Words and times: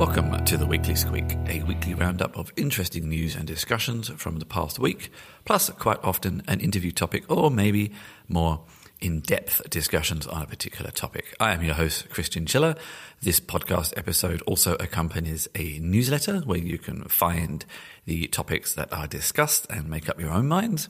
Welcome 0.00 0.46
to 0.46 0.56
the 0.56 0.64
Weekly 0.64 0.94
Squeak, 0.94 1.36
a 1.46 1.62
weekly 1.64 1.92
roundup 1.92 2.34
of 2.34 2.54
interesting 2.56 3.10
news 3.10 3.36
and 3.36 3.46
discussions 3.46 4.08
from 4.08 4.38
the 4.38 4.46
past 4.46 4.78
week, 4.78 5.12
plus 5.44 5.68
quite 5.68 6.02
often 6.02 6.42
an 6.48 6.58
interview 6.60 6.90
topic 6.90 7.30
or 7.30 7.50
maybe 7.50 7.92
more 8.26 8.62
in 9.02 9.20
depth 9.20 9.68
discussions 9.68 10.26
on 10.26 10.40
a 10.40 10.46
particular 10.46 10.90
topic. 10.90 11.36
I 11.38 11.52
am 11.52 11.62
your 11.62 11.74
host, 11.74 12.08
Chris 12.08 12.30
Chinchilla. 12.30 12.78
This 13.20 13.40
podcast 13.40 13.92
episode 13.94 14.40
also 14.46 14.74
accompanies 14.76 15.48
a 15.54 15.78
newsletter 15.80 16.38
where 16.46 16.56
you 16.56 16.78
can 16.78 17.04
find 17.04 17.66
the 18.06 18.26
topics 18.28 18.72
that 18.72 18.90
are 18.94 19.06
discussed 19.06 19.66
and 19.68 19.90
make 19.90 20.08
up 20.08 20.18
your 20.18 20.30
own 20.30 20.48
minds. 20.48 20.88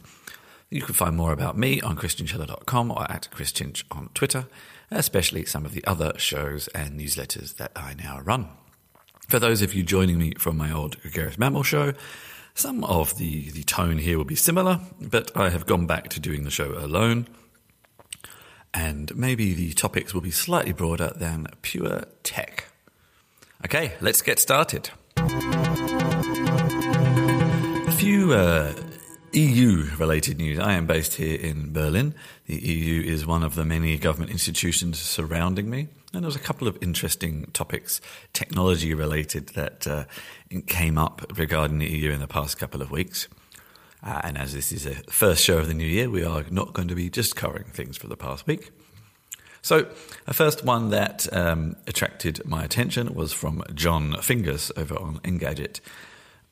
You 0.70 0.82
can 0.82 0.94
find 0.94 1.16
more 1.16 1.32
about 1.32 1.58
me 1.58 1.80
on 1.80 1.96
chrischinchilla.com 1.96 2.92
or 2.92 3.10
at 3.10 3.28
chrischinch 3.32 3.82
on 3.90 4.10
Twitter, 4.14 4.46
especially 4.88 5.46
some 5.46 5.66
of 5.66 5.74
the 5.74 5.84
other 5.84 6.12
shows 6.16 6.68
and 6.68 6.96
newsletters 7.00 7.56
that 7.56 7.72
I 7.74 7.94
now 7.94 8.20
run. 8.20 8.50
For 9.30 9.38
those 9.38 9.62
of 9.62 9.72
you 9.74 9.84
joining 9.84 10.18
me 10.18 10.32
from 10.38 10.56
my 10.56 10.72
old 10.72 11.00
Gregarious 11.02 11.38
Mammal 11.38 11.62
show, 11.62 11.92
some 12.54 12.82
of 12.82 13.16
the, 13.16 13.48
the 13.50 13.62
tone 13.62 13.98
here 13.98 14.18
will 14.18 14.24
be 14.24 14.34
similar, 14.34 14.80
but 15.00 15.30
I 15.36 15.50
have 15.50 15.66
gone 15.66 15.86
back 15.86 16.08
to 16.08 16.18
doing 16.18 16.42
the 16.42 16.50
show 16.50 16.72
alone 16.76 17.28
and 18.74 19.14
maybe 19.14 19.54
the 19.54 19.72
topics 19.72 20.12
will 20.12 20.20
be 20.20 20.32
slightly 20.32 20.72
broader 20.72 21.12
than 21.14 21.46
pure 21.62 22.06
tech. 22.24 22.64
Okay, 23.64 23.92
let's 24.00 24.20
get 24.20 24.40
started. 24.40 24.90
A 25.16 25.30
few 27.92 28.32
uh, 28.32 28.72
EU 29.30 29.90
related 29.96 30.38
news. 30.38 30.58
I 30.58 30.72
am 30.72 30.88
based 30.88 31.14
here 31.14 31.38
in 31.38 31.72
Berlin. 31.72 32.16
The 32.46 32.56
EU 32.56 33.00
is 33.02 33.24
one 33.24 33.44
of 33.44 33.54
the 33.54 33.64
many 33.64 33.96
government 33.96 34.32
institutions 34.32 34.98
surrounding 34.98 35.70
me. 35.70 35.86
And 36.12 36.24
there 36.24 36.28
was 36.28 36.36
a 36.36 36.40
couple 36.40 36.66
of 36.66 36.76
interesting 36.80 37.46
topics, 37.52 38.00
technology 38.32 38.94
related, 38.94 39.50
that 39.50 39.86
uh, 39.86 40.04
came 40.66 40.98
up 40.98 41.24
regarding 41.36 41.78
the 41.78 41.86
EU 41.86 42.10
in 42.10 42.20
the 42.20 42.26
past 42.26 42.58
couple 42.58 42.82
of 42.82 42.90
weeks. 42.90 43.28
Uh, 44.02 44.20
and 44.24 44.36
as 44.36 44.52
this 44.52 44.72
is 44.72 44.86
a 44.86 44.94
first 45.10 45.44
show 45.44 45.58
of 45.58 45.68
the 45.68 45.74
new 45.74 45.86
year, 45.86 46.10
we 46.10 46.24
are 46.24 46.44
not 46.50 46.72
going 46.72 46.88
to 46.88 46.94
be 46.94 47.10
just 47.10 47.36
covering 47.36 47.64
things 47.64 47.96
for 47.96 48.08
the 48.08 48.16
past 48.16 48.46
week. 48.46 48.70
So, 49.62 49.88
a 50.26 50.32
first 50.32 50.64
one 50.64 50.88
that 50.90 51.30
um, 51.36 51.76
attracted 51.86 52.44
my 52.46 52.64
attention 52.64 53.14
was 53.14 53.32
from 53.32 53.62
Jon 53.74 54.14
Fingas 54.14 54.72
over 54.76 54.98
on 54.98 55.18
Engadget. 55.18 55.80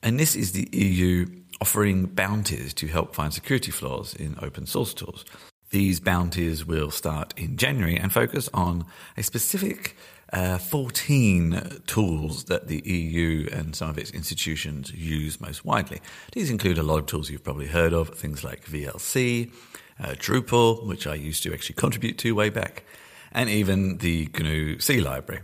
And 0.03 0.19
this 0.19 0.35
is 0.35 0.51
the 0.51 0.69
EU 0.71 1.25
offering 1.59 2.05
bounties 2.05 2.73
to 2.75 2.87
help 2.87 3.15
find 3.15 3.33
security 3.33 3.71
flaws 3.71 4.13
in 4.13 4.37
open 4.41 4.65
source 4.65 4.93
tools. 4.93 5.25
These 5.71 5.99
bounties 5.99 6.65
will 6.65 6.89
start 6.89 7.33
in 7.37 7.55
January 7.55 7.95
and 7.95 8.11
focus 8.11 8.49
on 8.53 8.85
a 9.15 9.21
specific 9.21 9.95
uh, 10.33 10.57
14 10.57 11.81
tools 11.85 12.45
that 12.45 12.67
the 12.67 12.81
EU 12.89 13.47
and 13.51 13.75
some 13.75 13.89
of 13.89 13.97
its 13.97 14.11
institutions 14.11 14.91
use 14.91 15.39
most 15.39 15.63
widely. 15.65 16.01
These 16.33 16.49
include 16.49 16.77
a 16.77 16.83
lot 16.83 16.99
of 16.99 17.05
tools 17.05 17.29
you've 17.29 17.43
probably 17.43 17.67
heard 17.67 17.93
of, 17.93 18.09
things 18.09 18.43
like 18.43 18.65
VLC, 18.65 19.51
uh, 19.99 20.09
Drupal, 20.13 20.85
which 20.87 21.05
I 21.05 21.15
used 21.15 21.43
to 21.43 21.53
actually 21.53 21.75
contribute 21.75 22.17
to 22.19 22.33
way 22.33 22.49
back, 22.49 22.83
and 23.31 23.49
even 23.49 23.97
the 23.97 24.29
GNU 24.33 24.79
C 24.79 25.01
library. 25.01 25.41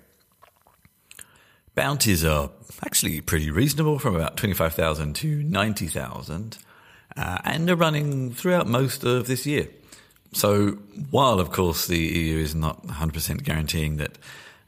Bounties 1.76 2.24
are 2.24 2.52
actually 2.84 3.22
pretty 3.22 3.52
reasonable 3.52 4.00
from 4.00 4.16
about 4.16 4.38
25,000 4.38 5.14
to 5.18 5.44
90,000, 5.44 6.58
uh, 7.18 7.38
and 7.44 7.70
are 7.70 7.76
running 7.76 8.34
throughout 8.34 8.68
most 8.68 9.04
of 9.04 9.28
this 9.28 9.46
year. 9.46 9.68
So, 10.34 10.72
while 11.12 11.40
of 11.40 11.52
course 11.52 11.88
the 11.88 11.98
EU 11.98 12.38
is 12.38 12.54
not 12.56 12.86
100% 12.88 13.44
guaranteeing 13.44 13.98
that 13.98 14.18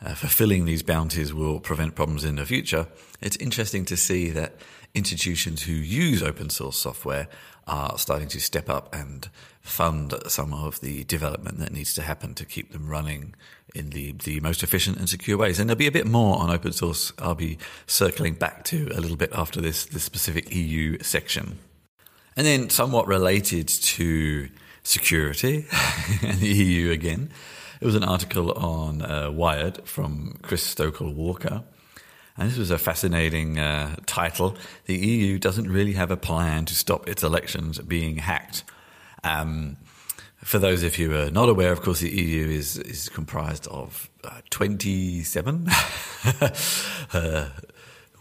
uh, 0.02 0.14
fulfilling 0.14 0.66
these 0.66 0.84
bounties 0.84 1.34
will 1.34 1.60
prevent 1.60 1.96
problems 1.96 2.24
in 2.24 2.36
the 2.36 2.46
future, 2.46 2.88
it's 3.22 3.36
interesting 3.38 3.84
to 3.86 3.98
see 3.98 4.30
that 4.30 4.56
institutions 4.94 5.64
who 5.64 5.74
use 5.74 6.24
open 6.24 6.50
source 6.50 6.78
software 6.78 7.28
are 7.68 7.98
starting 7.98 8.28
to 8.30 8.40
step 8.40 8.70
up 8.70 8.94
and 8.96 9.30
fund 9.62 10.14
some 10.28 10.54
of 10.54 10.80
the 10.80 11.04
development 11.04 11.60
that 11.60 11.74
needs 11.74 11.94
to 11.94 12.02
happen 12.02 12.34
to 12.34 12.46
keep 12.46 12.72
them 12.72 12.88
running 12.88 13.36
in 13.76 13.90
the, 13.90 14.14
the 14.24 14.40
most 14.40 14.64
efficient 14.64 14.98
and 14.98 15.10
secure 15.10 15.38
ways. 15.38 15.60
And 15.60 15.70
there'll 15.70 15.78
be 15.78 15.88
a 15.88 15.92
bit 15.92 16.08
more 16.08 16.40
on 16.40 16.50
open 16.50 16.72
source 16.72 17.12
I'll 17.20 17.36
be 17.36 17.58
circling 17.86 18.36
back 18.36 18.64
to 18.66 18.90
a 18.96 19.02
little 19.02 19.18
bit 19.18 19.32
after 19.34 19.60
this, 19.60 19.86
this 19.86 20.04
specific 20.04 20.54
EU 20.56 20.98
section. 21.02 21.60
And 22.38 22.48
then 22.48 22.70
somewhat 22.70 23.08
related 23.08 23.68
to 23.68 24.50
security 24.88 25.66
and 26.24 26.40
the 26.40 26.48
EU 26.48 26.92
again, 26.92 27.30
it 27.82 27.86
was 27.86 27.96
an 27.96 28.04
article 28.04 28.52
on 28.54 29.02
uh, 29.02 29.30
Wired 29.30 29.88
from 29.88 30.40
Chris 30.42 30.64
Stokel 30.64 31.14
Walker. 31.14 31.64
And 32.38 32.50
this 32.50 32.58
was 32.58 32.72
a 32.72 32.78
fascinating 32.78 33.60
uh, 33.60 33.96
title. 34.06 34.56
The 34.86 34.96
EU 34.96 35.40
doesn't 35.40 35.70
really 35.70 35.94
have 35.94 36.12
a 36.12 36.18
plan 36.18 36.66
to 36.66 36.76
stop 36.76 37.08
its 37.08 37.24
elections 37.24 37.80
being 37.80 38.18
hacked. 38.18 38.64
Um, 39.24 39.78
for 40.44 40.60
those 40.60 40.84
of 40.84 40.98
you 40.98 41.12
who 41.12 41.18
are 41.18 41.32
not 41.32 41.50
aware, 41.50 41.72
of 41.72 41.82
course, 41.82 42.00
the 42.00 42.10
EU 42.10 42.48
is, 42.48 42.78
is 42.78 43.10
comprised 43.10 43.68
of 43.68 44.10
uh, 44.24 44.42
27 44.52 45.68
uh, 47.14 47.50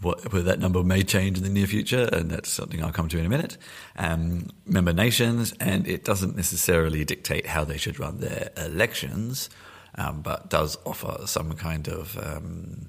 what, 0.03 0.23
that 0.31 0.59
number 0.59 0.83
may 0.83 1.03
change 1.03 1.39
in 1.39 1.45
the 1.45 1.51
near 1.51 1.67
future, 1.67 2.09
and 2.13 2.31
that's 2.31 2.51
something 2.51 2.83
I'll 2.83 2.93
come 2.93 3.09
to 3.09 3.19
in 3.19 3.27
a 3.27 3.29
minute. 3.29 3.57
Um, 3.97 4.49
member 4.67 4.93
nations, 4.93 5.55
and 5.61 5.87
it 5.87 6.05
doesn't 6.05 6.37
necessarily 6.37 7.05
dictate 7.05 7.47
how 7.47 7.65
they 7.65 7.79
should 7.79 7.99
run 7.99 8.21
their 8.21 8.51
elections, 8.57 9.49
um, 9.95 10.23
but 10.23 10.51
does 10.51 10.77
offer 10.85 11.27
some 11.27 11.55
kind 11.55 11.89
of 11.89 12.19
um, 12.19 12.89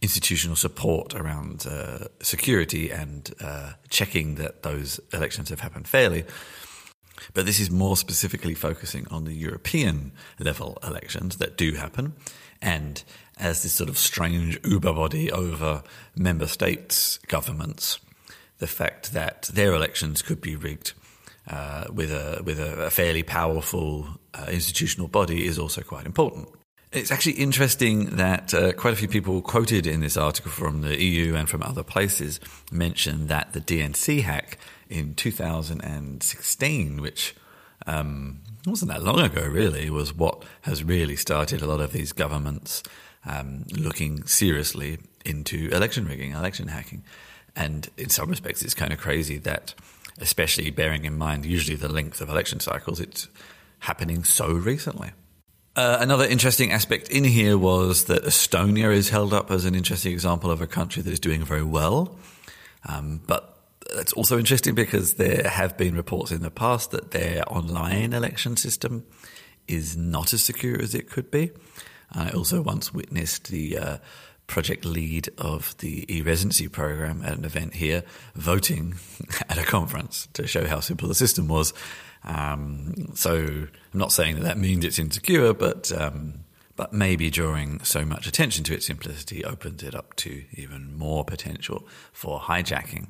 institutional 0.00 0.56
support 0.56 1.14
around 1.14 1.66
uh, 1.66 2.06
security 2.20 2.90
and 2.90 3.34
uh, 3.40 3.72
checking 3.88 4.36
that 4.36 4.62
those 4.62 5.00
elections 5.12 5.48
have 5.50 5.60
happened 5.60 5.88
fairly. 5.88 6.24
But 7.34 7.46
this 7.46 7.58
is 7.58 7.70
more 7.70 7.96
specifically 7.96 8.54
focusing 8.54 9.06
on 9.08 9.24
the 9.24 9.34
European 9.34 10.12
level 10.38 10.78
elections 10.84 11.36
that 11.38 11.56
do 11.56 11.72
happen. 11.72 12.14
And 12.60 13.02
as 13.38 13.62
this 13.62 13.72
sort 13.72 13.88
of 13.88 13.98
strange 13.98 14.58
uber 14.64 14.92
body 14.92 15.30
over 15.30 15.82
member 16.16 16.46
states' 16.46 17.18
governments, 17.28 17.98
the 18.58 18.66
fact 18.66 19.12
that 19.12 19.42
their 19.54 19.72
elections 19.74 20.22
could 20.22 20.40
be 20.40 20.56
rigged 20.56 20.92
uh, 21.48 21.84
with 21.92 22.10
a 22.10 22.42
with 22.44 22.60
a, 22.60 22.86
a 22.86 22.90
fairly 22.90 23.22
powerful 23.22 24.06
uh, 24.34 24.46
institutional 24.50 25.08
body 25.08 25.46
is 25.46 25.58
also 25.58 25.82
quite 25.82 26.06
important. 26.06 26.48
It's 26.90 27.10
actually 27.10 27.32
interesting 27.32 28.16
that 28.16 28.54
uh, 28.54 28.72
quite 28.72 28.94
a 28.94 28.96
few 28.96 29.08
people 29.08 29.42
quoted 29.42 29.86
in 29.86 30.00
this 30.00 30.16
article 30.16 30.50
from 30.50 30.80
the 30.80 30.98
EU 31.02 31.34
and 31.34 31.46
from 31.48 31.62
other 31.62 31.82
places 31.82 32.40
mentioned 32.72 33.28
that 33.28 33.52
the 33.52 33.60
DNC 33.60 34.22
hack 34.22 34.56
in 34.88 35.14
2016, 35.14 37.02
which 37.02 37.36
um, 37.86 38.40
wasn't 38.66 38.90
that 38.90 39.02
long 39.02 39.20
ago, 39.20 39.46
really, 39.46 39.90
was 39.90 40.14
what 40.14 40.44
has 40.62 40.82
really 40.82 41.16
started 41.16 41.60
a 41.60 41.66
lot 41.66 41.80
of 41.80 41.92
these 41.92 42.12
governments 42.12 42.82
um, 43.24 43.64
looking 43.70 44.24
seriously 44.26 44.98
into 45.24 45.68
election 45.70 46.06
rigging, 46.06 46.32
election 46.32 46.68
hacking. 46.68 47.04
And 47.56 47.88
in 47.96 48.08
some 48.08 48.30
respects, 48.30 48.62
it's 48.62 48.74
kind 48.74 48.92
of 48.92 48.98
crazy 48.98 49.38
that, 49.38 49.74
especially 50.18 50.70
bearing 50.70 51.04
in 51.04 51.18
mind 51.18 51.44
usually 51.44 51.76
the 51.76 51.88
length 51.88 52.20
of 52.20 52.28
election 52.28 52.60
cycles, 52.60 53.00
it's 53.00 53.28
happening 53.80 54.24
so 54.24 54.48
recently. 54.52 55.10
Uh, 55.76 55.98
another 56.00 56.24
interesting 56.24 56.72
aspect 56.72 57.08
in 57.08 57.22
here 57.22 57.56
was 57.56 58.06
that 58.06 58.24
Estonia 58.24 58.92
is 58.92 59.10
held 59.10 59.32
up 59.32 59.50
as 59.50 59.64
an 59.64 59.74
interesting 59.74 60.12
example 60.12 60.50
of 60.50 60.60
a 60.60 60.66
country 60.66 61.02
that 61.02 61.12
is 61.12 61.20
doing 61.20 61.44
very 61.44 61.62
well. 61.62 62.16
Um, 62.84 63.20
but 63.26 63.58
it's 63.94 64.12
also 64.12 64.38
interesting 64.38 64.74
because 64.74 65.14
there 65.14 65.48
have 65.48 65.76
been 65.76 65.94
reports 65.94 66.32
in 66.32 66.42
the 66.42 66.50
past 66.50 66.90
that 66.90 67.12
their 67.12 67.44
online 67.52 68.12
election 68.12 68.56
system 68.56 69.04
is 69.66 69.96
not 69.96 70.32
as 70.32 70.42
secure 70.42 70.80
as 70.80 70.94
it 70.94 71.08
could 71.08 71.30
be. 71.30 71.52
I 72.12 72.30
also 72.30 72.62
once 72.62 72.92
witnessed 72.92 73.48
the 73.48 73.78
uh, 73.78 73.98
project 74.46 74.84
lead 74.84 75.28
of 75.38 75.76
the 75.78 76.12
e-residency 76.12 76.68
program 76.68 77.22
at 77.22 77.36
an 77.36 77.44
event 77.44 77.74
here 77.74 78.02
voting 78.34 78.94
at 79.48 79.58
a 79.58 79.62
conference 79.62 80.28
to 80.32 80.46
show 80.46 80.66
how 80.66 80.80
simple 80.80 81.06
the 81.06 81.14
system 81.14 81.48
was. 81.48 81.72
Um, 82.24 83.12
so 83.14 83.36
I'm 83.36 83.70
not 83.92 84.10
saying 84.10 84.36
that 84.36 84.44
that 84.44 84.58
means 84.58 84.84
it's 84.84 84.98
insecure, 84.98 85.54
but 85.54 85.92
um, 85.92 86.44
but 86.74 86.92
maybe 86.92 87.28
drawing 87.28 87.80
so 87.82 88.04
much 88.04 88.26
attention 88.28 88.62
to 88.64 88.74
its 88.74 88.86
simplicity 88.86 89.44
opens 89.44 89.82
it 89.82 89.96
up 89.96 90.14
to 90.14 90.44
even 90.52 90.96
more 90.96 91.24
potential 91.24 91.86
for 92.12 92.38
hijacking. 92.38 93.08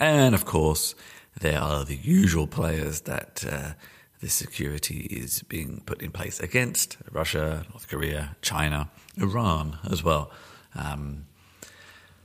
And 0.00 0.36
of 0.36 0.44
course, 0.44 0.94
there 1.40 1.60
are 1.60 1.84
the 1.84 1.96
usual 1.96 2.46
players 2.46 3.02
that 3.02 3.44
uh, 3.50 3.72
this 4.20 4.34
security 4.34 5.00
is 5.10 5.42
being 5.44 5.82
put 5.86 6.02
in 6.02 6.10
place 6.10 6.40
against 6.40 6.96
Russia, 7.10 7.64
North 7.70 7.88
Korea, 7.88 8.36
China, 8.42 8.90
Iran 9.16 9.78
as 9.90 10.02
well. 10.02 10.30
Um, 10.74 11.26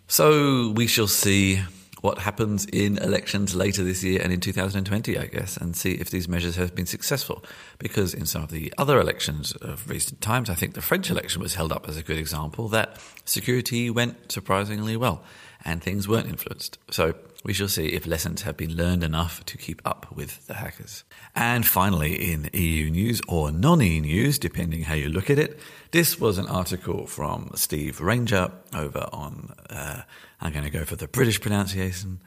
so 0.07 0.69
we 0.71 0.87
shall 0.87 1.07
see 1.07 1.61
what 2.01 2.17
happens 2.17 2.65
in 2.65 2.97
elections 2.97 3.55
later 3.55 3.81
this 3.81 4.03
year 4.03 4.19
and 4.21 4.33
in 4.33 4.41
2020, 4.41 5.17
I 5.17 5.25
guess, 5.27 5.55
and 5.55 5.73
see 5.73 5.93
if 5.93 6.09
these 6.09 6.27
measures 6.27 6.57
have 6.57 6.75
been 6.75 6.85
successful. 6.85 7.45
Because 7.79 8.13
in 8.13 8.25
some 8.25 8.43
of 8.43 8.49
the 8.49 8.73
other 8.77 8.99
elections 8.99 9.53
of 9.53 9.89
recent 9.89 10.19
times, 10.19 10.49
I 10.49 10.53
think 10.53 10.73
the 10.73 10.81
French 10.81 11.09
election 11.09 11.41
was 11.41 11.55
held 11.55 11.71
up 11.71 11.87
as 11.87 11.95
a 11.95 12.03
good 12.03 12.17
example 12.17 12.67
that 12.69 12.99
security 13.23 13.89
went 13.89 14.33
surprisingly 14.33 14.97
well 14.97 15.23
and 15.63 15.81
things 15.81 16.05
weren't 16.05 16.27
influenced. 16.27 16.77
So 16.91 17.15
we 17.43 17.53
shall 17.53 17.67
see 17.67 17.87
if 17.87 18.07
lessons 18.07 18.43
have 18.43 18.55
been 18.55 18.75
learned 18.75 19.03
enough 19.03 19.43
to 19.45 19.57
keep 19.57 19.81
up 19.85 20.07
with 20.15 20.47
the 20.47 20.53
hackers. 20.53 21.03
And 21.35 21.65
finally, 21.65 22.31
in 22.31 22.49
EU 22.53 22.89
news 22.89 23.21
or 23.27 23.51
non 23.51 23.81
EU 23.81 24.01
news, 24.01 24.39
depending 24.39 24.83
how 24.83 24.93
you 24.93 25.09
look 25.09 25.29
at 25.29 25.37
it, 25.37 25.59
this 25.91 26.19
was 26.19 26.37
an 26.37 26.47
article 26.47 27.05
from 27.05 27.51
Steve 27.55 27.99
Ranger 27.99 28.51
over 28.73 29.09
on, 29.11 29.53
uh, 29.69 30.03
I'm 30.39 30.53
going 30.53 30.63
to 30.63 30.71
go 30.71 30.85
for 30.85 30.95
the 30.95 31.07
British 31.07 31.41
pronunciation, 31.41 32.21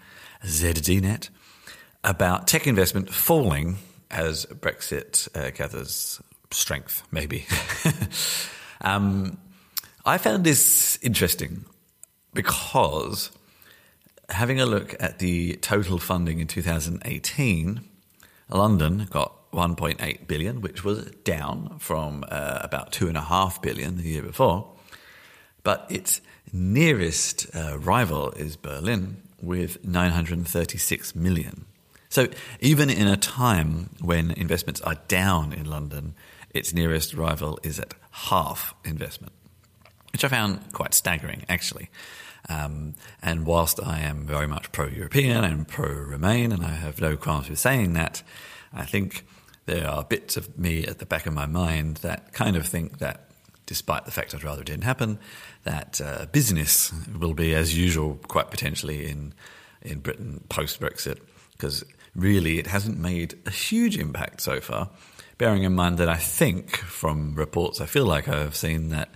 ZDNet, 0.45 1.31
about 2.05 2.47
tech 2.47 2.67
investment 2.67 3.13
falling 3.13 3.79
as 4.11 4.45
Brexit 4.47 5.29
uh, 5.35 5.51
gathers 5.51 6.21
strength, 6.51 7.03
maybe. 7.11 7.47
um, 8.83 9.39
I 10.05 10.19
found 10.19 10.45
this 10.45 10.99
interesting 11.03 11.65
because 12.35 13.31
having 14.29 14.61
a 14.61 14.67
look 14.67 14.95
at 15.01 15.19
the 15.19 15.57
total 15.57 15.99
funding 15.99 16.41
in 16.41 16.47
2018, 16.47 17.81
London 18.49 19.07
got 19.11 19.51
1.8 19.53 20.27
billion, 20.27 20.61
which 20.61 20.85
was 20.85 21.07
down 21.25 21.77
from 21.79 22.25
uh, 22.29 22.61
about 22.63 22.93
2.5 22.93 23.63
billion 23.63 23.97
the 23.97 24.03
year 24.03 24.23
before. 24.23 24.73
But 25.63 25.87
its 25.89 26.21
nearest 26.53 27.47
uh, 27.55 27.79
rival 27.79 28.31
is 28.33 28.57
Berlin 28.57 29.23
with 29.43 29.85
936 29.85 31.15
million. 31.15 31.65
So 32.09 32.29
even 32.61 32.89
in 32.89 33.09
a 33.09 33.17
time 33.17 33.91
when 34.01 34.31
investments 34.31 34.81
are 34.83 34.97
down 35.09 35.53
in 35.53 35.67
London, 35.67 36.15
its 36.51 36.73
nearest 36.73 37.15
rival 37.15 37.59
is 37.63 37.79
at 37.79 37.95
half 38.11 38.75
investment, 38.85 39.33
which 40.13 40.25
I 40.25 40.29
found 40.29 40.73
quite 40.73 40.95
staggering, 40.95 41.45
actually. 41.49 41.91
Um, 42.49 42.95
and 43.23 43.45
whilst 43.45 43.81
I 43.83 44.01
am 44.01 44.27
very 44.27 44.47
much 44.47 44.71
pro 44.73 44.87
European 44.87 45.45
and 45.45 45.67
pro 45.67 45.89
Remain, 45.89 46.53
and 46.53 46.65
I 46.65 46.71
have 46.71 47.01
no 47.01 47.17
qualms 47.17 47.49
with 47.49 47.59
saying 47.59 47.95
that, 47.95 48.23
I 48.73 48.85
think 48.85 49.27
there 49.67 49.89
are 49.89 50.05
bits 50.05 50.37
of 50.37 50.59
me 50.59 50.87
at 50.87 50.99
the 50.99 51.07
back 51.07 51.27
of 51.27 51.35
my 51.35 51.47
mind 51.47 51.99
that 51.99 52.33
kind 52.33 52.57
of 52.57 52.67
think 52.67 52.99
that, 52.99 53.31
despite 53.67 54.05
the 54.05 54.13
fact 54.13 54.35
I'd 54.35 54.45
rather 54.45 54.63
it 54.63 54.67
didn't 54.67 54.85
happen, 54.85 55.19
that 55.65 56.01
uh, 56.01 56.27
business 56.27 56.93
will 57.19 57.35
be 57.35 57.55
as 57.55 57.77
usual, 57.77 58.19
quite 58.29 58.51
potentially 58.51 59.09
in 59.09 59.35
in 59.83 60.01
Britain 60.01 60.43
post 60.49 60.81
Brexit, 60.81 61.19
because 61.53 61.85
really 62.15 62.59
it 62.59 62.67
hasn't 62.67 62.99
made 62.99 63.39
a 63.47 63.51
huge 63.51 63.97
impact 63.99 64.41
so 64.41 64.61
far. 64.61 64.89
Bearing 65.39 65.65
in 65.65 65.75
mind 65.75 65.99
that 65.99 66.09
I 66.09 66.17
think, 66.17 66.77
from 66.77 67.35
reports 67.35 67.81
I 67.81 67.87
feel 67.87 68.07
like 68.07 68.29
I 68.29 68.39
have 68.39 68.57
seen, 68.57 68.89
that 68.91 69.11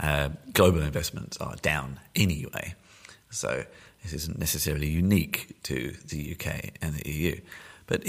uh, 0.00 0.30
global 0.52 0.82
investments 0.82 1.36
are 1.38 1.56
down 1.56 2.00
anyway. 2.14 2.74
So 3.30 3.64
this 4.02 4.12
isn't 4.12 4.38
necessarily 4.38 4.88
unique 4.88 5.62
to 5.64 5.94
the 6.06 6.36
UK 6.36 6.70
and 6.80 6.94
the 6.94 7.10
EU. 7.10 7.40
But 7.86 8.04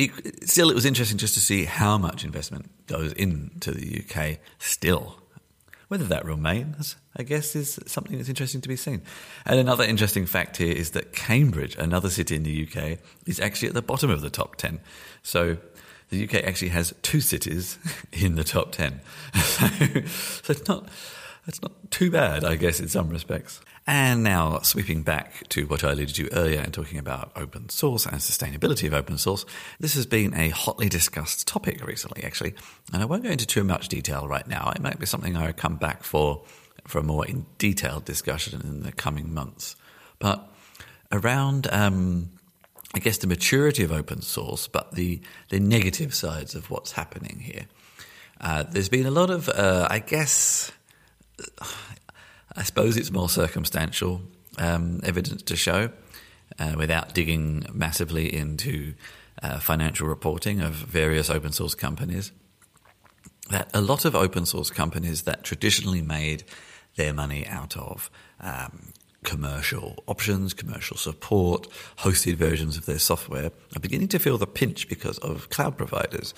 still, 0.45 0.69
it 0.69 0.75
was 0.75 0.85
interesting 0.85 1.17
just 1.17 1.35
to 1.35 1.39
see 1.39 1.65
how 1.65 1.97
much 1.97 2.23
investment 2.23 2.69
goes 2.87 3.13
into 3.13 3.71
the 3.71 4.03
UK 4.03 4.39
still. 4.57 5.19
Whether 5.87 6.05
that 6.05 6.25
remains, 6.25 6.97
I 7.15 7.23
guess, 7.23 7.55
is 7.55 7.79
something 7.85 8.17
that's 8.17 8.27
interesting 8.27 8.59
to 8.61 8.67
be 8.67 8.75
seen. 8.75 9.01
And 9.45 9.59
another 9.59 9.83
interesting 9.83 10.25
fact 10.25 10.57
here 10.57 10.73
is 10.73 10.91
that 10.91 11.13
Cambridge, 11.13 11.75
another 11.77 12.09
city 12.09 12.35
in 12.35 12.43
the 12.43 12.67
UK, 12.67 12.99
is 13.25 13.39
actually 13.39 13.69
at 13.69 13.73
the 13.73 13.81
bottom 13.81 14.09
of 14.09 14.21
the 14.21 14.29
top 14.29 14.57
10. 14.57 14.81
So 15.23 15.57
the 16.09 16.23
UK 16.25 16.35
actually 16.35 16.69
has 16.69 16.93
two 17.03 17.21
cities 17.21 17.77
in 18.11 18.35
the 18.35 18.43
top 18.43 18.73
10. 18.73 18.99
so, 19.33 19.67
so 19.67 20.51
it's 20.51 20.67
not 20.67 20.89
that's 21.47 21.61
not 21.61 21.71
too 21.91 22.11
bad, 22.11 22.44
I 22.44 22.57
guess, 22.57 22.81
in 22.81 22.89
some 22.89 23.09
respects. 23.09 23.61
And 23.88 24.21
now, 24.21 24.59
sweeping 24.59 25.01
back 25.01 25.47
to 25.47 25.65
what 25.65 25.81
I 25.85 25.94
alluded 25.94 26.13
to 26.15 26.33
earlier 26.33 26.59
and 26.59 26.73
talking 26.73 26.99
about 26.99 27.31
open 27.38 27.69
source 27.69 28.05
and 28.05 28.15
sustainability 28.17 28.85
of 28.85 28.94
open 28.94 29.17
source, 29.17 29.45
this 29.79 29.94
has 29.94 30.05
been 30.05 30.33
a 30.33 30.49
hotly 30.49 30.89
discussed 30.89 31.47
topic 31.47 31.88
recently, 31.88 32.25
actually. 32.25 32.53
And 32.91 33.01
I 33.01 33.05
won't 33.05 33.23
go 33.23 33.29
into 33.29 33.47
too 33.47 33.63
much 33.63 33.88
detail 33.88 34.27
right 34.27 34.45
now. 34.45 34.73
It 34.75 34.81
might 34.81 34.99
be 34.99 35.05
something 35.05 35.38
I 35.38 35.53
come 35.53 35.77
back 35.77 36.03
for 36.03 36.44
for 36.85 36.99
a 36.99 37.03
more 37.03 37.25
in 37.25 37.45
detailed 37.57 38.05
discussion 38.05 38.61
in 38.61 38.83
the 38.83 38.91
coming 38.91 39.33
months. 39.33 39.75
But 40.19 40.49
around, 41.11 41.67
um, 41.71 42.31
I 42.94 42.99
guess, 42.99 43.19
the 43.19 43.27
maturity 43.27 43.83
of 43.83 43.91
open 43.91 44.21
source, 44.21 44.67
but 44.67 44.94
the, 44.94 45.21
the 45.49 45.59
negative 45.59 46.13
sides 46.13 46.55
of 46.55 46.69
what's 46.69 46.94
happening 46.94 47.39
here. 47.39 47.67
Uh, 48.39 48.63
there's 48.63 48.89
been 48.89 49.05
a 49.05 49.11
lot 49.11 49.29
of, 49.29 49.49
uh, 49.49 49.88
I 49.89 49.99
guess, 49.99 50.71
I 52.55 52.63
suppose 52.63 52.97
it's 52.97 53.11
more 53.11 53.29
circumstantial 53.29 54.21
um, 54.57 54.99
evidence 55.03 55.43
to 55.43 55.55
show 55.55 55.91
uh, 56.59 56.75
without 56.77 57.13
digging 57.13 57.65
massively 57.71 58.33
into 58.33 58.95
uh, 59.41 59.59
financial 59.59 60.07
reporting 60.07 60.61
of 60.61 60.73
various 60.73 61.29
open 61.29 61.51
source 61.51 61.75
companies. 61.75 62.31
That 63.49 63.69
a 63.73 63.81
lot 63.81 64.05
of 64.05 64.15
open 64.15 64.45
source 64.45 64.69
companies 64.69 65.23
that 65.23 65.43
traditionally 65.43 66.01
made 66.01 66.43
their 66.95 67.13
money 67.13 67.45
out 67.45 67.77
of 67.77 68.09
um, 68.41 68.91
commercial 69.23 70.03
options, 70.07 70.53
commercial 70.53 70.97
support, 70.97 71.67
hosted 71.99 72.35
versions 72.35 72.77
of 72.77 72.85
their 72.85 72.99
software 72.99 73.51
are 73.75 73.79
beginning 73.79 74.07
to 74.09 74.19
feel 74.19 74.37
the 74.37 74.47
pinch 74.47 74.89
because 74.89 75.17
of 75.19 75.49
cloud 75.49 75.77
providers 75.77 76.33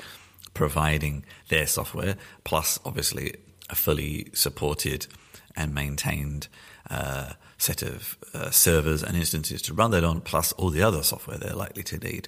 providing 0.53 1.23
their 1.47 1.67
software, 1.67 2.17
plus 2.43 2.79
obviously 2.83 3.35
a 3.69 3.75
fully 3.75 4.27
supported 4.33 5.07
and 5.55 5.73
maintained 5.73 6.47
uh, 6.89 7.33
set 7.57 7.81
of 7.81 8.17
uh, 8.33 8.49
servers 8.49 9.03
and 9.03 9.15
instances 9.15 9.61
to 9.63 9.73
run 9.73 9.91
that 9.91 10.03
on, 10.03 10.21
plus 10.21 10.51
all 10.53 10.69
the 10.69 10.81
other 10.81 11.03
software 11.03 11.37
they're 11.37 11.53
likely 11.53 11.83
to 11.83 11.97
need, 11.97 12.27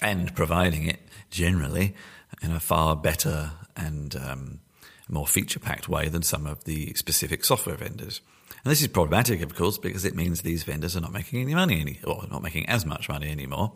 and 0.00 0.34
providing 0.34 0.84
it 0.86 1.00
generally 1.30 1.94
in 2.42 2.50
a 2.50 2.60
far 2.60 2.96
better 2.96 3.52
and 3.76 4.16
um, 4.16 4.60
more 5.08 5.26
feature 5.26 5.60
packed 5.60 5.88
way 5.88 6.08
than 6.08 6.22
some 6.22 6.46
of 6.46 6.64
the 6.64 6.94
specific 6.94 7.44
software 7.44 7.76
vendors. 7.76 8.20
And 8.64 8.70
this 8.70 8.80
is 8.80 8.88
problematic, 8.88 9.42
of 9.42 9.54
course, 9.54 9.76
because 9.76 10.04
it 10.04 10.14
means 10.14 10.40
these 10.40 10.62
vendors 10.62 10.96
are 10.96 11.00
not 11.00 11.12
making 11.12 11.42
any 11.42 11.54
money 11.54 11.80
any, 11.80 12.00
or 12.04 12.24
not 12.30 12.42
making 12.42 12.66
as 12.68 12.86
much 12.86 13.08
money 13.08 13.30
anymore 13.30 13.72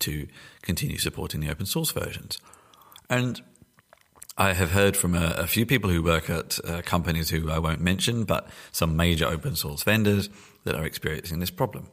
to 0.00 0.26
continue 0.62 0.98
supporting 0.98 1.40
the 1.40 1.50
open 1.50 1.64
source 1.64 1.90
versions. 1.90 2.38
And 3.08 3.40
I 4.38 4.52
have 4.52 4.70
heard 4.70 4.96
from 4.96 5.14
a, 5.14 5.34
a 5.38 5.46
few 5.46 5.64
people 5.64 5.88
who 5.88 6.02
work 6.02 6.28
at 6.28 6.58
uh, 6.62 6.82
companies 6.82 7.30
who 7.30 7.50
I 7.50 7.58
won't 7.58 7.80
mention, 7.80 8.24
but 8.24 8.48
some 8.70 8.94
major 8.94 9.26
open 9.26 9.56
source 9.56 9.82
vendors 9.82 10.28
that 10.64 10.74
are 10.74 10.84
experiencing 10.84 11.38
this 11.38 11.50
problem. 11.50 11.88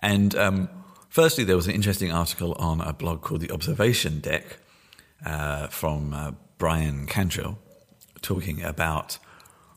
And 0.00 0.34
um, 0.36 0.70
firstly, 1.10 1.44
there 1.44 1.56
was 1.56 1.66
an 1.66 1.74
interesting 1.74 2.10
article 2.10 2.54
on 2.54 2.80
a 2.80 2.94
blog 2.94 3.20
called 3.20 3.42
The 3.42 3.50
Observation 3.50 4.20
Deck 4.20 4.58
uh, 5.24 5.66
from 5.66 6.14
uh, 6.14 6.32
Bryan 6.56 7.06
Cantrill 7.06 7.58
talking 8.22 8.62
about 8.62 9.18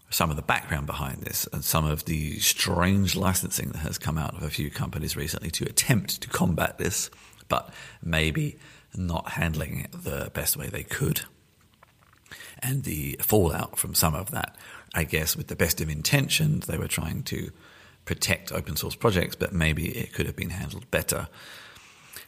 some 0.10 0.30
of 0.30 0.38
the 0.38 0.42
background 0.42 0.88
behind 0.88 1.22
this 1.22 1.48
and 1.52 1.64
some 1.64 1.86
of 1.86 2.06
the 2.06 2.40
strange 2.40 3.16
licensing 3.16 3.70
that 3.70 3.80
has 3.80 3.98
come 3.98 4.18
out 4.18 4.36
of 4.36 4.44
a 4.44 4.50
few 4.50 4.72
companies 4.72 5.18
recently 5.18 5.52
to 5.52 5.66
attempt 5.66 6.22
to 6.22 6.30
combat 6.30 6.78
this, 6.78 7.12
but 7.50 7.74
maybe 8.02 8.58
not 8.96 9.32
handling 9.32 9.82
it 9.82 9.92
the 9.92 10.32
best 10.34 10.56
way 10.56 10.68
they 10.68 10.84
could 10.84 11.26
and 12.60 12.84
the 12.84 13.20
fallout 13.22 13.78
from 13.78 13.94
some 13.94 14.16
of 14.16 14.32
that. 14.32 14.56
I 14.94 15.04
guess 15.04 15.36
with 15.36 15.48
the 15.48 15.56
best 15.56 15.82
of 15.82 15.90
intentions, 15.90 16.66
they 16.66 16.78
were 16.78 16.88
trying 16.88 17.24
to 17.24 17.52
protect 18.06 18.52
open 18.52 18.76
source 18.76 18.96
projects, 18.96 19.36
but 19.36 19.54
maybe 19.54 19.90
it 19.90 20.14
could 20.14 20.26
have 20.26 20.36
been 20.36 20.50
handled 20.50 20.90
better. 20.90 21.28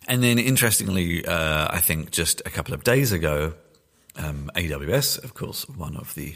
And 0.08 0.24
then, 0.24 0.38
interestingly, 0.39 1.25
uh, 1.25 1.67
I 1.72 1.79
think 1.79 2.12
just 2.12 2.41
a 2.46 2.50
couple 2.50 2.74
of 2.74 2.84
days 2.84 3.12
ago, 3.12 3.53
um, 4.15 4.51
AWS, 4.55 5.24
of 5.24 5.34
course, 5.34 5.67
one 5.70 5.96
of 5.96 6.13
the 6.15 6.36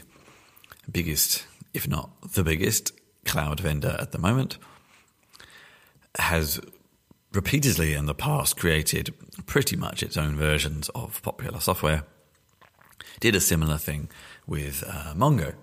biggest, 0.90 1.46
if 1.74 1.88
not 1.88 2.10
the 2.32 2.44
biggest, 2.44 2.92
cloud 3.24 3.60
vendor 3.60 3.96
at 3.98 4.12
the 4.12 4.18
moment, 4.18 4.56
has 6.18 6.60
repeatedly 7.32 7.92
in 7.92 8.06
the 8.06 8.14
past 8.14 8.56
created 8.56 9.12
pretty 9.46 9.76
much 9.76 10.02
its 10.02 10.16
own 10.16 10.36
versions 10.36 10.88
of 10.90 11.20
popular 11.22 11.60
software 11.60 12.04
did 13.20 13.34
a 13.34 13.40
similar 13.40 13.78
thing 13.78 14.08
with 14.46 14.84
uh, 14.86 15.14
Mongo, 15.14 15.54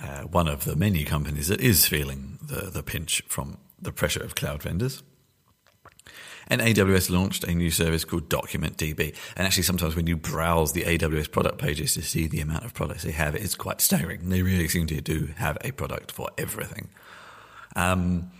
uh, 0.00 0.22
one 0.22 0.48
of 0.48 0.64
the 0.64 0.76
many 0.76 1.04
companies 1.04 1.48
that 1.48 1.60
is 1.60 1.86
feeling 1.86 2.38
the, 2.42 2.70
the 2.70 2.82
pinch 2.82 3.22
from 3.28 3.58
the 3.80 3.92
pressure 3.92 4.22
of 4.22 4.34
cloud 4.34 4.62
vendors. 4.62 5.02
And 6.48 6.60
AWS 6.60 7.08
launched 7.08 7.44
a 7.44 7.54
new 7.54 7.70
service 7.70 8.04
called 8.04 8.28
DocumentDB. 8.28 9.14
And 9.36 9.46
actually, 9.46 9.62
sometimes 9.62 9.94
when 9.94 10.06
you 10.06 10.16
browse 10.16 10.72
the 10.72 10.82
AWS 10.82 11.30
product 11.30 11.58
pages 11.58 11.94
to 11.94 12.02
see 12.02 12.26
the 12.26 12.40
amount 12.40 12.64
of 12.64 12.74
products 12.74 13.04
they 13.04 13.12
have, 13.12 13.34
it's 13.34 13.54
quite 13.54 13.80
staggering. 13.80 14.28
They 14.28 14.42
really 14.42 14.68
seem 14.68 14.86
to 14.88 15.00
do 15.00 15.30
have 15.36 15.56
a 15.62 15.70
product 15.70 16.10
for 16.10 16.30
everything. 16.36 16.90
Um, 17.76 18.30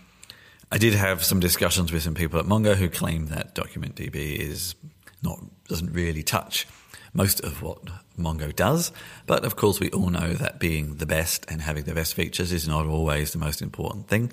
I 0.71 0.77
did 0.77 0.93
have 0.93 1.23
some 1.23 1.39
discussions 1.39 1.91
with 1.91 2.03
some 2.03 2.13
people 2.13 2.39
at 2.39 2.45
Mongo 2.45 2.75
who 2.75 2.89
claim 2.89 3.27
that 3.27 3.55
DocumentDB 3.55 4.35
is 4.35 4.75
not 5.21 5.39
doesn't 5.67 5.93
really 5.93 6.23
touch 6.23 6.67
most 7.13 7.39
of 7.41 7.61
what 7.61 7.79
Mongo 8.17 8.55
does. 8.55 8.91
But 9.25 9.45
of 9.45 9.55
course, 9.55 9.79
we 9.79 9.89
all 9.91 10.09
know 10.09 10.33
that 10.33 10.59
being 10.59 10.95
the 10.95 11.05
best 11.05 11.45
and 11.49 11.61
having 11.61 11.83
the 11.83 11.93
best 11.93 12.13
features 12.13 12.51
is 12.51 12.67
not 12.67 12.85
always 12.85 13.31
the 13.31 13.39
most 13.39 13.61
important 13.61 14.07
thing, 14.07 14.31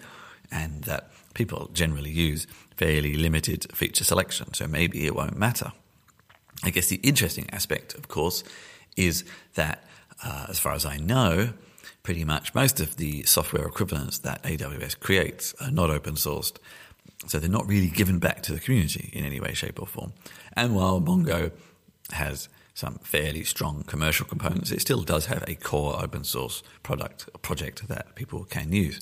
and 0.51 0.85
that 0.85 1.11
people 1.35 1.71
generally 1.73 2.11
use 2.11 2.47
fairly 2.77 3.15
limited 3.15 3.67
feature 3.75 4.05
selection. 4.05 4.53
So 4.55 4.67
maybe 4.67 5.07
it 5.07 5.15
won't 5.15 5.37
matter. 5.37 5.73
I 6.63 6.71
guess 6.71 6.89
the 6.89 6.97
interesting 6.97 7.49
aspect, 7.53 7.95
of 7.95 8.09
course, 8.09 8.45
is 8.97 9.25
that 9.55 9.85
uh, 10.23 10.47
as 10.49 10.59
far 10.59 10.75
as 10.75 10.85
I 10.85 10.99
know, 10.99 11.55
pretty 12.03 12.25
much 12.25 12.55
most 12.55 12.81
of 12.81 12.97
the 12.97 13.23
software 13.25 13.67
equivalents 13.67 14.19
that 14.19 14.43
AWS 14.43 14.99
creates 14.99 15.55
are 15.61 15.71
not 15.71 15.91
open 15.91 16.15
sourced. 16.15 16.57
So 17.27 17.39
they're 17.39 17.51
not 17.51 17.67
really 17.67 17.89
given 17.89 18.19
back 18.19 18.43
to 18.45 18.53
the 18.53 18.61
community 18.61 19.11
in 19.13 19.25
any 19.25 19.41
way, 19.41 19.53
shape, 19.53 19.81
or 19.81 19.87
form. 19.87 20.13
And 20.55 20.75
while 20.75 21.01
Mongo 21.01 21.53
has 22.13 22.49
some 22.81 22.99
fairly 23.03 23.45
strong 23.45 23.85
commercial 23.85 24.27
components, 24.27 24.73
it 24.73 24.81
still 24.81 25.03
does 25.03 25.27
have 25.27 25.45
a 25.47 25.55
core 25.55 26.03
open 26.03 26.25
source 26.25 26.63
product 26.83 27.29
project 27.43 27.87
that 27.89 28.15
people 28.15 28.45
can 28.45 28.73
use. 28.73 28.99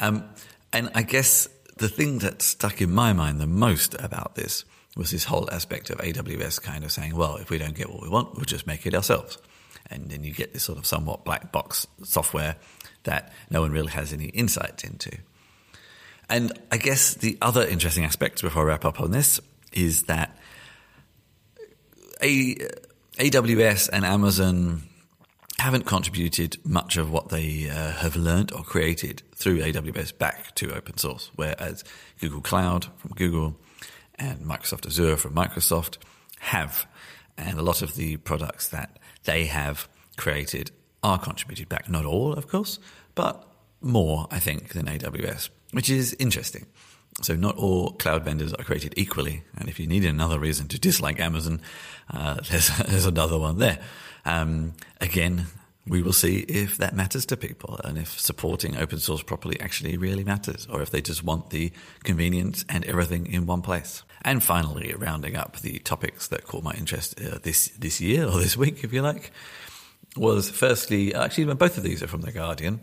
Um, 0.00 0.24
and 0.72 0.90
I 0.94 1.02
guess 1.02 1.48
the 1.76 1.88
thing 1.88 2.18
that 2.20 2.40
stuck 2.40 2.80
in 2.80 2.90
my 2.90 3.12
mind 3.12 3.40
the 3.40 3.46
most 3.46 3.94
about 4.00 4.34
this 4.36 4.64
was 4.96 5.10
this 5.10 5.24
whole 5.24 5.50
aspect 5.52 5.90
of 5.90 5.98
AWS 5.98 6.62
kind 6.62 6.82
of 6.82 6.90
saying, 6.90 7.14
well, 7.14 7.36
if 7.36 7.50
we 7.50 7.58
don't 7.58 7.74
get 7.74 7.90
what 7.90 8.02
we 8.02 8.08
want, 8.08 8.34
we'll 8.34 8.44
just 8.44 8.66
make 8.66 8.86
it 8.86 8.94
ourselves. 8.94 9.38
And 9.90 10.10
then 10.10 10.24
you 10.24 10.32
get 10.32 10.54
this 10.54 10.64
sort 10.64 10.78
of 10.78 10.86
somewhat 10.86 11.24
black 11.24 11.52
box 11.52 11.86
software 12.02 12.56
that 13.04 13.32
no 13.50 13.60
one 13.60 13.70
really 13.70 13.92
has 13.92 14.12
any 14.12 14.26
insight 14.26 14.82
into. 14.82 15.18
And 16.28 16.52
I 16.72 16.78
guess 16.78 17.14
the 17.14 17.38
other 17.40 17.66
interesting 17.66 18.04
aspect 18.04 18.42
before 18.42 18.62
I 18.62 18.66
wrap 18.66 18.84
up 18.84 19.00
on 19.00 19.12
this 19.12 19.40
is 19.72 20.04
that 20.04 20.36
a, 22.22 22.54
AWS 23.18 23.88
and 23.92 24.04
Amazon 24.04 24.82
haven't 25.58 25.86
contributed 25.86 26.56
much 26.64 26.96
of 26.96 27.10
what 27.10 27.30
they 27.30 27.68
uh, 27.68 27.92
have 27.92 28.14
learned 28.14 28.52
or 28.52 28.62
created 28.62 29.22
through 29.34 29.58
AWS 29.58 30.16
back 30.16 30.54
to 30.54 30.74
open 30.74 30.96
source, 30.96 31.30
whereas 31.34 31.82
Google 32.20 32.40
Cloud 32.40 32.86
from 32.98 33.10
Google 33.12 33.56
and 34.16 34.40
Microsoft 34.40 34.86
Azure 34.86 35.16
from 35.16 35.34
Microsoft 35.34 35.98
have. 36.40 36.86
And 37.36 37.58
a 37.58 37.62
lot 37.62 37.82
of 37.82 37.96
the 37.96 38.16
products 38.18 38.68
that 38.68 38.98
they 39.24 39.46
have 39.46 39.88
created 40.16 40.70
are 41.02 41.18
contributed 41.18 41.68
back. 41.68 41.88
Not 41.88 42.04
all, 42.04 42.32
of 42.32 42.48
course, 42.48 42.78
but 43.14 43.44
more, 43.80 44.26
I 44.30 44.38
think, 44.38 44.72
than 44.72 44.86
AWS, 44.86 45.50
which 45.72 45.90
is 45.90 46.14
interesting. 46.18 46.66
So 47.22 47.34
not 47.34 47.56
all 47.56 47.92
cloud 47.92 48.24
vendors 48.24 48.54
are 48.54 48.64
created 48.64 48.94
equally. 48.96 49.42
And 49.56 49.68
if 49.68 49.80
you 49.80 49.86
need 49.86 50.04
another 50.04 50.38
reason 50.38 50.68
to 50.68 50.78
dislike 50.78 51.18
Amazon, 51.20 51.60
uh, 52.12 52.34
there's, 52.50 52.76
there's 52.78 53.06
another 53.06 53.38
one 53.38 53.58
there. 53.58 53.78
Um, 54.24 54.74
again, 55.00 55.46
we 55.86 56.02
will 56.02 56.12
see 56.12 56.40
if 56.40 56.76
that 56.78 56.94
matters 56.94 57.24
to 57.26 57.36
people 57.36 57.80
and 57.82 57.96
if 57.96 58.20
supporting 58.20 58.76
open 58.76 58.98
source 58.98 59.22
properly 59.22 59.58
actually 59.58 59.96
really 59.96 60.22
matters 60.22 60.66
or 60.70 60.82
if 60.82 60.90
they 60.90 61.00
just 61.00 61.24
want 61.24 61.50
the 61.50 61.72
convenience 62.04 62.64
and 62.68 62.84
everything 62.84 63.26
in 63.26 63.46
one 63.46 63.62
place. 63.62 64.02
And 64.22 64.42
finally, 64.42 64.94
rounding 64.96 65.36
up 65.36 65.60
the 65.60 65.78
topics 65.78 66.28
that 66.28 66.44
caught 66.44 66.62
my 66.62 66.72
interest 66.72 67.20
uh, 67.20 67.38
this, 67.42 67.68
this 67.78 68.00
year 68.00 68.26
or 68.26 68.38
this 68.38 68.56
week, 68.56 68.84
if 68.84 68.92
you 68.92 69.00
like, 69.00 69.30
was 70.16 70.50
firstly, 70.50 71.14
actually, 71.14 71.52
both 71.54 71.78
of 71.78 71.84
these 71.84 72.02
are 72.02 72.08
from 72.08 72.20
The 72.20 72.32
Guardian. 72.32 72.80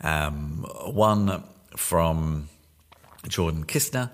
Um, 0.00 0.64
one 0.86 1.42
from 1.76 2.48
Jordan 3.28 3.64
Kisner 3.64 4.10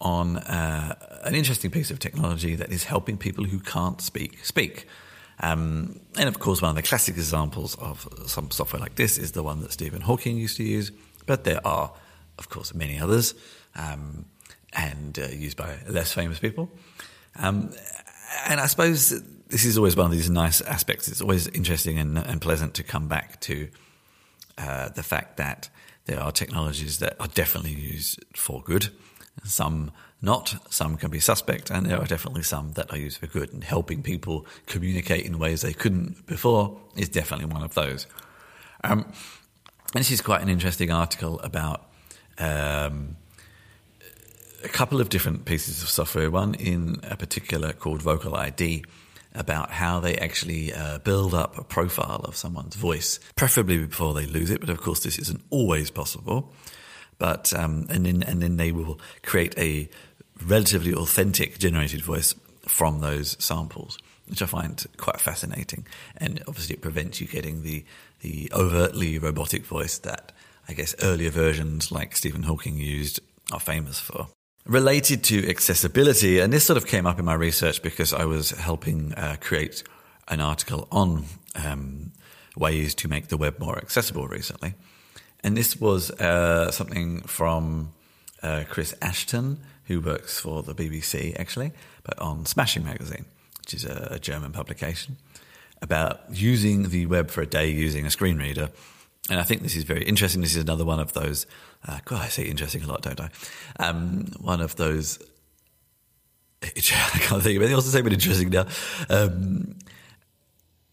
on 0.00 0.36
uh, 0.38 0.94
an 1.22 1.34
interesting 1.34 1.70
piece 1.70 1.90
of 1.90 1.98
technology 1.98 2.56
that 2.56 2.72
is 2.72 2.84
helping 2.84 3.16
people 3.16 3.44
who 3.44 3.60
can't 3.60 4.00
speak 4.00 4.44
speak. 4.44 4.86
Um, 5.40 6.00
and 6.16 6.28
of 6.28 6.38
course, 6.38 6.62
one 6.62 6.70
of 6.70 6.76
the 6.76 6.82
classic 6.82 7.16
examples 7.16 7.76
of 7.76 8.08
some 8.26 8.50
software 8.50 8.80
like 8.80 8.96
this 8.96 9.18
is 9.18 9.32
the 9.32 9.42
one 9.42 9.60
that 9.60 9.72
Stephen 9.72 10.00
Hawking 10.00 10.36
used 10.36 10.56
to 10.58 10.64
use, 10.64 10.92
but 11.26 11.44
there 11.44 11.66
are, 11.66 11.92
of 12.38 12.48
course, 12.48 12.74
many 12.74 12.98
others 13.00 13.34
um, 13.74 14.26
and 14.72 15.18
uh, 15.18 15.26
used 15.28 15.56
by 15.56 15.78
less 15.88 16.12
famous 16.12 16.38
people. 16.38 16.70
Um, 17.36 17.72
and 18.46 18.60
I 18.60 18.66
suppose 18.66 19.10
this 19.48 19.64
is 19.64 19.76
always 19.76 19.96
one 19.96 20.06
of 20.06 20.12
these 20.12 20.30
nice 20.30 20.60
aspects. 20.60 21.08
It's 21.08 21.20
always 21.20 21.48
interesting 21.48 21.98
and, 21.98 22.18
and 22.18 22.40
pleasant 22.40 22.74
to 22.74 22.82
come 22.82 23.08
back 23.08 23.40
to 23.42 23.68
uh, 24.58 24.88
the 24.90 25.02
fact 25.02 25.36
that 25.38 25.70
there 26.06 26.20
are 26.20 26.32
technologies 26.32 26.98
that 26.98 27.16
are 27.20 27.28
definitely 27.28 27.72
used 27.72 28.24
for 28.34 28.62
good, 28.62 28.90
some 29.44 29.92
not, 30.20 30.54
some 30.70 30.96
can 30.96 31.10
be 31.10 31.18
suspect, 31.18 31.70
and 31.70 31.86
there 31.86 31.98
are 31.98 32.06
definitely 32.06 32.42
some 32.44 32.72
that 32.72 32.92
are 32.92 32.98
used 32.98 33.18
for 33.18 33.26
good. 33.26 33.52
And 33.52 33.64
helping 33.64 34.02
people 34.02 34.46
communicate 34.66 35.26
in 35.26 35.38
ways 35.38 35.62
they 35.62 35.72
couldn't 35.72 36.26
before 36.26 36.80
is 36.96 37.08
definitely 37.08 37.46
one 37.46 37.62
of 37.62 37.74
those. 37.74 38.06
Um, 38.84 39.12
this 39.94 40.10
is 40.10 40.20
quite 40.20 40.40
an 40.40 40.48
interesting 40.48 40.92
article 40.92 41.40
about 41.40 41.88
um, 42.38 43.16
a 44.64 44.68
couple 44.68 45.00
of 45.00 45.08
different 45.08 45.44
pieces 45.44 45.82
of 45.82 45.88
software. 45.88 46.30
One 46.30 46.54
in 46.54 47.00
a 47.02 47.16
particular 47.16 47.72
called 47.72 48.02
VocaliD, 48.02 48.84
about 49.34 49.70
how 49.70 50.00
they 50.00 50.16
actually 50.16 50.72
uh, 50.72 50.98
build 50.98 51.34
up 51.34 51.58
a 51.58 51.64
profile 51.64 52.20
of 52.24 52.36
someone's 52.36 52.76
voice, 52.76 53.18
preferably 53.36 53.78
before 53.78 54.14
they 54.14 54.26
lose 54.26 54.50
it. 54.50 54.60
But 54.60 54.70
of 54.70 54.80
course, 54.80 55.00
this 55.00 55.18
isn't 55.18 55.42
always 55.50 55.90
possible. 55.90 56.52
But 57.18 57.52
um, 57.54 57.86
and 57.88 58.04
then 58.04 58.22
and 58.22 58.42
then 58.42 58.56
they 58.56 58.72
will 58.72 58.98
create 59.22 59.56
a 59.58 59.88
relatively 60.44 60.92
authentic 60.92 61.58
generated 61.58 62.02
voice 62.02 62.34
from 62.66 63.00
those 63.00 63.36
samples, 63.42 63.98
which 64.26 64.42
I 64.42 64.46
find 64.46 64.84
quite 64.96 65.20
fascinating. 65.20 65.86
And 66.16 66.42
obviously, 66.48 66.74
it 66.74 66.82
prevents 66.82 67.20
you 67.20 67.26
getting 67.26 67.62
the 67.62 67.84
the 68.20 68.50
overtly 68.52 69.18
robotic 69.18 69.64
voice 69.64 69.98
that 69.98 70.32
I 70.68 70.72
guess 70.74 70.94
earlier 71.02 71.30
versions 71.30 71.92
like 71.92 72.16
Stephen 72.16 72.44
Hawking 72.44 72.76
used 72.76 73.20
are 73.52 73.60
famous 73.60 73.98
for 73.98 74.28
related 74.64 75.24
to 75.24 75.48
accessibility, 75.48 76.38
and 76.38 76.52
this 76.52 76.64
sort 76.64 76.76
of 76.76 76.86
came 76.86 77.06
up 77.06 77.18
in 77.18 77.24
my 77.24 77.34
research 77.34 77.82
because 77.82 78.12
I 78.12 78.24
was 78.24 78.50
helping 78.50 79.14
uh, 79.14 79.36
create 79.40 79.82
an 80.28 80.40
article 80.40 80.86
on 80.92 81.24
um, 81.54 82.12
ways 82.56 82.94
to 82.96 83.08
make 83.08 83.28
the 83.28 83.36
web 83.36 83.58
more 83.58 83.76
accessible 83.76 84.28
recently. 84.28 84.74
And 85.42 85.56
this 85.56 85.80
was 85.80 86.10
uh, 86.12 86.70
something 86.70 87.22
from 87.22 87.92
uh, 88.42 88.64
Chris 88.68 88.94
Ashton, 89.02 89.58
who 89.86 90.00
works 90.00 90.38
for 90.38 90.62
the 90.62 90.74
BBC 90.74 91.38
actually, 91.38 91.72
but 92.04 92.18
on 92.20 92.46
Smashing 92.46 92.84
Magazine, 92.84 93.24
which 93.58 93.74
is 93.74 93.84
a, 93.84 94.08
a 94.12 94.18
German 94.20 94.52
publication, 94.52 95.16
about 95.80 96.20
using 96.30 96.90
the 96.90 97.06
web 97.06 97.30
for 97.30 97.42
a 97.42 97.46
day 97.46 97.68
using 97.68 98.06
a 98.06 98.10
screen 98.10 98.38
reader 98.38 98.70
and 99.30 99.38
I 99.38 99.44
think 99.44 99.62
this 99.62 99.76
is 99.76 99.84
very 99.84 100.02
interesting. 100.02 100.40
This 100.40 100.56
is 100.56 100.62
another 100.62 100.84
one 100.84 100.98
of 100.98 101.12
those. 101.12 101.46
Uh, 101.86 101.98
God, 102.04 102.22
I 102.22 102.28
say 102.28 102.44
interesting 102.44 102.82
a 102.82 102.86
lot, 102.86 103.02
don't 103.02 103.20
I? 103.20 103.30
Um, 103.78 104.26
one 104.40 104.60
of 104.60 104.76
those. 104.76 105.18
I 106.62 106.68
can't 106.68 107.42
think 107.42 107.56
of 107.56 107.62
anything 107.62 107.72
else 107.72 107.84
to 107.86 107.90
say 107.90 108.02
but 108.02 108.12
interesting 108.12 108.50
now. 108.50 108.66
Um, 109.10 109.78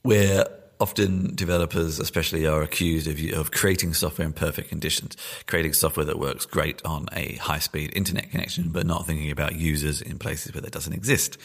where 0.02 0.48
often 0.80 1.36
developers, 1.36 2.00
especially, 2.00 2.48
are 2.48 2.62
accused 2.62 3.08
of, 3.08 3.20
of 3.38 3.52
creating 3.52 3.94
software 3.94 4.26
in 4.26 4.34
perfect 4.34 4.70
conditions, 4.70 5.18
creating 5.46 5.74
software 5.74 6.06
that 6.06 6.18
works 6.18 6.46
great 6.46 6.84
on 6.86 7.08
a 7.12 7.34
high 7.36 7.60
speed 7.60 7.92
internet 7.96 8.32
connection, 8.32 8.70
but 8.70 8.86
not 8.86 9.06
thinking 9.06 9.30
about 9.30 9.56
users 9.56 10.02
in 10.02 10.18
places 10.18 10.54
where 10.54 10.62
that 10.62 10.72
doesn't 10.72 10.94
exist. 10.94 11.38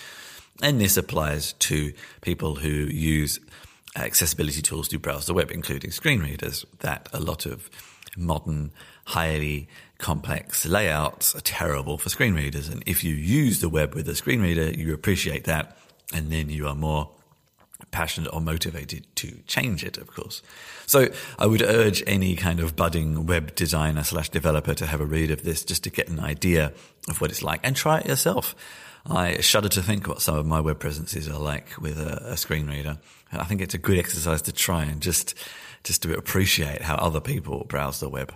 And 0.63 0.81
this 0.81 0.97
applies 0.97 1.53
to 1.55 1.93
people 2.21 2.55
who 2.55 2.69
use 2.69 3.41
accessibility 3.97 4.63
tools 4.63 4.89
to 4.89 4.99
browse 4.99 5.27
the 5.27 5.35
web, 5.35 5.51
including 5.51 5.91
screen 5.91 6.21
readers, 6.21 6.65
that 6.81 7.09
a 7.13 7.21
lot 7.21 7.45
of 7.45 7.69
modern, 8.17 8.73
highly 9.07 9.69
complex 9.99 10.67
layouts 10.67 11.35
are 11.35 11.41
terrible 11.41 11.99
for 11.99 12.09
screen 12.09 12.35
readers. 12.35 12.69
And 12.69 12.83
if 12.87 13.05
you 13.05 13.15
use 13.15 13.61
the 13.61 13.69
web 13.69 13.95
with 13.95 14.09
a 14.09 14.15
screen 14.15 14.43
reader, 14.43 14.71
you 14.71 14.93
appreciate 14.93 15.45
that, 15.45 15.77
and 16.13 16.31
then 16.31 16.51
you 16.51 16.67
are 16.69 16.75
more 16.75 17.11
passionate 17.91 18.33
or 18.33 18.41
motivated 18.41 19.07
to 19.17 19.39
change 19.47 19.85
it, 19.85 19.99
of 19.99 20.09
course. 20.09 20.43
So 20.87 21.09
I 21.39 21.47
would 21.47 21.63
urge 21.63 22.03
any 22.07 22.35
kind 22.35 22.61
of 22.61 22.77
budding 22.77 23.27
web 23.27 23.55
designer 23.55 24.05
slash 24.05 24.29
developer 24.31 24.75
to 24.75 24.87
have 24.87 25.01
a 25.01 25.07
read 25.07 25.31
of 25.31 25.43
this 25.43 25.65
just 25.65 25.85
to 25.85 25.91
get 25.91 26.09
an 26.09 26.21
idea 26.21 26.73
of 27.09 27.21
what 27.21 27.31
it's 27.31 27.43
like 27.43 27.61
and 27.63 27.77
try 27.77 27.99
it 27.99 28.07
yourself. 28.07 28.55
I 29.07 29.41
shudder 29.41 29.69
to 29.69 29.83
think 29.83 30.09
what 30.09 30.23
some 30.23 30.37
of 30.37 30.47
my 30.47 30.61
web 30.61 30.79
presences 30.79 31.29
are 31.29 31.39
like 31.39 31.79
with 31.79 31.99
a, 31.99 32.33
a 32.33 32.37
screen 32.37 32.67
reader. 32.67 32.99
I 33.31 33.45
think 33.45 33.61
it's 33.61 33.75
a 33.75 33.79
good 33.79 33.99
exercise 33.99 34.43
to 34.43 34.53
try 34.53 34.85
and 34.85 35.01
just, 35.01 35.35
just 35.85 36.03
to 36.03 36.17
appreciate 36.17 36.83
how 36.83 36.97
other 36.97 37.21
people 37.21 37.65
browse 37.69 38.01
the 38.01 38.09
web. 38.09 38.35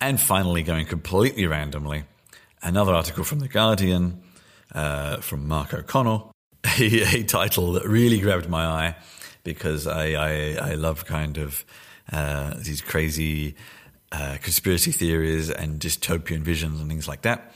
And 0.00 0.20
finally, 0.20 0.62
going 0.62 0.86
completely 0.86 1.46
randomly, 1.46 2.04
another 2.62 2.92
article 2.94 3.24
from 3.24 3.40
The 3.40 3.48
Guardian 3.48 4.22
uh, 4.74 5.16
from 5.18 5.48
Mark 5.48 5.74
O'Connell, 5.74 6.32
a, 6.78 7.20
a, 7.20 7.22
title 7.24 7.72
that 7.72 7.84
really 7.84 8.20
grabbed 8.20 8.48
my 8.48 8.66
eye 8.66 8.96
because 9.44 9.86
I, 9.86 10.12
I, 10.12 10.70
I 10.70 10.74
love 10.74 11.04
kind 11.04 11.38
of 11.38 11.64
uh, 12.12 12.54
these 12.58 12.80
crazy 12.80 13.56
uh, 14.12 14.36
conspiracy 14.42 14.92
theories 14.92 15.50
and 15.50 15.80
dystopian 15.80 16.40
visions 16.40 16.80
and 16.80 16.88
things 16.88 17.08
like 17.08 17.22
that. 17.22 17.52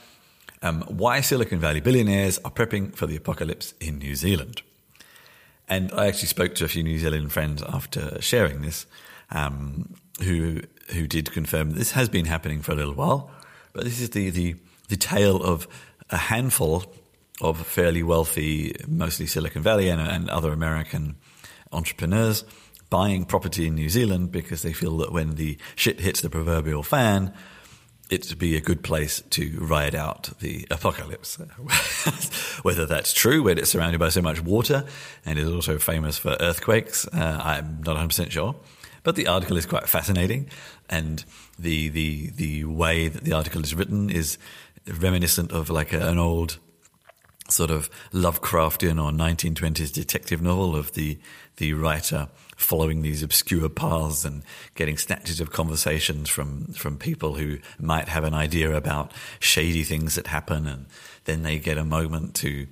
Um, 0.61 0.81
why 0.87 1.21
Silicon 1.21 1.59
Valley 1.59 1.81
billionaires 1.81 2.39
are 2.39 2.51
prepping 2.51 2.95
for 2.95 3.05
the 3.05 3.15
apocalypse 3.15 3.73
in 3.79 3.97
New 3.97 4.15
Zealand. 4.15 4.61
And 5.67 5.91
I 5.93 6.07
actually 6.07 6.27
spoke 6.27 6.55
to 6.55 6.65
a 6.65 6.67
few 6.67 6.83
New 6.83 6.99
Zealand 6.99 7.31
friends 7.31 7.63
after 7.63 8.21
sharing 8.21 8.61
this, 8.61 8.85
um, 9.31 9.93
who 10.21 10.61
who 10.89 11.07
did 11.07 11.31
confirm 11.31 11.71
this 11.71 11.91
has 11.91 12.09
been 12.09 12.25
happening 12.25 12.61
for 12.61 12.73
a 12.73 12.75
little 12.75 12.93
while, 12.93 13.31
but 13.71 13.83
this 13.83 14.01
is 14.01 14.09
the 14.11 14.29
the, 14.29 14.55
the 14.89 14.97
tale 14.97 15.41
of 15.41 15.67
a 16.09 16.17
handful 16.17 16.85
of 17.41 17.65
fairly 17.65 18.03
wealthy, 18.03 18.75
mostly 18.87 19.25
Silicon 19.25 19.63
Valley 19.63 19.89
and, 19.89 20.01
and 20.01 20.29
other 20.29 20.53
American 20.53 21.15
entrepreneurs 21.71 22.45
buying 22.89 23.25
property 23.25 23.65
in 23.65 23.75
New 23.75 23.89
Zealand 23.89 24.31
because 24.31 24.61
they 24.61 24.73
feel 24.73 24.97
that 24.97 25.11
when 25.11 25.35
the 25.35 25.57
shit 25.75 25.99
hits 25.99 26.21
the 26.21 26.29
proverbial 26.29 26.83
fan, 26.83 27.33
it'd 28.09 28.37
be 28.37 28.55
a 28.55 28.61
good 28.61 28.83
place 28.83 29.21
to 29.31 29.57
ride 29.59 29.95
out 29.95 30.29
the 30.39 30.67
apocalypse. 30.69 31.35
Whether 32.63 32.85
that's 32.85 33.13
true, 33.13 33.43
when 33.43 33.57
it's 33.57 33.71
surrounded 33.71 33.99
by 33.99 34.09
so 34.09 34.21
much 34.21 34.41
water 34.41 34.85
and 35.25 35.39
is 35.39 35.49
also 35.49 35.77
famous 35.77 36.17
for 36.17 36.37
earthquakes, 36.39 37.07
uh, 37.07 37.41
I'm 37.43 37.81
not 37.83 37.97
100% 37.97 38.31
sure. 38.31 38.55
But 39.03 39.15
the 39.15 39.27
article 39.27 39.57
is 39.57 39.65
quite 39.65 39.89
fascinating, 39.89 40.49
and 40.89 41.25
the 41.59 41.89
the 41.89 42.29
the 42.29 42.63
way 42.63 43.09
that 43.09 43.25
the 43.25 43.33
article 43.33 43.61
is 43.61 43.75
written 43.75 44.09
is 44.09 44.37
reminiscent 44.87 45.51
of 45.51 45.69
like 45.69 45.91
a, 45.91 46.07
an 46.07 46.17
old 46.17 46.57
sort 47.53 47.71
of 47.71 47.89
Lovecraftian 48.11 49.03
or 49.03 49.11
1920s 49.11 49.93
detective 49.93 50.41
novel 50.41 50.75
of 50.75 50.93
the 50.93 51.19
the 51.57 51.73
writer 51.73 52.29
following 52.55 53.01
these 53.01 53.21
obscure 53.21 53.69
paths 53.69 54.25
and 54.25 54.43
getting 54.73 54.97
snatches 54.97 55.39
of 55.39 55.51
conversations 55.51 56.29
from 56.29 56.65
from 56.73 56.97
people 56.97 57.35
who 57.35 57.59
might 57.79 58.07
have 58.09 58.23
an 58.23 58.33
idea 58.33 58.75
about 58.75 59.11
shady 59.39 59.83
things 59.83 60.15
that 60.15 60.27
happen, 60.27 60.65
and 60.67 60.87
then 61.25 61.43
they 61.43 61.59
get 61.59 61.77
a 61.77 61.85
moment 61.85 62.35
to 62.35 62.67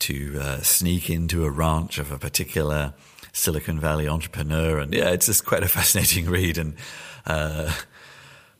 to 0.00 0.38
uh, 0.40 0.60
sneak 0.60 1.10
into 1.10 1.44
a 1.44 1.50
ranch 1.50 1.98
of 1.98 2.10
a 2.10 2.18
particular 2.18 2.94
Silicon 3.32 3.78
Valley 3.80 4.08
entrepreneur, 4.08 4.78
and 4.78 4.92
yeah, 4.92 5.10
it's 5.10 5.26
just 5.26 5.46
quite 5.46 5.62
a 5.62 5.68
fascinating 5.68 6.26
read, 6.30 6.58
and 6.58 6.74
uh, 7.26 7.72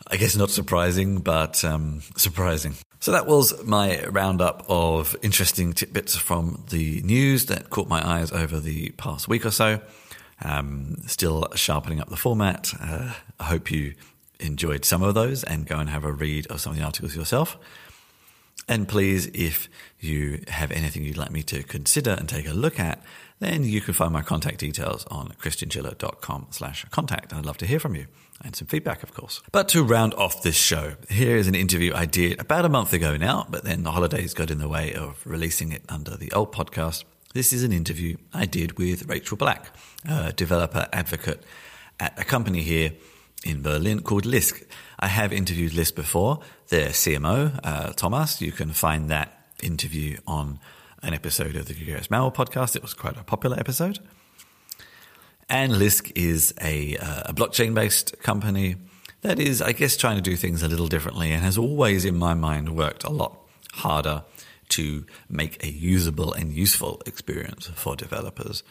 I 0.06 0.16
guess 0.16 0.36
not 0.36 0.50
surprising, 0.50 1.18
but 1.18 1.64
um, 1.64 2.02
surprising. 2.16 2.74
So 3.00 3.12
that 3.12 3.26
was 3.26 3.64
my 3.64 4.04
roundup 4.06 4.64
of 4.68 5.16
interesting 5.22 5.72
tidbits 5.72 6.16
from 6.16 6.64
the 6.70 7.00
news 7.02 7.46
that 7.46 7.70
caught 7.70 7.88
my 7.88 8.06
eyes 8.06 8.32
over 8.32 8.60
the 8.60 8.90
past 8.90 9.28
week 9.28 9.46
or 9.46 9.50
so. 9.50 9.80
Um, 10.42 10.96
still 11.06 11.48
sharpening 11.54 12.00
up 12.00 12.08
the 12.08 12.16
format. 12.16 12.72
Uh, 12.80 13.14
I 13.38 13.44
hope 13.44 13.70
you 13.70 13.94
enjoyed 14.38 14.84
some 14.84 15.02
of 15.02 15.14
those 15.14 15.44
and 15.44 15.66
go 15.66 15.78
and 15.78 15.88
have 15.90 16.04
a 16.04 16.12
read 16.12 16.46
of 16.48 16.60
some 16.60 16.72
of 16.72 16.78
the 16.78 16.84
articles 16.84 17.14
yourself. 17.14 17.58
And 18.68 18.86
please, 18.86 19.26
if 19.34 19.68
you 19.98 20.42
have 20.48 20.70
anything 20.70 21.02
you'd 21.04 21.16
like 21.16 21.30
me 21.30 21.42
to 21.44 21.62
consider 21.62 22.12
and 22.12 22.28
take 22.28 22.48
a 22.48 22.52
look 22.52 22.78
at, 22.78 23.02
then 23.38 23.64
you 23.64 23.80
can 23.80 23.94
find 23.94 24.12
my 24.12 24.22
contact 24.22 24.58
details 24.58 25.06
on 25.10 25.30
chrischinchilla.com 25.40 26.48
slash 26.50 26.84
contact. 26.90 27.32
I'd 27.32 27.46
love 27.46 27.58
to 27.58 27.66
hear 27.66 27.80
from 27.80 27.94
you 27.94 28.06
and 28.42 28.56
some 28.56 28.66
feedback, 28.66 29.02
of 29.02 29.14
course. 29.14 29.42
But 29.52 29.68
to 29.70 29.82
round 29.82 30.14
off 30.14 30.42
this 30.42 30.56
show, 30.56 30.94
here 31.08 31.36
is 31.36 31.46
an 31.46 31.54
interview 31.54 31.92
I 31.94 32.06
did 32.06 32.40
about 32.40 32.64
a 32.64 32.68
month 32.68 32.92
ago 32.92 33.16
now, 33.16 33.46
but 33.48 33.64
then 33.64 33.82
the 33.82 33.90
holidays 33.90 34.34
got 34.34 34.50
in 34.50 34.58
the 34.58 34.68
way 34.68 34.94
of 34.94 35.20
releasing 35.26 35.72
it 35.72 35.82
under 35.88 36.16
the 36.16 36.32
old 36.32 36.52
podcast. 36.52 37.04
This 37.34 37.52
is 37.52 37.62
an 37.62 37.72
interview 37.72 38.16
I 38.32 38.46
did 38.46 38.78
with 38.78 39.06
Rachel 39.08 39.36
Black, 39.36 39.74
a 40.08 40.32
developer 40.32 40.88
advocate 40.92 41.44
at 42.00 42.18
a 42.18 42.24
company 42.24 42.62
here 42.62 42.92
in 43.44 43.62
Berlin 43.62 44.02
called 44.02 44.24
Lisk. 44.24 44.64
I 44.98 45.06
have 45.06 45.32
interviewed 45.32 45.72
Lisk 45.72 45.94
before. 45.94 46.40
Their 46.68 46.88
CMO, 46.88 47.58
uh, 47.62 47.92
Thomas, 47.92 48.40
you 48.40 48.52
can 48.52 48.72
find 48.72 49.10
that 49.10 49.46
interview 49.62 50.18
on 50.26 50.58
an 51.02 51.14
episode 51.14 51.56
of 51.56 51.66
the 51.66 51.74
Gregarious 51.74 52.10
Mammal 52.10 52.32
podcast. 52.32 52.76
It 52.76 52.82
was 52.82 52.94
quite 52.94 53.16
a 53.16 53.22
popular 53.22 53.58
episode. 53.58 54.00
And 55.50 55.72
Lisk 55.72 56.12
is 56.14 56.54
a, 56.60 56.96
uh, 56.96 57.22
a 57.26 57.34
blockchain 57.34 57.74
based 57.74 58.16
company 58.22 58.76
that 59.22 59.40
is, 59.40 59.60
I 59.60 59.72
guess, 59.72 59.96
trying 59.96 60.14
to 60.14 60.22
do 60.22 60.36
things 60.36 60.62
a 60.62 60.68
little 60.68 60.86
differently 60.86 61.32
and 61.32 61.42
has 61.42 61.58
always, 61.58 62.04
in 62.04 62.16
my 62.16 62.34
mind, 62.34 62.76
worked 62.76 63.02
a 63.02 63.10
lot 63.10 63.36
harder 63.72 64.22
to 64.70 65.04
make 65.28 65.62
a 65.64 65.68
usable 65.68 66.32
and 66.32 66.52
useful 66.52 67.02
experience 67.04 67.66
for 67.74 67.96
developers. 67.96 68.62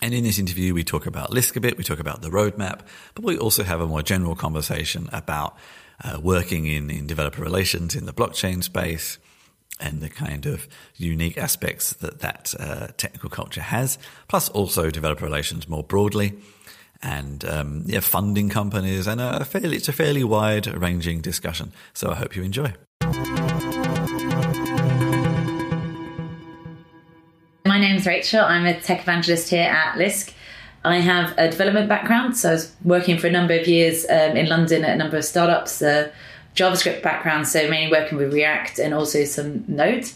And 0.00 0.14
in 0.14 0.24
this 0.24 0.38
interview, 0.38 0.72
we 0.72 0.82
talk 0.82 1.04
about 1.04 1.30
Lisk 1.30 1.56
a 1.56 1.60
bit, 1.60 1.76
we 1.76 1.84
talk 1.84 2.00
about 2.00 2.22
the 2.22 2.30
roadmap, 2.30 2.80
but 3.14 3.22
we 3.22 3.36
also 3.36 3.62
have 3.62 3.82
a 3.82 3.86
more 3.86 4.02
general 4.02 4.34
conversation 4.34 5.10
about 5.12 5.58
uh, 6.02 6.18
working 6.22 6.66
in, 6.66 6.88
in 6.88 7.06
developer 7.06 7.42
relations 7.42 7.94
in 7.94 8.06
the 8.06 8.14
blockchain 8.14 8.64
space, 8.64 9.18
and 9.80 10.00
the 10.00 10.08
kind 10.08 10.46
of 10.46 10.68
unique 10.96 11.38
aspects 11.38 11.92
that 11.94 12.20
that 12.20 12.54
uh, 12.60 12.88
technical 12.96 13.30
culture 13.30 13.62
has, 13.62 13.98
plus 14.28 14.48
also 14.50 14.90
developer 14.90 15.24
relations 15.24 15.68
more 15.68 15.82
broadly, 15.82 16.38
and 17.02 17.44
um, 17.44 17.82
yeah, 17.86 18.00
funding 18.00 18.48
companies, 18.48 19.06
and 19.06 19.20
a 19.20 19.44
fairly, 19.44 19.76
it's 19.76 19.88
a 19.88 19.92
fairly 19.92 20.24
wide 20.24 20.66
ranging 20.66 21.20
discussion. 21.20 21.72
So 21.94 22.10
I 22.10 22.14
hope 22.14 22.36
you 22.36 22.42
enjoy. 22.42 22.74
My 27.66 27.78
name 27.78 27.96
is 27.96 28.06
Rachel. 28.06 28.44
I'm 28.44 28.66
a 28.66 28.78
tech 28.80 29.02
evangelist 29.02 29.48
here 29.50 29.70
at 29.70 29.94
Lisk. 29.96 30.34
I 30.84 30.96
have 30.96 31.34
a 31.36 31.50
development 31.50 31.88
background, 31.88 32.36
so 32.36 32.48
I 32.48 32.52
was 32.52 32.72
working 32.84 33.18
for 33.18 33.26
a 33.26 33.30
number 33.30 33.54
of 33.54 33.68
years 33.68 34.06
um, 34.08 34.36
in 34.36 34.48
London 34.48 34.84
at 34.84 34.94
a 34.94 34.96
number 34.96 35.16
of 35.18 35.24
startups. 35.24 35.82
Uh, 35.82 36.10
JavaScript 36.54 37.02
background, 37.02 37.46
so 37.46 37.68
mainly 37.68 37.90
working 37.90 38.18
with 38.18 38.32
React 38.32 38.78
and 38.78 38.94
also 38.94 39.24
some 39.24 39.64
Node. 39.68 40.10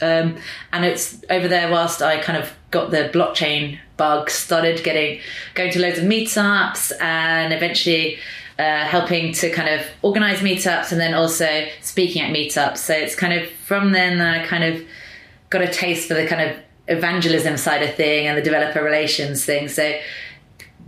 Um, 0.00 0.36
and 0.72 0.84
it's 0.84 1.24
over 1.28 1.48
there 1.48 1.70
whilst 1.70 2.02
I 2.02 2.18
kind 2.18 2.40
of 2.40 2.52
got 2.70 2.90
the 2.90 3.10
blockchain 3.12 3.78
bug, 3.96 4.30
started 4.30 4.84
getting 4.84 5.20
going 5.54 5.72
to 5.72 5.80
loads 5.80 5.98
of 5.98 6.04
meetups 6.04 6.92
and 7.00 7.52
eventually 7.52 8.18
uh, 8.58 8.84
helping 8.84 9.32
to 9.32 9.50
kind 9.50 9.68
of 9.68 9.86
organize 10.02 10.38
meetups 10.38 10.92
and 10.92 11.00
then 11.00 11.14
also 11.14 11.66
speaking 11.80 12.22
at 12.22 12.32
meetups. 12.32 12.78
So 12.78 12.94
it's 12.94 13.14
kind 13.14 13.32
of 13.32 13.48
from 13.50 13.92
then 13.92 14.18
that 14.18 14.40
I 14.40 14.46
kind 14.46 14.64
of 14.64 14.84
got 15.50 15.62
a 15.62 15.68
taste 15.68 16.08
for 16.08 16.14
the 16.14 16.26
kind 16.26 16.50
of 16.50 16.56
evangelism 16.88 17.56
side 17.56 17.82
of 17.82 17.94
thing 17.94 18.26
and 18.26 18.36
the 18.36 18.42
developer 18.42 18.82
relations 18.82 19.44
thing. 19.44 19.68
So 19.68 19.98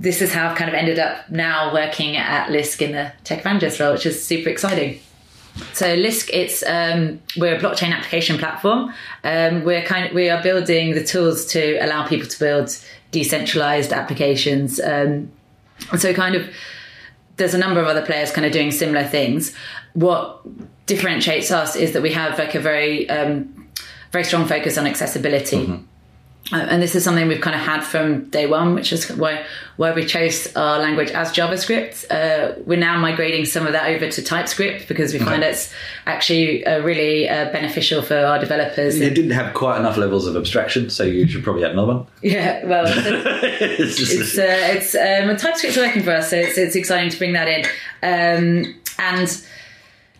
this 0.00 0.22
is 0.22 0.32
how 0.32 0.48
I've 0.48 0.56
kind 0.56 0.70
of 0.70 0.74
ended 0.74 0.98
up 0.98 1.30
now 1.30 1.74
working 1.74 2.16
at 2.16 2.48
Lisk 2.48 2.80
in 2.80 2.92
the 2.92 3.12
tech 3.22 3.40
evangelist 3.40 3.78
role, 3.78 3.92
which 3.92 4.06
is 4.06 4.24
super 4.24 4.48
exciting. 4.48 4.98
So 5.74 5.94
Lisk, 5.94 6.30
it's 6.32 6.62
um, 6.62 7.20
we're 7.36 7.56
a 7.56 7.60
blockchain 7.60 7.94
application 7.94 8.38
platform. 8.38 8.94
Um, 9.24 9.62
we're 9.62 9.82
kind 9.82 10.06
of 10.06 10.14
we 10.14 10.30
are 10.30 10.42
building 10.42 10.94
the 10.94 11.04
tools 11.04 11.44
to 11.46 11.76
allow 11.84 12.06
people 12.06 12.26
to 12.26 12.38
build 12.38 12.76
decentralized 13.10 13.92
applications. 13.92 14.80
Um, 14.80 15.30
so 15.98 16.14
kind 16.14 16.34
of 16.34 16.48
there's 17.36 17.54
a 17.54 17.58
number 17.58 17.80
of 17.80 17.86
other 17.86 18.04
players 18.04 18.32
kind 18.32 18.46
of 18.46 18.52
doing 18.52 18.70
similar 18.70 19.04
things. 19.04 19.54
What 19.92 20.40
differentiates 20.86 21.50
us 21.50 21.76
is 21.76 21.92
that 21.92 22.00
we 22.00 22.12
have 22.12 22.38
like 22.38 22.54
a 22.54 22.60
very 22.60 23.08
um, 23.10 23.68
very 24.12 24.24
strong 24.24 24.46
focus 24.46 24.78
on 24.78 24.86
accessibility. 24.86 25.66
Mm-hmm. 25.66 25.84
Uh, 26.52 26.56
and 26.56 26.82
this 26.82 26.96
is 26.96 27.04
something 27.04 27.28
we've 27.28 27.40
kind 27.40 27.54
of 27.54 27.62
had 27.62 27.82
from 27.82 28.28
day 28.30 28.46
one, 28.46 28.74
which 28.74 28.92
is 28.92 29.08
why 29.10 29.44
why 29.76 29.92
we 29.92 30.04
chose 30.04 30.52
our 30.56 30.78
language 30.80 31.10
as 31.10 31.30
JavaScript. 31.32 32.10
Uh, 32.10 32.54
we're 32.66 32.78
now 32.78 32.98
migrating 32.98 33.44
some 33.44 33.66
of 33.66 33.72
that 33.72 33.88
over 33.90 34.10
to 34.10 34.22
TypeScript 34.22 34.88
because 34.88 35.12
we 35.12 35.20
find 35.20 35.44
it's 35.44 35.72
actually 36.06 36.66
uh, 36.66 36.80
really 36.80 37.28
uh, 37.28 37.52
beneficial 37.52 38.02
for 38.02 38.16
our 38.16 38.38
developers. 38.40 38.98
It 38.98 39.14
didn't 39.14 39.30
have 39.30 39.54
quite 39.54 39.78
enough 39.78 39.96
levels 39.96 40.26
of 40.26 40.34
abstraction, 40.34 40.90
so 40.90 41.04
you 41.04 41.28
should 41.28 41.44
probably 41.44 41.64
add 41.64 41.72
another 41.72 41.94
one. 41.94 42.06
Yeah, 42.22 42.64
well, 42.66 42.84
it's 42.88 44.00
it's, 44.00 44.38
uh, 44.38 44.42
it's 44.44 44.94
um, 44.94 45.36
TypeScript's 45.36 45.76
working 45.76 46.02
for 46.02 46.12
us, 46.12 46.30
so 46.30 46.36
it's 46.36 46.58
it's 46.58 46.74
exciting 46.74 47.10
to 47.10 47.18
bring 47.18 47.32
that 47.34 47.48
in, 47.48 47.64
um, 48.02 48.80
and 48.98 49.44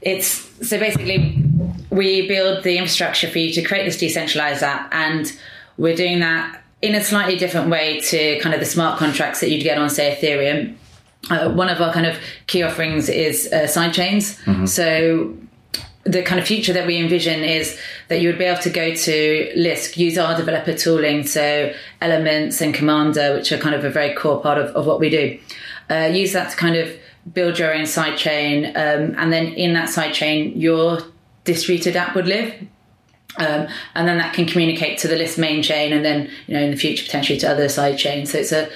it's 0.01 0.49
so 0.67 0.79
basically 0.79 1.45
we 1.91 2.29
build 2.29 2.63
the 2.63 2.79
infrastructure 2.79 3.29
for 3.29 3.39
you 3.39 3.53
to 3.53 3.63
create 3.63 3.85
this 3.85 3.99
decentralized 3.99 4.63
app 4.63 4.89
and 4.93 5.37
we're 5.81 5.97
doing 5.97 6.21
that 6.21 6.63
in 6.83 6.95
a 6.95 7.03
slightly 7.03 7.37
different 7.37 7.71
way 7.71 8.01
to 8.01 8.39
kind 8.41 8.55
of 8.55 8.61
the 8.61 8.67
smart 8.67 8.99
contracts 8.99 9.41
that 9.41 9.51
you'd 9.51 9.63
get 9.63 9.79
on, 9.79 9.89
say, 9.89 10.15
Ethereum. 10.15 10.77
Uh, 11.31 11.51
one 11.53 11.69
of 11.69 11.81
our 11.81 11.93
kind 11.93 12.07
of 12.07 12.19
key 12.47 12.63
offerings 12.63 13.09
is 13.09 13.49
uh, 13.53 13.61
sidechains. 13.61 14.39
Mm-hmm. 14.45 14.67
So 14.67 15.35
the 16.05 16.23
kind 16.23 16.39
of 16.39 16.47
future 16.47 16.73
that 16.75 16.87
we 16.87 16.99
envision 16.99 17.43
is 17.45 17.79
that 18.09 18.21
you 18.21 18.29
would 18.29 18.39
be 18.39 18.45
able 18.45 18.61
to 18.63 18.71
go 18.71 18.95
to 18.95 19.53
Lisk, 19.57 19.97
use 19.97 20.19
our 20.19 20.37
developer 20.37 20.75
tooling, 20.75 21.27
so 21.27 21.73
Elements 22.01 22.61
and 22.61 22.75
Commander, 22.75 23.35
which 23.35 23.51
are 23.53 23.59
kind 23.59 23.75
of 23.75 23.85
a 23.85 23.91
very 23.91 24.15
core 24.15 24.41
part 24.41 24.59
of, 24.59 24.67
of 24.77 24.87
what 24.87 25.01
we 25.01 25.09
do. 25.09 25.39
Uh, 25.91 26.11
use 26.13 26.33
that 26.35 26.51
to 26.51 26.57
kind 26.57 26.77
of 26.77 26.91
build 27.33 27.59
your 27.59 27.75
own 27.75 27.83
sidechain, 27.83 28.69
um, 28.69 29.15
and 29.19 29.33
then 29.33 29.47
in 29.55 29.73
that 29.75 29.89
sidechain, 29.89 30.53
your 30.57 31.01
distributed 31.45 31.97
app 31.97 32.15
would 32.15 32.27
live. 32.27 32.55
Um, 33.39 33.69
and 33.95 34.09
then 34.09 34.19
that 34.19 34.35
can 34.35 34.47
communicate 34.47 34.99
to 34.99 35.09
the 35.09 35.15
Lisk 35.15 35.39
main 35.39 35.63
chain, 35.63 35.93
and 35.93 36.05
then 36.05 36.29
you 36.47 36.55
know 36.55 36.61
in 36.61 36.71
the 36.71 36.77
future 36.77 37.05
potentially 37.05 37.39
to 37.41 37.51
other 37.51 37.69
side 37.69 37.97
chains. 37.97 38.33
So 38.33 38.39
it's 38.39 38.53
a 38.53 38.69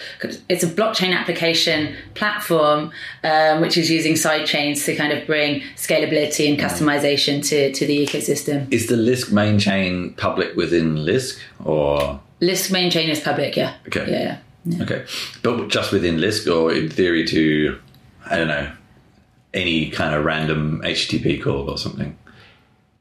it's 0.48 0.62
a 0.62 0.68
blockchain 0.68 1.14
application 1.14 1.94
platform 2.14 2.92
um, 3.24 3.60
which 3.60 3.76
is 3.76 3.90
using 3.90 4.16
side 4.16 4.46
chains 4.46 4.84
to 4.84 4.94
kind 4.94 5.12
of 5.12 5.26
bring 5.26 5.60
scalability 5.76 6.48
and 6.48 6.58
customization 6.58 7.46
to 7.48 7.72
to 7.72 7.86
the 7.86 8.06
ecosystem. 8.06 8.72
Is 8.72 8.86
the 8.86 8.96
Lisk 8.96 9.32
main 9.32 9.58
chain 9.58 10.14
public 10.14 10.54
within 10.56 10.96
Lisk 10.96 11.38
or 11.64 12.20
Lisk 12.40 12.70
main 12.70 12.90
chain 12.90 13.10
is 13.10 13.20
public, 13.20 13.56
yeah. 13.56 13.74
Okay. 13.88 14.10
Yeah, 14.10 14.38
yeah. 14.64 14.82
okay, 14.82 15.04
but 15.42 15.68
just 15.68 15.92
within 15.92 16.18
Lisk 16.18 16.46
or 16.52 16.72
in 16.72 16.88
theory 16.88 17.26
to 17.26 17.78
I 18.26 18.36
don't 18.36 18.48
know 18.48 18.70
any 19.54 19.88
kind 19.88 20.14
of 20.14 20.24
random 20.24 20.82
HTTP 20.84 21.42
call 21.42 21.70
or 21.70 21.78
something? 21.78 22.18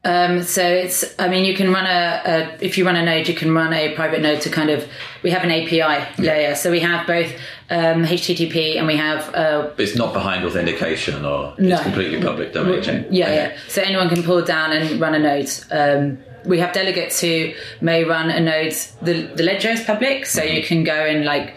Um, 0.04 0.42
so 0.42 0.62
it's, 0.66 1.02
I 1.18 1.28
mean, 1.28 1.44
you 1.46 1.54
can 1.54 1.72
run 1.72 1.86
a, 1.86 2.22
a, 2.26 2.64
if 2.64 2.76
you 2.76 2.84
run 2.84 2.96
a 2.96 3.04
node, 3.04 3.26
you 3.26 3.34
can 3.34 3.54
run 3.54 3.72
a 3.72 3.94
private 3.94 4.20
node 4.20 4.42
to 4.42 4.50
kind 4.50 4.68
of, 4.68 4.86
we 5.22 5.30
have 5.30 5.42
an 5.44 5.50
API 5.50 5.76
yeah. 5.78 6.06
layer. 6.18 6.54
So 6.54 6.70
we 6.70 6.80
have 6.80 7.06
both 7.06 7.32
um, 7.70 8.04
HTTP 8.04 8.76
and 8.76 8.86
we 8.86 8.96
have, 8.96 9.34
uh, 9.34 9.70
But 9.74 9.80
it's 9.80 9.96
not 9.96 10.12
behind 10.12 10.44
authentication 10.44 11.24
or 11.24 11.54
No. 11.58 11.74
it's 11.74 11.82
completely 11.82 12.20
public 12.20 12.52
domain 12.52 12.82
chain. 12.82 13.06
yeah, 13.10 13.24
Okay. 13.24 13.34
yeah. 13.34 13.58
So 13.68 13.80
anyone 13.80 14.10
can 14.10 14.22
pull 14.22 14.42
down 14.42 14.72
and 14.72 15.00
run 15.00 15.14
a 15.14 15.18
node. 15.18 15.50
Um, 15.70 16.18
we 16.44 16.58
have 16.58 16.74
delegates 16.74 17.20
who 17.22 17.52
may 17.80 18.04
run 18.04 18.28
a 18.30 18.40
node. 18.40 18.74
The, 19.00 19.22
the 19.34 19.42
ledger 19.42 19.70
is 19.70 19.82
public, 19.82 20.26
so 20.26 20.42
you 20.42 20.62
can 20.62 20.84
go 20.84 20.92
and 20.92 21.24
like, 21.24 21.54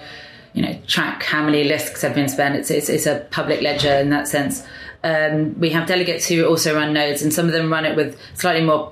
you 0.53 0.61
know, 0.61 0.79
track 0.87 1.21
how 1.23 1.43
many 1.43 1.65
lists 1.65 2.01
have 2.01 2.15
been 2.15 2.29
spent. 2.29 2.55
It's, 2.55 2.71
it's, 2.71 2.87
it's 2.87 3.05
a 3.05 3.27
public 3.29 3.61
ledger 3.61 3.93
in 3.95 4.09
that 4.11 4.29
sense. 4.29 4.63
Um, 5.07 5.59
we 5.59 5.69
have 5.69 5.87
delegates 5.87 6.27
who 6.27 6.45
also 6.45 6.75
run 6.75 6.93
nodes, 6.93 7.21
and 7.23 7.31
some 7.33 7.45
of 7.47 7.53
them 7.53 7.71
run 7.71 7.85
it 7.85 7.95
with 7.95 8.17
slightly 8.35 8.63
more 8.65 8.91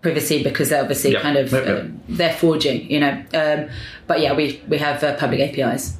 privacy 0.00 0.42
because 0.42 0.68
they're 0.70 0.82
obviously 0.82 1.12
Yeah. 1.12 1.20
kind 1.22 1.36
of 1.36 1.52
Yep, 1.52 1.66
yep. 1.66 1.80
um, 1.80 2.00
they're 2.08 2.32
forging, 2.44 2.90
you 2.90 3.00
know. 3.00 3.14
Um, 3.34 3.68
but 4.06 4.20
yeah, 4.20 4.32
we 4.34 4.60
we 4.68 4.78
have 4.78 5.02
uh, 5.04 5.14
public 5.16 5.40
APIs. 5.40 5.96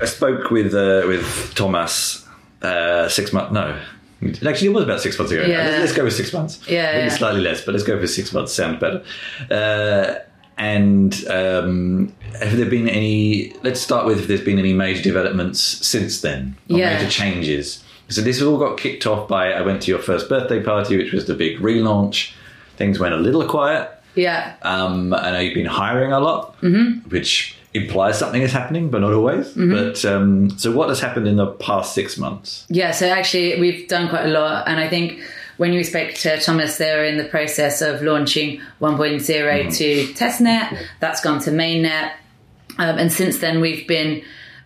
I 0.00 0.06
spoke 0.06 0.50
with 0.50 0.74
uh, 0.74 1.02
with 1.06 1.26
Thomas 1.54 2.26
uh, 2.62 3.08
six 3.08 3.32
months. 3.32 3.52
No, 3.52 3.78
actually, 4.48 4.68
it 4.68 4.74
was 4.74 4.84
about 4.84 5.00
six 5.00 5.18
months 5.18 5.32
ago. 5.32 5.42
Yeah. 5.46 5.58
Let's, 5.68 5.78
let's 5.80 5.92
go 5.94 6.04
with 6.04 6.14
six 6.14 6.32
months. 6.32 6.60
Yeah, 6.68 6.92
maybe 6.92 7.04
yeah. 7.08 7.16
slightly 7.16 7.40
less, 7.40 7.64
but 7.64 7.72
let's 7.74 7.84
go 7.84 7.98
for 8.00 8.06
six 8.06 8.32
months. 8.32 8.52
Sound 8.52 8.80
better. 8.80 9.02
Uh, 9.50 10.18
and 10.58 11.14
um, 11.28 12.12
have 12.40 12.56
there 12.56 12.68
been 12.68 12.88
any? 12.88 13.54
Let's 13.62 13.80
start 13.80 14.06
with 14.06 14.18
if 14.20 14.26
there's 14.28 14.40
been 14.50 14.58
any 14.58 14.72
major 14.72 15.02
developments 15.02 15.60
since 15.60 16.20
then, 16.20 16.56
or 16.68 16.78
Yeah. 16.78 16.96
major 16.98 17.08
changes. 17.10 17.84
So 18.08 18.22
this 18.22 18.40
all 18.40 18.58
got 18.58 18.78
kicked 18.78 19.06
off 19.06 19.28
by 19.28 19.52
I 19.52 19.62
went 19.62 19.82
to 19.82 19.90
your 19.90 20.00
first 20.00 20.28
birthday 20.28 20.62
party, 20.62 20.96
which 20.96 21.12
was 21.12 21.26
the 21.26 21.34
big 21.34 21.58
relaunch. 21.58 22.32
Things 22.76 22.98
went 22.98 23.14
a 23.14 23.18
little 23.18 23.46
quiet. 23.46 23.90
Yeah, 24.14 24.56
Um, 24.62 25.14
I 25.14 25.30
know 25.30 25.38
you've 25.38 25.54
been 25.54 25.66
hiring 25.66 26.12
a 26.12 26.18
lot, 26.18 26.60
mm-hmm. 26.60 27.08
which 27.08 27.56
implies 27.74 28.18
something 28.18 28.42
is 28.42 28.50
happening, 28.50 28.90
but 28.90 29.00
not 29.00 29.12
always. 29.12 29.52
But 29.52 30.04
um, 30.04 30.50
so, 30.58 30.72
what 30.72 30.88
has 30.88 30.98
happened 30.98 31.28
in 31.28 31.36
the 31.36 31.46
past 31.46 31.94
six 31.94 32.16
months? 32.18 32.66
Yeah, 32.68 32.90
so 32.90 33.08
actually, 33.08 33.60
we've 33.60 33.86
done 33.88 34.08
quite 34.08 34.24
a 34.24 34.30
lot. 34.30 34.66
And 34.66 34.80
I 34.80 34.88
think 34.88 35.20
when 35.58 35.72
you 35.72 35.84
spoke 35.84 36.14
to 36.14 36.40
Thomas, 36.40 36.78
they're 36.78 37.04
in 37.04 37.16
the 37.18 37.24
process 37.24 37.80
of 37.80 38.02
launching 38.02 38.60
1.0 38.80 39.76
to 39.76 40.06
testnet. 40.14 40.86
That's 41.00 41.20
gone 41.20 41.40
to 41.40 41.50
mainnet. 41.50 42.12
Um, 42.78 42.98
and 42.98 43.12
since 43.12 43.38
then, 43.38 43.60
we've 43.60 43.86
been 43.86 44.22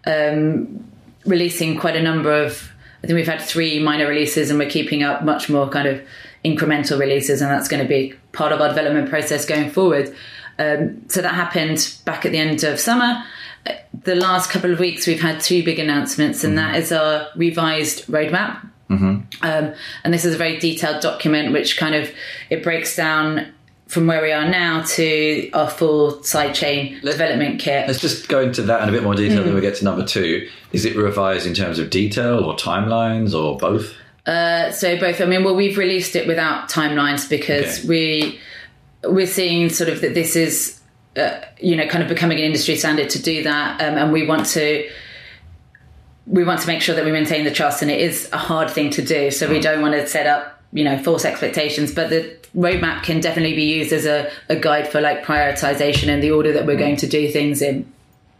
um, 0.07 0.91
releasing 1.27 1.79
quite 1.79 1.97
a 1.97 2.03
number 2.03 2.33
of, 2.33 2.72
I 3.03 3.07
think 3.07 3.17
we've 3.17 3.27
had 3.27 3.41
three 3.41 3.79
minor 3.79 4.07
releases, 4.07 4.51
and 4.51 4.59
we're 4.59 4.71
keeping 4.71 5.03
up 5.03 5.25
much 5.25 5.49
more 5.49 5.69
kind 5.69 5.89
of 5.89 6.01
incremental 6.45 6.99
releases. 6.99 7.41
And 7.41 7.51
that's 7.51 7.69
going 7.69 7.83
to 7.83 7.89
be 7.89 8.15
part 8.33 8.53
of 8.53 8.61
our 8.61 8.69
development 8.69 9.09
process 9.09 9.45
going 9.45 9.71
forward. 9.71 10.15
Um, 10.59 11.03
so 11.09 11.23
that 11.23 11.35
happened 11.35 11.97
back 12.05 12.25
at 12.25 12.33
the 12.33 12.39
end 12.39 12.63
of 12.65 12.79
summer. 12.79 13.25
The 14.05 14.15
last 14.15 14.51
couple 14.51 14.73
of 14.73 14.81
weeks, 14.81 15.07
we've 15.07 15.21
had 15.21 15.41
two 15.41 15.65
big 15.65 15.79
announcements, 15.79 16.45
and 16.45 16.59
that 16.59 16.77
is 16.77 16.93
our 16.93 17.29
revised 17.37 18.07
roadmap. 18.07 18.69
Um, 19.43 19.75
and 20.05 20.13
this 20.13 20.25
is 20.25 20.35
a 20.35 20.39
very 20.39 20.59
detailed 20.59 21.01
document, 21.01 21.53
which 21.53 21.77
kind 21.77 21.95
of 21.95 22.11
it 22.51 22.63
breaks 22.63 22.95
down 22.95 23.53
from 23.93 24.07
where 24.07 24.23
we 24.23 24.33
are 24.33 24.49
now 24.49 24.83
to 24.83 25.51
our 25.53 25.69
full 25.69 26.13
sidechain 26.21 26.99
development 27.03 27.61
kit. 27.61 27.87
Let's 27.87 28.01
just 28.01 28.27
go 28.27 28.41
into 28.41 28.63
that 28.63 28.83
in 28.83 28.89
a 28.89 28.93
bit 28.93 29.03
more 29.03 29.15
detail 29.15 29.45
when 29.45 29.55
we 29.55 29.61
get 29.61 29.75
to 29.77 29.85
number 29.85 30.03
two. 30.03 30.49
Is 30.73 30.87
it 30.87 30.97
revised 30.97 31.47
in 31.47 31.53
terms 31.53 31.79
of 31.79 31.91
detail 31.91 32.43
or 32.43 32.57
timelines 32.57 33.35
or 33.39 33.59
both? 33.59 33.93
So 34.25 34.99
both. 34.99 35.21
I 35.21 35.27
mean, 35.27 35.45
well, 35.45 35.55
we've 35.55 35.77
released 35.77 36.17
it 36.17 36.27
without 36.27 36.71
timelines 36.71 37.29
because 37.29 37.81
Okay. 37.81 37.89
we 37.89 38.41
we're 39.05 39.27
seeing 39.27 39.69
sort 39.69 39.91
of 39.91 40.01
that 40.01 40.15
this 40.15 40.37
is 40.37 40.81
uh, 41.19 41.41
you 41.61 41.77
know 41.77 41.87
kind 41.87 42.03
of 42.03 42.09
becoming 42.09 42.39
an 42.39 42.45
industry 42.45 42.77
standard 42.77 43.11
to 43.11 43.21
do 43.21 43.43
that, 43.43 43.79
um, 43.83 43.99
and 43.99 44.11
we 44.11 44.27
want 44.27 44.47
to 44.47 44.89
we 46.27 46.45
want 46.45 46.63
to 46.63 46.67
make 46.67 46.81
sure 46.81 46.95
that 46.95 47.05
we 47.05 47.13
maintain 47.13 47.45
the 47.45 47.51
trust, 47.51 47.83
and 47.83 47.91
it 47.91 48.01
is 48.01 48.31
a 48.33 48.39
hard 48.39 48.71
thing 48.71 48.89
to 48.93 49.03
do. 49.03 49.31
So 49.31 49.51
we 49.51 49.61
don't 49.61 49.83
want 49.83 49.93
to 49.93 50.07
set 50.07 50.27
up 50.27 50.52
you 50.73 50.85
know 50.85 50.99
false 51.03 51.25
expectations, 51.25 51.95
but 51.95 52.11
the 52.11 52.37
roadmap 52.57 53.03
can 53.03 53.21
definitely 53.21 53.55
be 53.55 53.65
used 53.65 53.93
as 53.93 54.05
a, 54.05 54.31
a 54.49 54.57
guide 54.57 54.91
for 54.91 55.01
like 55.01 55.25
prioritization 55.25 56.09
and 56.09 56.23
the 56.23 56.31
order 56.31 56.53
that 56.53 56.67
we're 56.67 56.77
going 56.77 56.97
to 56.97 57.07
do 57.07 57.31
things 57.31 57.63
in. 57.63 57.91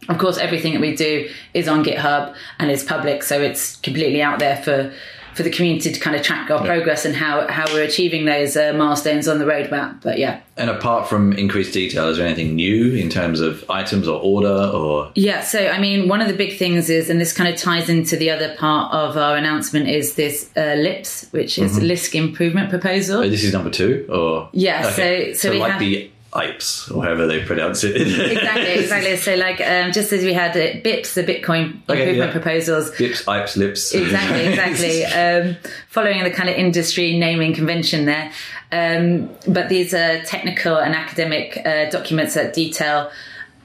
Of 0.09 0.17
course, 0.17 0.37
everything 0.37 0.73
that 0.73 0.81
we 0.81 0.95
do 0.95 1.29
is 1.53 1.67
on 1.67 1.83
GitHub 1.83 2.35
and 2.59 2.69
is 2.69 2.83
public, 2.83 3.23
so 3.23 3.41
it's 3.41 3.77
completely 3.77 4.21
out 4.21 4.39
there 4.39 4.57
for 4.57 4.93
for 5.35 5.43
the 5.43 5.49
community 5.49 5.91
to 5.91 5.99
kind 5.99 6.15
of 6.15 6.21
track 6.21 6.49
our 6.51 6.63
progress 6.65 7.05
and 7.05 7.15
how 7.15 7.47
how 7.47 7.65
we're 7.73 7.83
achieving 7.83 8.25
those 8.25 8.55
uh, 8.55 8.73
milestones 8.73 9.27
on 9.27 9.39
the 9.39 9.45
roadmap. 9.45 10.01
But 10.01 10.17
yeah, 10.17 10.41
And 10.57 10.69
apart 10.69 11.07
from 11.09 11.33
increased 11.33 11.73
detail, 11.73 12.07
is 12.09 12.17
there 12.17 12.25
anything 12.27 12.55
new 12.55 12.93
in 12.93 13.09
terms 13.09 13.39
of 13.39 13.63
items 13.69 14.07
or 14.07 14.19
order 14.21 14.71
or? 14.73 15.11
yeah. 15.15 15.41
So 15.43 15.67
I 15.67 15.79
mean, 15.79 16.07
one 16.07 16.21
of 16.21 16.27
the 16.27 16.33
big 16.35 16.57
things 16.57 16.89
is, 16.89 17.09
and 17.09 17.19
this 17.19 17.33
kind 17.33 17.53
of 17.53 17.59
ties 17.59 17.89
into 17.89 18.15
the 18.15 18.29
other 18.31 18.55
part 18.55 18.93
of 18.93 19.17
our 19.17 19.35
announcement, 19.37 19.87
is 19.89 20.15
this 20.15 20.49
uh, 20.55 20.75
LIPS, 20.77 21.27
which 21.31 21.57
is 21.57 21.79
Lisk 21.79 22.15
Improvement 22.15 22.69
Proposal. 22.69 23.23
Oh, 23.23 23.29
this 23.29 23.43
is 23.43 23.53
number 23.53 23.69
two, 23.69 24.05
or 24.09 24.49
Yeah, 24.53 24.89
so- 24.91 25.33
so 25.33 25.51
we 25.51 25.59
like 25.59 25.71
have- 25.73 25.79
the 25.79 26.09
IPes 26.35 26.89
or 26.91 27.03
however 27.03 27.27
they 27.27 27.43
pronounce 27.43 27.83
it. 27.83 27.95
exactly, 27.95 28.73
exactly. 28.73 29.17
So 29.17 29.35
like, 29.35 29.61
um, 29.61 29.91
just 29.91 30.11
as 30.11 30.23
we 30.23 30.33
had 30.33 30.51
uh, 30.51 30.79
BIPs, 30.81 31.13
the 31.13 31.23
Bitcoin 31.23 31.81
Okay, 31.89 32.01
Improvement 32.01 32.17
yeah. 32.17 32.31
Proposals, 32.31 32.91
Dips, 32.97 33.23
IPes, 33.27 33.57
lips. 33.57 33.93
exactly, 33.93 34.45
exactly. 34.47 35.05
Um, 35.05 35.57
following 35.89 36.23
the 36.23 36.31
kind 36.31 36.49
of 36.49 36.55
industry 36.55 37.17
naming 37.17 37.53
convention 37.53 38.05
there. 38.05 38.31
Um, 38.71 39.29
but 39.47 39.69
these 39.69 39.93
are 39.93 40.21
technical 40.23 40.77
and 40.77 40.95
academic 40.95 41.61
uh, 41.65 41.89
documents 41.89 42.33
that 42.33 42.53
detail 42.53 43.11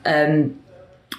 um, 0.04 0.59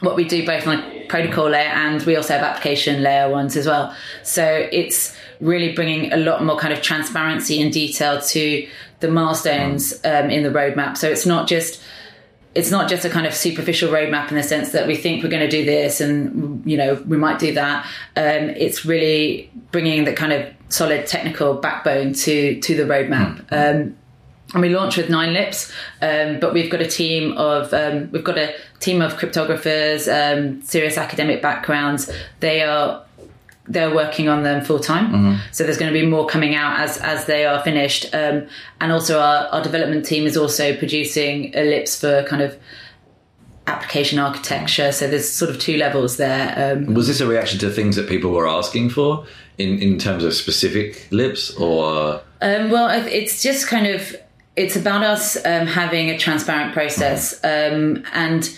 what 0.02 0.16
we 0.16 0.24
do 0.26 0.46
both 0.46 0.66
on 0.68 0.80
a 0.80 1.06
protocol 1.08 1.50
layer 1.50 1.64
and 1.68 2.02
we 2.04 2.16
also 2.16 2.34
have 2.34 2.44
application 2.44 3.02
layer 3.02 3.30
ones 3.30 3.58
as 3.58 3.66
well. 3.66 3.94
So 4.24 4.46
it's 4.72 5.16
really 5.42 5.74
bringing 5.74 6.14
a 6.14 6.18
lot 6.18 6.44
more 6.44 6.58
kind 6.58 6.72
of 6.74 6.82
transparency 6.82 7.62
and 7.62 7.72
detail 7.74 8.22
to 8.22 8.68
the 9.00 9.10
milestones 9.10 9.94
um, 10.04 10.30
in 10.30 10.44
the 10.44 10.50
roadmap. 10.50 10.98
So 10.98 11.10
it's 11.10 11.26
not 11.26 11.48
just 11.48 11.82
it's 12.56 12.72
not 12.72 12.90
just 12.90 13.06
a 13.06 13.10
kind 13.10 13.28
of 13.28 13.34
superficial 13.34 13.92
roadmap 13.92 14.30
in 14.30 14.36
the 14.36 14.44
sense 14.44 14.72
that 14.72 14.88
we 14.88 14.96
think 14.96 15.24
we're 15.24 15.30
going 15.30 15.48
to 15.48 15.50
do 15.50 15.64
this 15.64 16.02
and 16.02 16.66
you 16.70 16.78
know 16.78 16.96
we 17.08 17.18
might 17.18 17.40
do 17.40 17.54
that. 17.54 17.86
Um, 18.16 18.50
it's 18.50 18.86
really 18.86 19.52
bringing 19.72 20.06
the 20.06 20.14
kind 20.14 20.34
of 20.34 20.48
solid 20.70 21.08
technical 21.08 21.54
backbone 21.56 22.14
to 22.14 22.60
to 22.60 22.76
the 22.76 22.84
roadmap. 22.84 23.40
Um, 23.52 23.96
and 24.52 24.64
we 24.64 24.70
launch 24.70 24.98
with 24.98 25.12
nine 25.12 25.32
lips 25.32 25.72
um, 26.02 26.40
but 26.40 26.56
we've 26.56 26.72
got 26.72 26.82
a 26.82 26.88
team 26.88 27.38
of 27.38 27.72
um, 27.72 28.10
we've 28.12 28.24
got 28.24 28.38
a 28.40 28.56
team 28.80 29.00
of 29.00 29.14
cryptographers 29.14 30.08
um, 30.10 30.62
serious 30.64 30.98
academic 30.98 31.42
backgrounds. 31.42 32.12
They 32.40 32.64
are 32.64 33.04
they're 33.70 33.94
working 33.94 34.28
on 34.28 34.44
them 34.44 34.66
full 34.66 34.80
time. 34.80 35.40
So 35.52 35.64
there's 35.64 35.78
going 35.78 35.94
to 35.94 36.00
be 36.00 36.06
more 36.06 36.26
coming 36.26 36.56
out 36.56 36.80
as 36.80 36.98
as 36.98 37.26
they 37.26 37.46
are 37.46 37.62
finished. 37.64 38.14
Um, 38.14 38.48
and 38.82 38.92
also 38.92 39.20
our, 39.20 39.48
our 39.48 39.62
development 39.62 40.06
team 40.06 40.26
is 40.26 40.36
also 40.36 40.76
producing 40.76 41.54
ellipse 41.54 42.00
for 42.00 42.24
kind 42.24 42.42
of 42.42 42.58
application 43.68 44.20
architecture. 44.20 44.92
So 44.92 45.08
there's 45.08 45.30
sort 45.32 45.52
of 45.52 45.60
two 45.60 45.78
levels 45.78 46.18
there. 46.18 46.76
Um, 46.76 46.94
Was 46.94 47.08
this 47.08 47.22
a 47.22 47.28
reaction 47.28 47.60
to 47.60 47.70
things 47.70 47.96
that 47.96 48.10
people 48.10 48.32
were 48.32 48.48
asking 48.48 48.90
for 48.90 49.26
in, 49.58 49.80
in 49.80 50.00
terms 50.00 50.24
of 50.24 50.34
specific 50.34 51.08
lips 51.12 51.52
or? 51.56 52.22
Um, 52.42 52.72
well, 52.72 52.90
it's 53.06 53.44
just 53.44 53.68
kind 53.68 53.88
of 53.88 54.16
it's 54.56 54.76
about 54.76 55.04
us 55.04 55.38
um, 55.46 55.68
having 55.68 56.10
a 56.10 56.18
transparent 56.18 56.74
process, 56.74 57.40
um, 57.44 58.04
and 58.14 58.50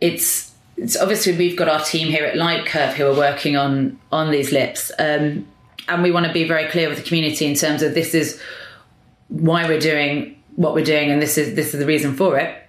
it's 0.00 0.52
it's 0.76 0.96
obviously 0.96 1.36
we've 1.36 1.56
got 1.56 1.68
our 1.68 1.82
team 1.82 2.08
here 2.08 2.24
at 2.24 2.36
Lightcurve 2.36 2.92
who 2.94 3.06
are 3.06 3.16
working 3.16 3.56
on 3.56 3.98
on 4.12 4.30
these 4.30 4.52
lips, 4.52 4.92
um, 4.98 5.46
and 5.88 6.02
we 6.02 6.10
want 6.10 6.26
to 6.26 6.32
be 6.32 6.44
very 6.44 6.68
clear 6.70 6.88
with 6.88 6.98
the 6.98 7.04
community 7.04 7.46
in 7.46 7.54
terms 7.54 7.82
of 7.82 7.94
this 7.94 8.14
is 8.14 8.40
why 9.28 9.66
we're 9.66 9.80
doing 9.80 10.40
what 10.56 10.74
we're 10.74 10.84
doing, 10.84 11.10
and 11.10 11.22
this 11.22 11.38
is 11.38 11.54
this 11.54 11.72
is 11.72 11.80
the 11.80 11.86
reason 11.86 12.14
for 12.14 12.38
it. 12.38 12.62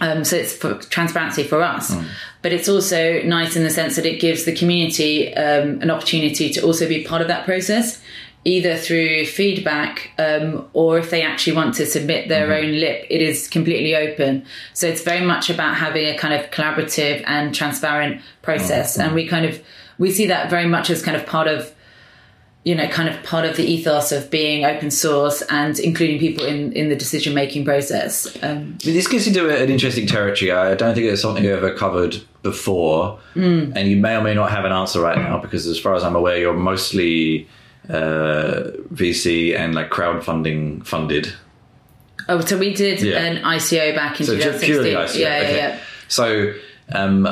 Um, 0.00 0.24
so 0.24 0.36
it's 0.36 0.54
for 0.54 0.74
transparency 0.74 1.42
for 1.42 1.60
us, 1.62 1.94
but 2.40 2.52
it's 2.52 2.68
also 2.68 3.22
nice 3.22 3.54
in 3.54 3.64
the 3.64 3.70
sense 3.70 3.96
that 3.96 4.06
it 4.06 4.18
gives 4.18 4.44
the 4.44 4.54
community 4.54 5.34
um, 5.34 5.82
an 5.82 5.90
opportunity 5.90 6.48
to 6.50 6.62
also 6.62 6.88
be 6.88 7.04
part 7.04 7.20
of 7.20 7.28
that 7.28 7.44
process. 7.44 8.00
Either 8.44 8.76
through 8.76 9.26
feedback 9.26 10.10
um, 10.18 10.66
or 10.72 10.98
if 10.98 11.10
they 11.10 11.22
actually 11.22 11.54
want 11.54 11.74
to 11.74 11.84
submit 11.86 12.28
their 12.28 12.48
Mm-hmm. 12.48 12.66
own 12.66 12.80
lip, 12.80 13.06
it 13.10 13.20
is 13.20 13.46
completely 13.48 13.94
open. 13.94 14.44
So 14.72 14.86
it's 14.86 15.02
very 15.02 15.24
much 15.24 15.50
about 15.50 15.74
having 15.76 16.06
a 16.06 16.16
kind 16.16 16.32
of 16.32 16.50
collaborative 16.50 17.22
and 17.26 17.54
transparent 17.54 18.22
process. 18.42 18.92
Mm-hmm. 18.94 19.02
And 19.06 19.14
we 19.14 19.28
kind 19.28 19.44
of 19.46 19.62
we 19.98 20.10
see 20.10 20.26
that 20.28 20.48
very 20.48 20.66
much 20.66 20.88
as 20.88 21.02
kind 21.02 21.16
of 21.16 21.26
part 21.26 21.48
of 21.48 21.72
you 22.64 22.74
know 22.74 22.86
kind 22.88 23.08
of 23.08 23.22
part 23.22 23.44
of 23.46 23.56
the 23.56 23.64
ethos 23.64 24.12
of 24.12 24.30
being 24.30 24.64
open 24.66 24.90
source 24.90 25.42
and 25.50 25.78
including 25.78 26.18
people 26.18 26.44
in 26.44 26.72
in 26.72 26.88
the 26.88 26.96
decision 26.96 27.34
making 27.34 27.64
process. 27.66 28.26
Um, 28.42 28.78
this 28.84 29.06
gets 29.06 29.26
into 29.26 29.48
an 29.54 29.68
interesting 29.70 30.06
territory. 30.06 30.50
I 30.52 30.74
don't 30.74 30.94
think 30.94 31.06
it's 31.06 31.20
something 31.22 31.44
you've 31.44 31.56
ever 31.62 31.74
covered 31.74 32.16
before, 32.42 33.18
Hmm. 33.34 33.72
and 33.76 33.88
you 33.88 33.96
may 33.98 34.16
or 34.16 34.22
may 34.22 34.34
not 34.34 34.50
have 34.50 34.64
an 34.64 34.72
answer 34.72 35.00
right 35.00 35.18
now 35.18 35.38
because, 35.38 35.66
as 35.66 35.78
far 35.78 35.94
as 35.94 36.02
I'm 36.04 36.16
aware, 36.16 36.38
you're 36.38 36.54
mostly 36.54 37.46
uh, 37.90 38.70
VC 38.94 39.56
and 39.58 39.74
like 39.74 39.90
crowdfunding 39.90 40.86
funded. 40.86 41.32
oh, 42.28 42.40
so 42.40 42.56
we 42.58 42.72
did 42.74 43.00
Yeah. 43.02 43.18
an 43.24 43.42
ICO 43.42 43.94
back 43.94 44.20
in 44.20 44.26
So 44.26 44.34
2016. 44.36 44.66
purely 44.70 44.92
ICO. 44.94 45.18
Yeah, 45.18 45.40
yeah, 45.42 45.56
yeah. 45.56 45.78
So, 46.08 46.52
um, 46.92 47.28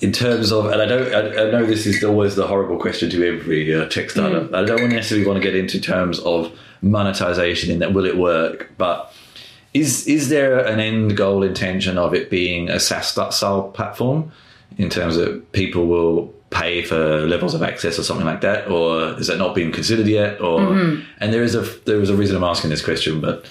in 0.00 0.12
terms 0.12 0.52
of, 0.52 0.66
and 0.66 0.82
I 0.82 0.86
don't, 0.86 1.14
I, 1.14 1.46
I 1.48 1.50
know 1.50 1.64
this 1.64 1.86
is 1.86 2.02
always 2.04 2.34
the 2.36 2.46
horrible 2.46 2.78
question 2.78 3.08
to 3.10 3.24
every 3.26 3.72
uh, 3.74 3.86
tech 3.88 4.10
startup. 4.10 4.50
Mm. 4.50 4.54
I 4.54 4.64
don't 4.64 4.88
necessarily 4.90 5.26
want 5.26 5.42
to 5.42 5.42
get 5.42 5.56
into 5.56 5.80
terms 5.80 6.18
of 6.20 6.50
monetization 6.82 7.70
in 7.70 7.78
that 7.78 7.94
will 7.94 8.04
it 8.04 8.16
work, 8.18 8.70
but 8.76 9.12
is 9.72 10.06
is 10.06 10.28
there 10.28 10.58
an 10.58 10.80
end 10.80 11.16
goal 11.16 11.42
intention 11.42 11.96
of 11.96 12.12
it 12.12 12.28
being 12.28 12.68
a 12.68 12.78
SaaS 12.78 13.08
style 13.08 13.70
platform 13.72 14.30
in 14.76 14.90
terms 14.90 15.16
of 15.16 15.50
people 15.52 15.86
will 15.86 16.33
pay 16.54 16.82
for 16.82 17.26
levels 17.26 17.52
of 17.54 17.62
access 17.62 17.98
or 17.98 18.04
something 18.04 18.26
like 18.32 18.40
that, 18.42 18.70
or 18.70 19.18
is 19.20 19.26
that 19.26 19.38
not 19.38 19.54
being 19.54 19.72
considered 19.72 20.06
yet? 20.06 20.40
Or 20.40 20.60
Mm-hmm. 20.60 21.00
and 21.20 21.32
there 21.32 21.42
is 21.42 21.54
a 21.54 21.62
there 21.84 22.00
is 22.00 22.10
a 22.10 22.16
reason 22.16 22.36
I'm 22.36 22.44
asking 22.54 22.70
this 22.70 22.84
question, 22.84 23.20
but 23.20 23.44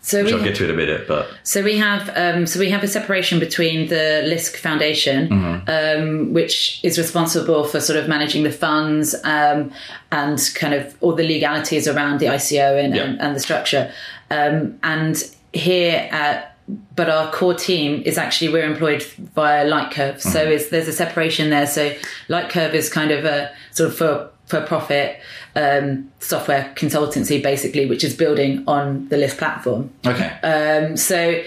So 0.00 0.22
which 0.22 0.32
we, 0.32 0.38
I'll 0.38 0.44
get 0.44 0.56
to 0.56 0.64
in 0.64 0.70
a 0.70 0.74
minute. 0.84 1.08
But 1.08 1.26
So 1.42 1.62
we 1.62 1.76
have 1.78 2.10
um, 2.14 2.46
so 2.46 2.60
we 2.60 2.70
have 2.70 2.82
a 2.84 2.88
separation 2.88 3.38
between 3.40 3.88
the 3.88 4.04
Lisk 4.32 4.56
Foundation, 4.56 5.32
um, 5.66 6.32
which 6.32 6.80
is 6.84 6.98
responsible 6.98 7.64
for 7.64 7.80
sort 7.80 7.98
of 7.98 8.08
managing 8.08 8.42
the 8.44 8.52
funds 8.52 9.14
um, 9.24 9.70
and 10.12 10.38
kind 10.54 10.74
of 10.74 10.94
all 11.02 11.14
the 11.14 11.26
legalities 11.26 11.88
around 11.88 12.20
the 12.20 12.26
ICO 12.26 12.68
and, 12.84 12.94
Yeah. 12.94 13.02
and, 13.04 13.20
and 13.20 13.34
the 13.36 13.40
structure. 13.40 13.90
Um, 14.30 14.78
and 14.82 15.16
here 15.52 16.08
at 16.12 16.53
but 16.96 17.10
our 17.10 17.30
core 17.32 17.54
team 17.54 18.02
is 18.06 18.16
actually 18.16 18.52
we're 18.52 18.64
employed 18.64 19.02
via 19.34 19.64
Lightcurve, 19.66 20.20
so 20.20 20.40
it's, 20.40 20.68
there's 20.70 20.88
a 20.88 20.92
separation 20.92 21.50
there. 21.50 21.66
So 21.66 21.94
Lightcurve 22.28 22.72
is 22.74 22.88
kind 22.88 23.10
of 23.10 23.24
a 23.24 23.50
sort 23.72 23.90
of 23.90 23.96
for 23.96 24.30
for 24.46 24.60
profit 24.60 25.18
um, 25.56 26.10
software 26.20 26.70
consultancy, 26.76 27.42
basically, 27.42 27.86
which 27.86 28.04
is 28.04 28.14
building 28.14 28.62
on 28.66 29.08
the 29.08 29.16
Lisk 29.16 29.38
platform. 29.38 29.90
okay, 30.06 30.30
Um, 30.42 30.96
so, 30.98 31.42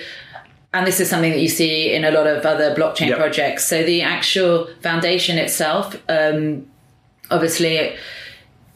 and 0.74 0.88
this 0.88 1.00
is 1.00 1.08
something 1.08 1.32
that 1.32 1.40
you 1.40 1.48
see 1.50 1.94
in 1.94 2.04
a 2.06 2.10
lot 2.12 2.26
of 2.26 2.44
other 2.44 2.74
blockchain 2.74 3.10
Yep. 3.10 3.18
projects. 3.20 3.66
So 3.66 3.84
the 3.84 4.02
actual 4.02 4.68
foundation 4.82 5.38
itself, 5.38 5.96
um, 6.10 6.66
obviously, 7.30 7.96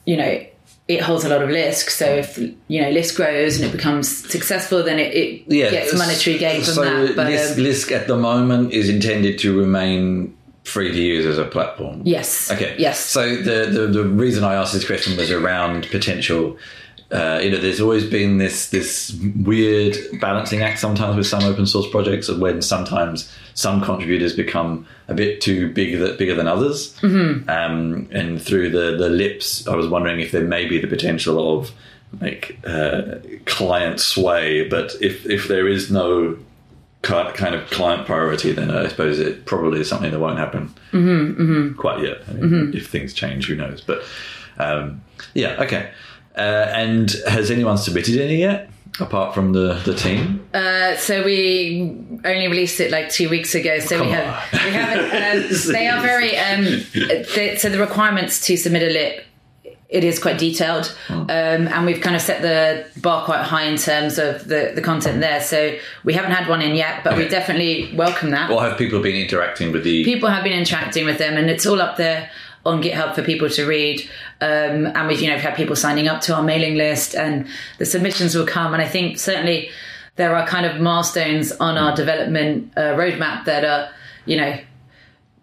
you 0.05 0.17
know, 0.17 0.45
it 0.87 1.01
holds 1.01 1.23
a 1.23 1.29
lot 1.29 1.41
of 1.41 1.49
Lisk. 1.49 1.89
So 1.89 2.05
if 2.05 2.37
you 2.37 2.81
know 2.81 2.91
Lisk 2.91 3.15
grows 3.15 3.57
and 3.59 3.65
it 3.69 3.71
becomes 3.71 4.29
successful, 4.29 4.83
then 4.83 4.99
it, 4.99 5.13
it 5.13 5.49
gets 5.49 5.97
monetary 5.97 6.37
gain 6.37 6.61
from 6.63 6.73
so 6.73 6.83
that. 6.83 7.15
But 7.15 7.27
Lisk, 7.27 7.51
um, 7.57 7.63
Lisk 7.63 7.91
at 7.91 8.07
the 8.07 8.17
moment 8.17 8.73
is 8.73 8.89
intended 8.89 9.39
to 9.39 9.57
remain 9.57 10.35
free 10.63 10.91
to 10.91 11.01
use 11.01 11.25
as 11.25 11.37
a 11.39 11.45
platform. 11.45 12.01
yes, 12.05 12.51
Okay. 12.51 12.75
yes, 12.77 12.99
So 12.99 13.35
the, 13.35 13.65
the 13.71 13.87
the 13.87 14.03
reason 14.03 14.43
I 14.43 14.53
asked 14.55 14.73
this 14.73 14.85
question 14.85 15.17
was 15.17 15.31
around 15.31 15.87
potential. 15.89 16.57
Uh, 17.11 17.39
you 17.43 17.51
know, 17.51 17.57
there's 17.57 17.81
always 17.81 18.05
been 18.05 18.37
this 18.37 18.69
this 18.69 19.17
weird 19.37 19.97
balancing 20.19 20.61
act 20.61 20.79
sometimes 20.79 21.15
with 21.17 21.27
some 21.27 21.43
open 21.43 21.65
source 21.65 21.89
projects, 21.89 22.29
of 22.29 22.39
when 22.39 22.61
sometimes 22.61 23.31
some 23.53 23.81
contributors 23.81 24.33
become 24.35 24.85
a 25.09 25.13
bit 25.13 25.41
too 25.41 25.71
big 25.73 25.99
that 25.99 26.17
bigger 26.17 26.35
than 26.35 26.47
others. 26.47 26.95
Mm-hmm. 26.99 27.49
Um, 27.49 28.07
and 28.11 28.41
through 28.41 28.69
the 28.69 28.97
the 28.97 29.09
lips, 29.09 29.67
I 29.67 29.75
was 29.75 29.87
wondering 29.87 30.21
if 30.21 30.31
there 30.31 30.43
may 30.43 30.65
be 30.67 30.79
the 30.79 30.87
potential 30.87 31.59
of 31.59 31.71
like 32.19 32.57
uh, 32.65 33.15
client 33.45 33.99
sway, 33.99 34.67
but 34.67 34.93
if 35.01 35.25
if 35.25 35.47
there 35.47 35.67
is 35.67 35.91
no 35.91 36.37
kind 37.01 37.55
of 37.55 37.69
client 37.71 38.05
priority, 38.05 38.51
then 38.51 38.69
I 38.69 38.87
suppose 38.87 39.19
it 39.19 39.45
probably 39.45 39.79
is 39.81 39.89
something 39.89 40.11
that 40.11 40.19
won't 40.19 40.37
happen 40.37 40.73
quite 41.75 42.03
yet. 42.03 42.19
I 42.29 42.33
mean, 42.33 42.43
If 42.73 42.87
things 42.87 43.13
change, 43.13 43.47
who 43.47 43.55
knows? 43.55 43.81
But 43.81 44.03
um, 44.59 45.01
yeah, 45.33 45.61
okay. 45.63 45.91
Uh, 46.35 46.39
and 46.73 47.11
has 47.27 47.51
anyone 47.51 47.77
submitted 47.77 48.19
any 48.19 48.37
yet, 48.37 48.69
apart 48.99 49.33
from 49.33 49.53
the 49.53 49.73
the 49.85 49.93
team? 49.95 50.47
Uh, 50.53 50.95
so 50.95 51.23
we 51.23 51.95
only 52.23 52.47
released 52.47 52.79
it 52.79 52.89
like 52.91 53.09
two 53.09 53.29
weeks 53.29 53.53
ago. 53.55 53.79
So 53.79 54.01
we 54.01 54.09
have 54.11 54.27
on. 54.53 54.65
we 54.65 54.71
haven't. 54.71 55.43
Um, 55.43 55.57
they 55.73 55.87
are 55.87 56.01
very. 56.01 56.37
Um, 56.37 56.63
the, 56.93 57.55
so 57.59 57.69
the 57.69 57.79
requirements 57.79 58.45
to 58.47 58.55
submit 58.57 58.83
a 58.83 58.89
lip. 58.93 59.25
It 59.89 60.05
is 60.05 60.19
quite 60.19 60.37
detailed, 60.37 60.85
Hmm. 61.07 61.13
um, 61.23 61.27
and 61.67 61.85
we've 61.85 61.99
kind 61.99 62.15
of 62.15 62.21
set 62.21 62.41
the 62.41 62.85
bar 63.01 63.25
quite 63.25 63.41
high 63.43 63.63
in 63.65 63.75
terms 63.75 64.17
of 64.17 64.47
the, 64.47 64.71
the 64.73 64.81
content 64.81 65.19
there. 65.19 65.41
So 65.41 65.75
we 66.05 66.13
haven't 66.13 66.31
had 66.31 66.47
one 66.47 66.61
in 66.61 66.75
yet, 66.77 67.03
but 67.03 67.17
we 67.17 67.27
definitely 67.27 67.93
welcome 67.93 68.29
that. 68.31 68.49
Or 68.49 68.61
have 68.61 68.77
people 68.77 69.01
been 69.01 69.17
interacting 69.17 69.73
with 69.73 69.83
the? 69.83 70.05
people 70.05 70.29
have 70.29 70.45
been 70.45 70.53
interacting 70.57 71.03
with 71.05 71.17
them, 71.17 71.35
and 71.35 71.49
it's 71.49 71.65
all 71.65 71.81
up 71.81 71.97
there 71.97 72.29
on 72.65 72.81
GitHub 72.81 73.15
for 73.15 73.23
people 73.23 73.49
to 73.49 73.65
read. 73.65 74.01
Um, 74.39 74.87
and 74.87 75.07
we've 75.07 75.21
you 75.21 75.29
know 75.29 75.37
had 75.37 75.55
people 75.55 75.75
signing 75.75 76.07
up 76.07 76.21
to 76.21 76.35
our 76.35 76.43
mailing 76.43 76.75
list, 76.75 77.15
and 77.15 77.47
the 77.77 77.85
submissions 77.85 78.35
will 78.35 78.45
come. 78.45 78.73
And 78.73 78.81
I 78.81 78.87
think 78.87 79.19
certainly 79.19 79.69
there 80.15 80.35
are 80.35 80.45
kind 80.47 80.65
of 80.65 80.81
milestones 80.81 81.51
on 81.53 81.77
our 81.77 81.95
development 81.95 82.73
uh, 82.77 82.95
roadmap 82.95 83.45
that 83.45 83.63
are 83.63 83.89
you 84.25 84.37
know 84.37 84.59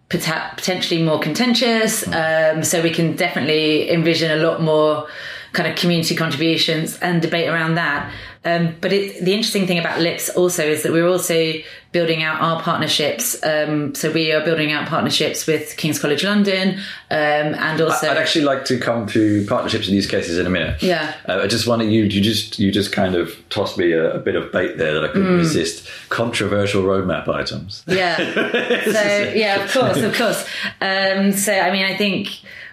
potentially 0.09 1.03
more 1.03 1.19
contentious. 1.19 2.07
Um, 2.07 2.63
so 2.63 2.81
we 2.81 2.89
can 2.89 3.15
definitely 3.15 3.91
envision 3.91 4.31
a 4.31 4.41
lot 4.43 4.61
more 4.61 5.07
kind 5.53 5.69
of 5.69 5.75
community 5.75 6.15
contributions 6.15 6.97
and 6.99 7.21
debate 7.21 7.47
around 7.47 7.75
that. 7.75 8.11
Um, 8.45 8.75
but 8.79 8.93
it, 8.93 9.23
the 9.25 9.33
interesting 9.33 9.67
thing 9.67 9.79
about 9.79 9.99
Lips 9.99 10.29
also 10.29 10.63
is 10.63 10.83
that 10.83 10.93
we're 10.93 11.07
also 11.07 11.53
building 11.91 12.23
out 12.23 12.39
our 12.41 12.61
partnerships. 12.61 13.35
Um, 13.43 13.93
so 13.95 14.11
we 14.11 14.31
are 14.31 14.43
building 14.45 14.71
out 14.71 14.87
partnerships 14.87 15.45
with 15.45 15.75
King's 15.75 15.99
College 15.99 16.23
London 16.23 16.75
um, 17.11 17.53
and 17.55 17.81
also. 17.81 18.07
I'd 18.09 18.15
actually 18.17 18.45
like 18.45 18.63
to 18.65 18.79
come 18.79 19.07
to 19.07 19.45
partnerships 19.47 19.89
in 19.89 19.93
use 19.95 20.05
cases 20.07 20.37
in 20.37 20.45
a 20.45 20.49
minute. 20.49 20.81
Yeah. 20.81 21.15
Uh, 21.27 21.39
I 21.43 21.47
just 21.47 21.67
wanted 21.67 21.91
you. 21.91 22.03
You 22.03 22.21
just 22.21 22.59
you 22.59 22.71
just 22.71 22.93
kind 22.93 23.15
of 23.15 23.35
tossed 23.49 23.77
me 23.77 23.91
a, 23.91 24.13
a 24.15 24.19
bit 24.19 24.35
of 24.35 24.51
bait 24.53 24.77
there 24.77 24.93
that 24.93 25.03
I 25.03 25.07
couldn't 25.07 25.27
Mm. 25.29 25.37
resist. 25.39 25.89
Controversial 26.09 26.83
roadmap 26.83 27.27
items. 27.27 27.83
Yeah. 27.87 28.15
So 28.89 29.33
yeah, 29.35 29.63
of 29.63 29.71
course, 29.71 29.97
of 29.97 30.13
course. 30.15 30.45
Um, 30.81 31.31
so 31.33 31.53
I 31.53 31.71
mean, 31.71 31.83
I 31.85 31.97
think 31.97 32.29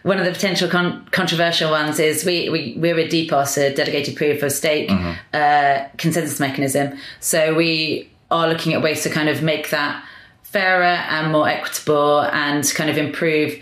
one 0.07 0.21
of 0.21 0.25
the 0.25 0.31
potential 0.31 0.69
con- 0.69 1.05
controversial 1.11 1.69
ones 1.69 1.99
is 1.99 2.25
we, 2.25 2.49
we 2.49 2.77
we're 2.79 2.97
a 2.97 3.09
DPoS, 3.09 3.59
a 3.59 3.75
dedicated 3.75 4.15
proof 4.15 4.41
of 4.41 4.53
stake 4.53 4.89
uh, 5.35 5.85
consensus 5.97 6.39
mechanism. 6.39 6.97
So 7.19 7.55
we 7.55 8.09
are 8.31 8.49
looking 8.49 8.73
at 8.73 8.83
ways 8.83 9.03
to 9.03 9.11
kind 9.11 9.29
of 9.29 9.43
make 9.43 9.71
that 9.71 10.05
fairer 10.45 10.85
and 10.85 11.33
more 11.33 11.49
equitable, 11.49 12.21
and 12.21 12.65
kind 12.77 12.89
of 12.89 12.97
improve 12.97 13.61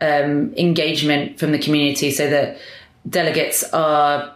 um, 0.00 0.52
engagement 0.56 1.38
from 1.38 1.52
the 1.52 1.60
community, 1.60 2.10
so 2.10 2.28
that 2.28 2.58
delegates 3.08 3.62
are 3.72 4.34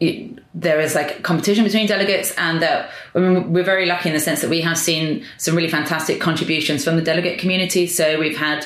there 0.00 0.80
is 0.80 0.96
like 0.96 1.22
competition 1.22 1.62
between 1.62 1.86
delegates 1.86 2.32
and 2.32 2.60
that 2.60 2.90
I 3.14 3.20
mean, 3.20 3.52
we're 3.52 3.64
very 3.64 3.86
lucky 3.86 4.08
in 4.08 4.14
the 4.14 4.20
sense 4.20 4.40
that 4.42 4.50
we 4.50 4.60
have 4.62 4.78
seen 4.78 5.24
some 5.38 5.56
really 5.56 5.68
fantastic 5.68 6.20
contributions 6.20 6.84
from 6.84 6.94
the 6.94 7.02
delegate 7.02 7.40
community 7.40 7.88
so 7.88 8.18
we've 8.18 8.36
had 8.36 8.64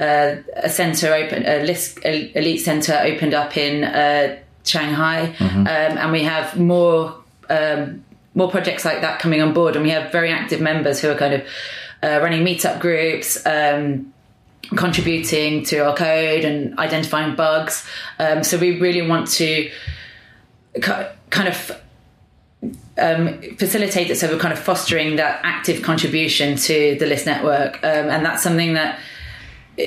uh, 0.00 0.36
a 0.56 0.68
center 0.68 1.12
open 1.12 1.44
a 1.46 1.64
list 1.64 1.98
elite 2.04 2.60
center 2.60 2.98
opened 3.02 3.34
up 3.34 3.56
in 3.56 3.84
uh, 3.84 4.36
shanghai. 4.64 5.34
Um, 5.40 5.66
and 5.66 6.12
we 6.12 6.22
have 6.24 6.58
more 6.58 7.14
um, 7.50 8.04
more 8.34 8.50
projects 8.50 8.84
like 8.84 9.00
that 9.00 9.18
coming 9.20 9.42
on 9.42 9.52
board. 9.52 9.74
And 9.76 9.84
we 9.84 9.90
have 9.90 10.12
very 10.12 10.30
active 10.30 10.60
members 10.60 11.00
who 11.00 11.10
are 11.10 11.16
kind 11.16 11.34
of 11.34 11.42
uh, 12.02 12.20
running 12.22 12.44
meetup 12.44 12.80
groups 12.80 13.44
um, 13.46 14.12
contributing 14.76 15.64
to 15.64 15.78
our 15.78 15.96
code 15.96 16.44
and 16.44 16.78
identifying 16.78 17.34
bugs. 17.34 17.86
Um, 18.18 18.44
so 18.44 18.58
we 18.58 18.78
really 18.78 19.06
want 19.06 19.28
to 19.32 19.70
ki- 20.74 21.08
kind 21.30 21.48
of 21.48 21.82
um, 22.98 23.40
facilitate 23.56 24.10
it. 24.10 24.16
So 24.16 24.28
we're 24.28 24.38
kind 24.38 24.52
of 24.52 24.58
fostering 24.58 25.16
that 25.16 25.40
active 25.42 25.82
contribution 25.82 26.56
to 26.56 26.96
the 26.98 27.06
Lisk 27.06 27.26
network, 27.26 27.76
um, 27.82 28.10
and 28.10 28.24
that's 28.24 28.42
something 28.42 28.74
that, 28.74 28.98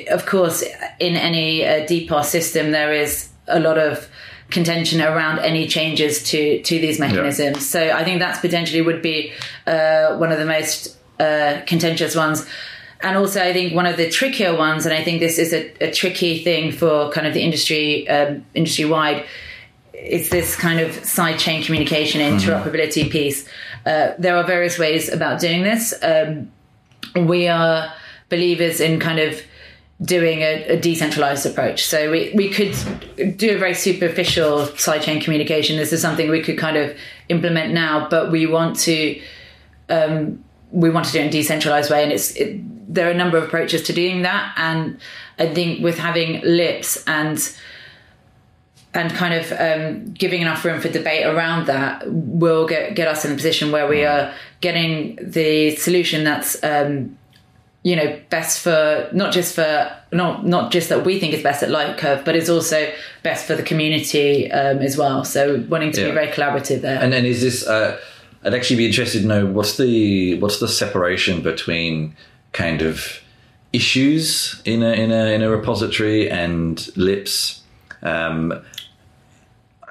of 0.09 0.25
course, 0.25 0.63
in 0.99 1.15
any 1.15 1.65
uh, 1.65 2.23
system, 2.23 2.71
there 2.71 2.93
is 2.93 3.29
a 3.47 3.59
lot 3.59 3.77
of 3.77 4.07
contention 4.49 5.01
around 5.01 5.39
any 5.39 5.67
changes 5.67 6.23
to 6.23 6.61
to 6.63 6.79
these 6.79 6.99
mechanisms. 6.99 7.69
So 7.69 7.91
I 7.91 8.03
think 8.03 8.19
that's 8.19 8.39
potentially 8.39 8.81
would 8.81 9.01
be 9.01 9.33
uh, 9.65 10.17
one 10.17 10.31
of 10.31 10.39
the 10.39 10.45
most 10.45 10.97
uh, 11.19 11.61
contentious 11.65 12.15
ones. 12.15 12.45
and 13.03 13.17
also 13.17 13.41
I 13.41 13.53
think 13.53 13.73
one 13.73 13.85
of 13.85 13.97
the 13.97 14.09
trickier 14.09 14.55
ones, 14.55 14.85
and 14.85 14.93
I 14.93 15.03
think 15.03 15.19
this 15.19 15.37
is 15.37 15.53
a, 15.53 15.71
a 15.81 15.91
tricky 15.91 16.43
thing 16.43 16.71
for 16.71 17.11
kind 17.11 17.27
of 17.27 17.33
the 17.33 17.41
industry 17.41 18.07
um, 18.09 18.45
industry 18.53 18.85
wide, 18.85 19.25
is 19.93 20.29
this 20.29 20.55
kind 20.55 20.79
of 20.79 20.93
side 21.05 21.39
chain 21.39 21.63
communication 21.63 22.21
interoperability 22.21 23.09
piece. 23.09 23.47
Uh, 23.85 24.13
there 24.19 24.35
are 24.37 24.43
various 24.43 24.77
ways 24.77 25.11
about 25.11 25.39
doing 25.39 25.63
this. 25.63 25.93
Um, 26.01 26.51
we 27.15 27.47
are 27.47 27.91
believers 28.29 28.79
in 28.79 28.99
kind 28.99 29.19
of 29.19 29.41
doing 30.03 30.41
a, 30.41 30.63
a, 30.63 30.79
decentralized 30.79 31.45
approach. 31.45 31.85
So 31.85 32.09
we, 32.09 32.31
we 32.33 32.49
could 32.49 32.75
do 33.37 33.55
a 33.55 33.59
very 33.59 33.75
superficial 33.75 34.65
sidechain 34.69 35.21
communication. 35.21 35.77
This 35.77 35.93
is 35.93 36.01
something 36.01 36.29
we 36.29 36.41
could 36.41 36.57
kind 36.57 36.75
of 36.75 36.97
implement 37.29 37.73
now, 37.73 38.07
but 38.09 38.31
we 38.31 38.47
want 38.47 38.79
to 38.79 39.21
um, 39.89 40.43
we 40.71 40.89
want 40.89 41.05
to 41.05 41.11
do 41.11 41.19
it 41.19 41.23
in 41.23 41.27
a 41.27 41.31
decentralized 41.31 41.91
way. 41.91 42.01
And 42.03 42.11
it's 42.11 42.31
it, 42.31 42.61
there 42.93 43.07
are 43.07 43.11
a 43.11 43.17
number 43.17 43.37
of 43.37 43.43
approaches 43.43 43.83
to 43.83 43.93
doing 43.93 44.23
that. 44.23 44.53
And 44.57 44.99
I 45.37 45.53
think 45.53 45.83
with 45.83 45.97
having 45.97 46.41
lips 46.41 47.03
and 47.07 47.37
and 48.93 49.11
kind 49.13 49.33
of 49.33 49.51
um, 49.53 50.13
giving 50.13 50.41
enough 50.41 50.65
room 50.65 50.81
for 50.81 50.89
debate 50.89 51.25
around 51.25 51.67
that 51.67 52.03
will 52.11 52.67
get 52.67 52.95
get 52.95 53.07
us 53.07 53.23
in 53.23 53.31
a 53.31 53.35
position 53.35 53.71
where 53.71 53.87
we 53.87 54.03
are 54.03 54.33
getting 54.61 55.17
the 55.21 55.75
solution 55.75 56.23
that's 56.23 56.61
um, 56.63 57.17
you 57.83 57.95
know 57.95 58.19
best 58.29 58.59
for 58.59 59.09
not 59.11 59.33
just 59.33 59.55
for 59.55 59.91
not 60.11 60.45
not 60.45 60.71
just 60.71 60.89
that 60.89 61.03
we 61.05 61.19
think 61.19 61.33
is 61.33 61.41
best 61.41 61.63
at 61.63 61.69
Lightcurve, 61.69 62.23
but 62.23 62.35
it's 62.35 62.49
also 62.49 62.91
best 63.23 63.45
for 63.47 63.55
the 63.55 63.63
community 63.63 64.51
um, 64.51 64.79
as 64.79 64.97
well. 64.97 65.23
So 65.25 65.63
wanting 65.69 65.91
to 65.93 66.01
Yeah. 66.01 66.07
be 66.09 66.13
very 66.13 66.27
collaborative 66.27 66.81
there. 66.81 67.01
And 67.01 67.11
then 67.11 67.25
is 67.25 67.41
this? 67.41 67.65
Uh, 67.65 67.97
I'd 68.43 68.53
actually 68.53 68.77
be 68.77 68.85
interested 68.87 69.21
to 69.21 69.27
know 69.27 69.45
what's 69.45 69.77
the 69.77 70.39
what's 70.39 70.59
the 70.59 70.67
separation 70.67 71.41
between 71.41 72.15
kind 72.53 72.81
of 72.81 73.21
issues 73.73 74.61
in 74.65 74.83
a 74.83 74.91
in 74.93 75.11
a 75.11 75.33
in 75.33 75.41
a 75.41 75.49
repository 75.49 76.29
and 76.29 76.89
LIPs. 76.95 77.61
Um, 78.03 78.61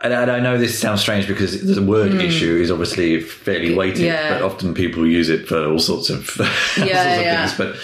and 0.02 0.12
I 0.14 0.36
I 0.36 0.40
know 0.40 0.58
this 0.58 0.78
sounds 0.78 1.00
strange 1.00 1.26
because 1.28 1.74
the 1.74 1.82
word 1.82 2.14
issue 2.14 2.56
is 2.56 2.70
obviously 2.70 3.20
fairly 3.20 3.74
weighted. 3.74 4.02
Yeah. 4.04 4.32
but 4.34 4.42
often 4.42 4.74
people 4.74 5.06
use 5.06 5.28
it 5.28 5.46
for 5.48 5.66
all 5.66 5.78
sorts 5.78 6.10
of, 6.10 6.18
all 6.40 6.46
sorts 6.46 6.78
of 6.78 6.86
things. 6.86 7.54
But 7.58 7.76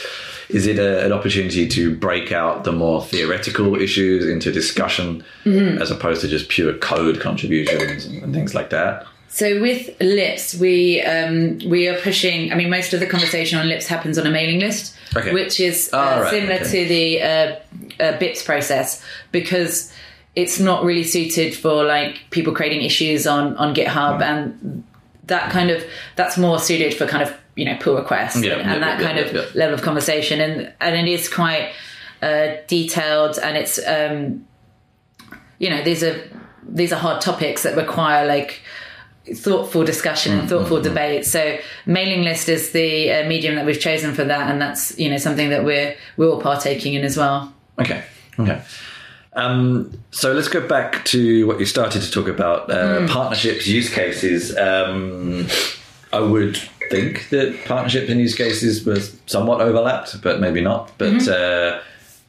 is 0.48 0.66
it 0.66 0.78
a, 0.78 1.04
an 1.04 1.12
opportunity 1.12 1.66
to 1.68 1.94
break 1.96 2.30
out 2.32 2.62
the 2.64 2.72
more 2.72 3.02
theoretical 3.04 3.74
issues 3.80 4.26
into 4.28 4.52
discussion 4.52 5.24
Mm-hmm. 5.44 5.80
as 5.82 5.90
opposed 5.90 6.20
to 6.22 6.28
just 6.28 6.48
pure 6.48 6.72
code 6.74 7.20
contributions 7.20 8.04
and 8.06 8.32
things 8.34 8.54
like 8.54 8.70
that? 8.70 9.06
So 9.28 9.60
with 9.60 9.90
LIPs, 10.00 10.54
we 10.56 11.02
um, 11.02 11.58
we 11.68 11.88
are 11.88 11.98
pushing. 12.00 12.52
I 12.52 12.54
mean, 12.54 12.70
most 12.70 12.94
of 12.94 13.00
the 13.00 13.06
conversation 13.06 13.58
on 13.58 13.68
LIPs 13.68 13.86
happens 13.86 14.16
on 14.18 14.26
a 14.26 14.30
mailing 14.30 14.60
list, 14.60 14.94
Okay. 15.14 15.32
which 15.34 15.60
is 15.60 15.90
uh, 15.92 15.96
Ah, 15.98 16.20
right, 16.20 16.30
similar 16.30 16.54
okay. 16.54 16.64
to 16.64 16.88
the 16.88 17.22
uh, 17.22 17.56
uh, 18.02 18.18
BIPS 18.18 18.42
process 18.44 19.02
because 19.32 19.92
it's 20.36 20.60
not 20.60 20.84
really 20.84 21.02
suited 21.04 21.54
for 21.54 21.82
like 21.82 22.20
people 22.30 22.52
creating 22.54 22.82
issues 22.82 23.26
on 23.26 23.56
on. 23.56 23.74
GitHub 23.74 24.22
and 24.22 24.84
that 25.24 25.50
kind 25.50 25.70
of 25.70 25.82
that's 26.14 26.36
more 26.38 26.58
suited 26.58 26.94
for 26.94 27.06
kind 27.06 27.22
of 27.22 27.34
you 27.56 27.64
know 27.64 27.76
pull 27.80 27.96
requests 27.96 28.36
Yeah, 28.42 28.52
and, 28.54 28.60
yeah, 28.66 28.74
and 28.74 28.82
that 28.82 29.00
yeah, 29.00 29.06
kind 29.06 29.18
yeah, 29.18 29.24
of 29.24 29.34
yeah. 29.34 29.60
level 29.60 29.74
of 29.74 29.82
conversation 29.82 30.40
and 30.40 30.72
and 30.80 30.94
it 30.96 31.08
is 31.10 31.28
quite 31.28 31.72
uh, 32.22 32.48
detailed 32.68 33.38
and 33.38 33.56
it's 33.56 33.78
um, 33.86 34.46
you 35.58 35.68
know 35.70 35.82
these 35.82 36.02
are 36.02 36.16
these 36.68 36.92
are 36.92 36.96
hard 37.00 37.20
topics 37.20 37.62
that 37.64 37.76
require 37.76 38.26
like 38.26 38.60
thoughtful 39.34 39.84
discussion 39.84 40.38
and 40.38 40.48
thoughtful 40.48 40.80
debate 40.80 41.26
so 41.26 41.58
mailing 41.84 42.22
list 42.22 42.48
is 42.48 42.70
the 42.70 43.10
uh, 43.10 43.28
medium 43.28 43.56
that 43.56 43.66
we've 43.66 43.80
chosen 43.80 44.14
for 44.14 44.22
that 44.24 44.48
and 44.50 44.60
that's 44.62 44.96
you 44.98 45.10
know 45.10 45.16
something 45.16 45.48
that 45.50 45.64
we're 45.64 45.96
we're 46.16 46.28
all 46.28 46.40
partaking 46.40 46.94
in 46.94 47.04
as 47.04 47.16
well 47.16 47.52
Okay. 47.78 48.02
Okay. 48.38 48.62
Um, 49.36 49.92
so 50.10 50.32
let's 50.32 50.48
go 50.48 50.66
back 50.66 51.04
to 51.06 51.46
what 51.46 51.60
you 51.60 51.66
started 51.66 52.02
to 52.02 52.10
talk 52.10 52.26
about 52.26 52.70
uh, 52.70 53.06
partnerships, 53.06 53.66
use 53.66 53.92
cases. 53.92 54.56
Um, 54.56 55.46
I 56.12 56.20
would 56.20 56.56
think 56.90 57.28
that 57.28 57.64
partnerships 57.66 58.10
and 58.10 58.18
use 58.20 58.34
cases 58.34 58.84
were 58.86 59.00
somewhat 59.26 59.60
overlapped, 59.60 60.22
but 60.22 60.40
maybe 60.40 60.62
not. 60.62 60.90
But 60.98 61.28
uh, 61.28 61.80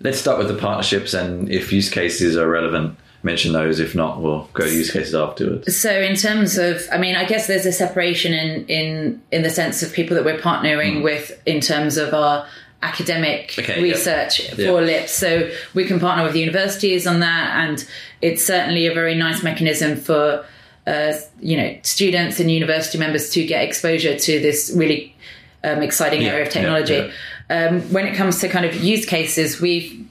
let's 0.01 0.19
start 0.19 0.37
with 0.37 0.49
the 0.49 0.57
partnerships, 0.57 1.13
and 1.13 1.49
if 1.49 1.71
use 1.71 1.89
cases 1.89 2.35
are 2.35 2.49
relevant, 2.49 2.97
mention 3.23 3.53
those. 3.53 3.79
If 3.79 3.95
not, 3.95 4.21
we'll 4.21 4.49
go 4.53 4.65
to 4.65 4.73
use 4.73 4.91
cases 4.91 5.15
afterwards. 5.15 5.75
So 5.77 5.91
in 5.91 6.15
terms 6.15 6.57
of, 6.57 6.81
I 6.91 6.97
mean, 6.97 7.15
I 7.15 7.25
guess 7.25 7.47
there's 7.47 7.65
a 7.65 7.71
separation 7.71 8.33
in 8.33 8.65
in 8.67 9.21
in 9.31 9.43
the 9.43 9.49
sense 9.49 9.81
of 9.81 9.93
people 9.93 10.15
that 10.15 10.25
we're 10.25 10.39
partnering 10.39 11.03
with 11.03 11.41
in 11.45 11.61
terms 11.61 11.97
of 11.97 12.13
our 12.13 12.45
academic. 12.83 13.55
Okay, 13.57 13.81
research 13.81 14.39
Yeah. 14.57 14.67
for 14.71 14.81
LIPs. 14.81 15.11
So 15.11 15.49
we 15.73 15.85
can 15.85 15.99
partner 15.99 16.23
with 16.23 16.35
universities 16.35 17.07
on 17.07 17.19
that, 17.21 17.55
and 17.67 17.85
it's 18.21 18.43
certainly 18.43 18.87
a 18.87 18.93
very 18.93 19.15
nice 19.15 19.43
mechanism 19.43 19.95
for 19.97 20.45
uh, 20.85 21.13
you 21.39 21.57
know 21.57 21.75
students 21.81 22.39
and 22.39 22.49
university 22.49 22.97
members 22.97 23.29
to 23.31 23.45
get 23.45 23.63
exposure 23.63 24.17
to 24.17 24.39
this 24.39 24.71
really 24.75 25.15
um, 25.63 25.81
exciting 25.81 26.21
Yeah, 26.21 26.29
area 26.29 26.41
of 26.43 26.47
yeah, 26.47 26.53
technology. 26.61 27.11
Um, 27.49 27.81
when 27.93 28.05
it 28.05 28.15
comes 28.15 28.39
to 28.39 28.49
kind 28.49 28.65
of 28.65 28.75
use 28.75 29.05
cases, 29.05 29.59
we've 29.61 30.05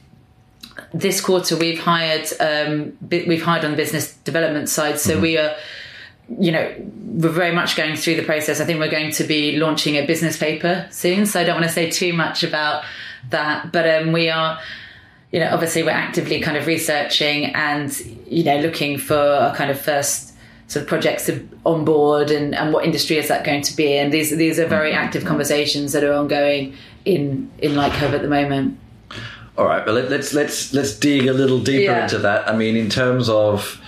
this 0.93 1.21
quarter 1.21 1.57
we've 1.57 1.79
hired 1.79 2.27
um, 2.41 2.97
we've 3.11 3.43
hired 3.43 3.65
on 3.65 3.71
the 3.73 3.77
business 3.77 4.15
development 4.25 4.69
side, 4.69 4.99
so 4.99 5.19
we 5.21 5.39
are 5.39 5.55
you 6.29 6.51
know 6.53 6.75
we're 7.05 7.29
very 7.31 7.55
much 7.55 7.77
going 7.77 7.97
through 7.97 8.17
the 8.17 8.23
process. 8.25 8.61
I 8.61 8.65
think 8.65 8.79
we're 8.81 8.91
going 8.91 9.13
to 9.13 9.25
be 9.25 9.57
launching 9.57 9.95
a 9.97 10.05
business 10.07 10.37
paper 10.37 10.87
soon, 10.91 11.25
so 11.27 11.41
I 11.41 11.45
don't 11.45 11.55
want 11.57 11.67
to 11.67 11.73
say 11.73 11.91
too 11.91 12.13
much 12.13 12.43
about 12.43 12.85
that, 13.31 13.73
but 13.73 13.89
um, 13.89 14.13
we 14.13 14.29
are. 14.31 14.59
You 15.33 15.41
know, 15.41 15.51
obviously, 15.53 15.83
we're 15.83 15.91
actively 15.91 16.41
kind 16.41 16.57
of 16.57 16.67
researching 16.67 17.47
and 17.55 17.95
you 18.27 18.45
know 18.45 18.59
looking 18.61 18.97
for 18.97 19.17
a 19.17 19.53
kind 19.57 19.71
of 19.71 19.79
first 19.81 20.33
sort 20.69 20.83
of 20.85 20.89
projects 20.89 21.27
to 21.27 21.47
onboard 21.65 22.31
and, 22.31 22.55
and 22.55 22.73
what 22.73 22.85
industry 22.85 23.19
is 23.19 23.29
that 23.29 23.45
going 23.45 23.63
to 23.63 23.77
be 23.77 23.97
and 23.97 24.13
these 24.13 24.31
these 24.37 24.59
are 24.59 24.67
very 24.67 24.93
active 24.93 25.25
conversations 25.25 25.93
that 25.93 26.03
are 26.03 26.13
ongoing 26.13 26.75
in 27.05 27.49
in 27.59 27.73
Lightcurve 27.73 28.13
at 28.15 28.23
the 28.23 28.29
moment. 28.29 28.79
All 29.59 29.65
right, 29.67 29.85
but 29.85 29.95
let, 29.95 30.11
let's 30.11 30.33
let's 30.33 30.73
let's 30.73 30.97
dig 30.99 31.27
a 31.27 31.33
little 31.33 31.61
deeper 31.61 31.93
Yeah. 31.93 32.03
into 32.05 32.19
that. 32.19 32.49
I 32.49 32.57
mean, 32.57 32.77
in 32.77 32.89
terms 32.89 33.29
of, 33.29 33.81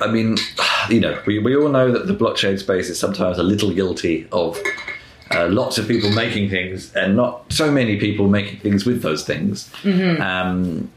I 0.00 0.06
mean, 0.06 0.36
you 0.90 1.00
know, 1.00 1.20
we, 1.26 1.38
we 1.38 1.56
all 1.56 1.68
know 1.68 1.90
that 1.92 2.06
the 2.06 2.14
blockchain 2.14 2.58
space 2.58 2.88
is 2.88 2.98
sometimes 2.98 3.38
a 3.38 3.42
little 3.42 3.72
guilty 3.72 4.26
of 4.32 4.58
uh, 5.30 5.48
lots 5.48 5.78
of 5.78 5.88
people 5.88 6.10
making 6.10 6.50
things 6.50 6.94
and 6.94 7.16
not 7.16 7.52
so 7.52 7.70
many 7.70 7.98
people 7.98 8.28
making 8.28 8.60
things 8.60 8.84
with 8.84 9.02
those 9.02 9.24
things. 9.24 9.70
Mm-hmm. 9.82 10.20
Um, 10.22 10.90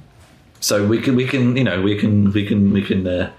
so 0.60 0.88
we 0.88 1.00
can 1.00 1.15
we 1.15 1.26
can 1.28 1.56
you 1.56 1.63
know 1.63 1.82
we 1.82 1.97
can 2.00 2.32
we 2.32 2.45
can 2.45 2.73
we 2.73 2.82
can 2.82 3.06
uh, 3.08 3.32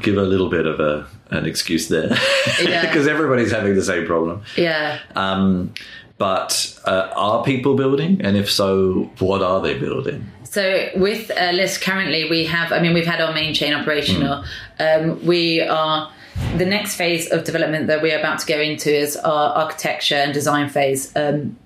give 0.00 0.16
a 0.16 0.22
little 0.22 0.50
bit 0.50 0.66
of 0.66 0.78
a 0.80 1.06
an 1.30 1.46
excuse 1.46 1.88
there 1.88 2.14
Yeah. 2.62 2.82
because 2.86 3.06
everybody's 3.08 3.50
having 3.50 3.74
the 3.74 3.82
same 3.82 4.06
problem. 4.06 4.42
Yeah. 4.56 5.00
Um, 5.16 5.72
but 6.16 6.78
uh, 6.84 7.10
are 7.16 7.42
people 7.42 7.74
building, 7.74 8.20
and 8.22 8.36
if 8.36 8.48
so, 8.50 9.10
what 9.18 9.42
are 9.42 9.60
they 9.60 9.76
building? 9.76 10.30
So 10.54 10.88
with 10.94 11.32
uh, 11.32 11.50
Lisk 11.50 11.82
currently, 11.82 12.30
we 12.30 12.44
have. 12.44 12.70
I 12.70 12.78
mean, 12.78 12.94
we've 12.94 13.04
had 13.04 13.20
our 13.20 13.34
main 13.34 13.54
chain 13.54 13.74
operational. 13.74 14.44
Um, 14.78 15.26
we 15.26 15.60
are 15.60 16.12
the 16.56 16.64
next 16.64 16.94
phase 16.94 17.28
of 17.28 17.42
development 17.42 17.88
that 17.88 18.00
we're 18.02 18.16
about 18.16 18.38
to 18.38 18.46
go 18.46 18.60
into 18.60 18.96
is 18.96 19.16
our 19.16 19.52
architecture 19.56 20.14
and 20.14 20.32
design 20.32 20.68
phase. 20.68 21.10
Um, 21.16 21.56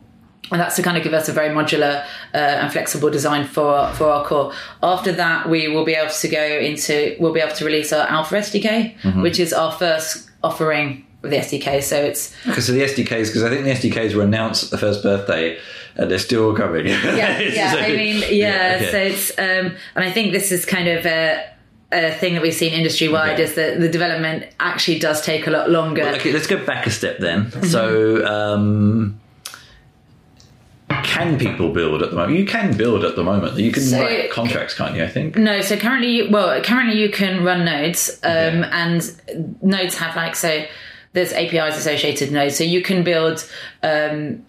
and 0.50 0.58
that's 0.58 0.76
to 0.76 0.82
kind 0.82 0.96
of 0.96 1.04
give 1.04 1.12
us 1.12 1.28
a 1.28 1.34
very 1.34 1.54
modular 1.54 2.02
uh, 2.32 2.38
and 2.38 2.72
flexible 2.72 3.10
design 3.10 3.46
for 3.46 3.92
for 3.92 4.06
our 4.06 4.24
core. 4.24 4.54
After 4.82 5.12
that, 5.12 5.50
we 5.50 5.68
will 5.68 5.84
be 5.84 5.92
able 5.92 6.10
to 6.10 6.28
go 6.28 6.42
into 6.42 7.14
we'll 7.20 7.34
be 7.34 7.40
able 7.40 7.56
to 7.56 7.66
release 7.66 7.92
our 7.92 8.08
Alpha 8.08 8.36
SDK, 8.36 9.22
which 9.22 9.38
is 9.38 9.52
our 9.52 9.70
first 9.70 10.30
offering 10.42 11.04
of 11.22 11.30
the 11.30 11.36
SDK. 11.36 11.82
So 11.82 11.96
it's 12.02 12.34
Because 12.44 12.68
of 12.68 12.74
the 12.76 12.82
SDKs, 12.82 13.26
because 13.26 13.42
I 13.42 13.50
think 13.50 13.64
the 13.64 13.70
SDKs 13.90 14.14
were 14.14 14.22
announced 14.22 14.64
at 14.64 14.70
the 14.70 14.78
first 14.78 15.02
birthday, 15.02 15.58
and 15.96 16.10
they're 16.10 16.18
still 16.18 16.54
coming. 16.54 16.86
yeah, 16.86 17.38
yeah. 17.40 17.74
like- 17.74 17.84
I 17.84 17.96
mean, 17.96 18.22
yeah. 18.30 18.74
okay. 18.80 18.90
So 18.90 18.98
it's, 18.98 19.30
um, 19.38 19.74
and 19.96 20.04
I 20.04 20.10
think 20.12 20.32
this 20.32 20.52
is 20.52 20.64
kind 20.64 20.86
of 20.88 21.04
a, 21.06 21.44
a 21.90 22.12
thing 22.12 22.34
that 22.34 22.42
we've 22.42 22.54
seen 22.54 22.72
industry 22.72 23.08
wide 23.08 23.32
Okay. 23.34 23.42
is 23.44 23.54
that 23.54 23.80
the 23.80 23.88
development 23.88 24.44
actually 24.60 24.98
does 25.00 25.20
take 25.22 25.46
a 25.46 25.50
lot 25.50 25.70
longer. 25.70 26.02
Okay, 26.04 26.32
let's 26.32 26.46
go 26.46 26.64
back 26.64 26.86
a 26.86 26.90
step 26.90 27.18
then. 27.18 27.46
Mm-hmm. 27.46 27.64
So, 27.64 28.24
um, 28.26 29.18
can 31.02 31.38
people 31.38 31.72
build 31.72 32.02
at 32.02 32.10
the 32.10 32.16
moment? 32.16 32.38
You 32.38 32.44
can 32.46 32.76
build 32.76 33.04
at 33.04 33.16
the 33.16 33.24
moment. 33.24 33.58
You 33.58 33.72
can 33.72 33.82
So- 33.82 34.00
write 34.00 34.30
contracts, 34.30 34.74
can't 34.74 34.94
you? 34.94 35.02
I 35.04 35.08
think. 35.08 35.36
No, 35.36 35.60
so 35.62 35.76
currently, 35.76 36.28
well, 36.30 36.62
currently 36.62 36.98
you 37.00 37.08
can 37.10 37.44
run 37.44 37.64
nodes, 37.64 38.18
um, 38.22 38.30
Okay. 38.30 38.68
and 38.72 39.56
nodes 39.62 39.96
have 39.98 40.14
like 40.16 40.36
so. 40.36 40.64
There's 41.12 41.32
APIs 41.32 41.76
associated 41.76 42.32
nodes, 42.32 42.56
so 42.56 42.64
you 42.64 42.82
can 42.82 43.02
build, 43.02 43.48
um, 43.82 44.44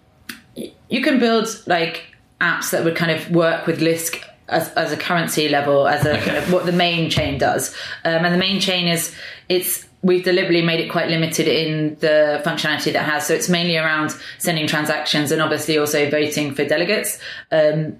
you 0.54 1.02
can 1.02 1.18
build 1.18 1.48
like 1.66 2.14
apps 2.40 2.70
that 2.70 2.84
would 2.84 2.96
kind 2.96 3.12
of 3.12 3.30
work 3.30 3.66
with 3.66 3.80
Lisk 3.80 4.22
as, 4.48 4.68
as 4.70 4.92
a 4.92 4.96
currency 4.96 5.48
level, 5.48 5.88
as 5.88 6.04
a 6.04 6.18
kind 6.18 6.36
of 6.36 6.52
what 6.52 6.66
the 6.66 6.72
main 6.72 7.10
chain 7.10 7.38
does. 7.38 7.74
Um, 8.04 8.24
and 8.24 8.34
the 8.34 8.38
main 8.38 8.60
chain 8.60 8.88
is 8.88 9.14
it's 9.48 9.86
we've 10.02 10.24
deliberately 10.24 10.62
made 10.62 10.80
it 10.80 10.90
quite 10.90 11.08
limited 11.08 11.46
in 11.46 11.96
the 12.00 12.42
functionality 12.44 12.84
that 12.84 12.96
it 12.96 13.02
has. 13.02 13.26
So 13.26 13.34
it's 13.34 13.48
mainly 13.48 13.76
around 13.76 14.14
sending 14.38 14.66
transactions 14.66 15.30
and 15.30 15.42
obviously 15.42 15.78
also 15.78 16.08
voting 16.10 16.54
for 16.54 16.64
delegates. 16.64 17.18
Um, 17.52 17.98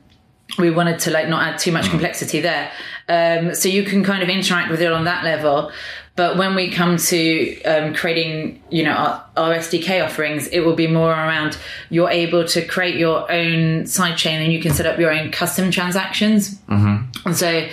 we 0.59 0.71
wanted 0.71 0.99
to 1.01 1.11
like 1.11 1.29
not 1.29 1.43
add 1.47 1.59
too 1.59 1.73
much 1.73 1.91
complexity 1.91 2.41
there. 2.41 2.71
Um, 3.09 3.55
so 3.55 3.69
you 3.69 3.85
can 3.85 4.03
kind 4.03 4.23
of 4.23 4.29
interact 4.29 4.71
with 4.71 4.81
it 4.81 4.91
on 4.91 5.05
that 5.05 5.25
level. 5.25 5.71
But 6.17 6.37
when 6.37 6.55
we 6.55 6.71
come 6.71 6.97
to 6.97 7.63
um, 7.63 7.95
creating, 7.95 8.63
you 8.69 8.85
know, 8.85 8.93
our, 8.93 9.25
our 9.37 9.55
SDK 9.55 10.05
offerings, 10.05 10.49
it 10.49 10.61
will 10.61 10.75
be 10.75 10.87
more 10.87 11.11
around 11.11 11.57
you're 11.89 12.11
able 12.11 12.45
to 12.49 12.65
create 12.67 12.97
your 12.97 13.31
own 13.31 13.85
sidechain 13.85 14.43
and 14.45 14.53
you 14.53 14.61
can 14.61 14.73
set 14.73 14.87
up 14.87 14.99
your 14.99 15.13
own 15.13 15.31
custom 15.31 15.71
transactions. 15.71 16.57
Mm-hmm. 16.69 17.27
And 17.27 17.37
so, 17.37 17.69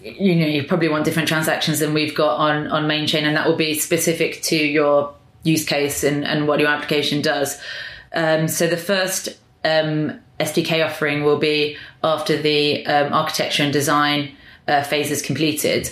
you 0.00 0.34
know, 0.36 0.46
you 0.46 0.64
probably 0.64 0.88
want 0.88 1.04
different 1.04 1.28
transactions 1.28 1.80
than 1.80 1.92
we've 1.92 2.14
got 2.14 2.36
on 2.36 2.68
on 2.68 2.86
main 2.86 3.06
chain, 3.06 3.26
and 3.26 3.36
that 3.36 3.46
will 3.46 3.56
be 3.56 3.74
specific 3.74 4.40
to 4.44 4.56
your 4.56 5.14
use 5.42 5.64
case 5.64 6.04
and, 6.04 6.24
and 6.24 6.48
what 6.48 6.60
your 6.60 6.68
application 6.68 7.20
does. 7.20 7.60
Um, 8.12 8.48
so 8.48 8.66
the 8.66 8.76
first 8.76 9.28
um, 9.64 10.20
SDK 10.38 10.84
offering 10.84 11.24
will 11.24 11.38
be 11.38 11.76
after 12.02 12.40
the 12.40 12.86
um, 12.86 13.12
architecture 13.12 13.62
and 13.62 13.72
design 13.72 14.34
uh, 14.66 14.82
phase 14.82 15.10
is 15.10 15.22
completed. 15.22 15.90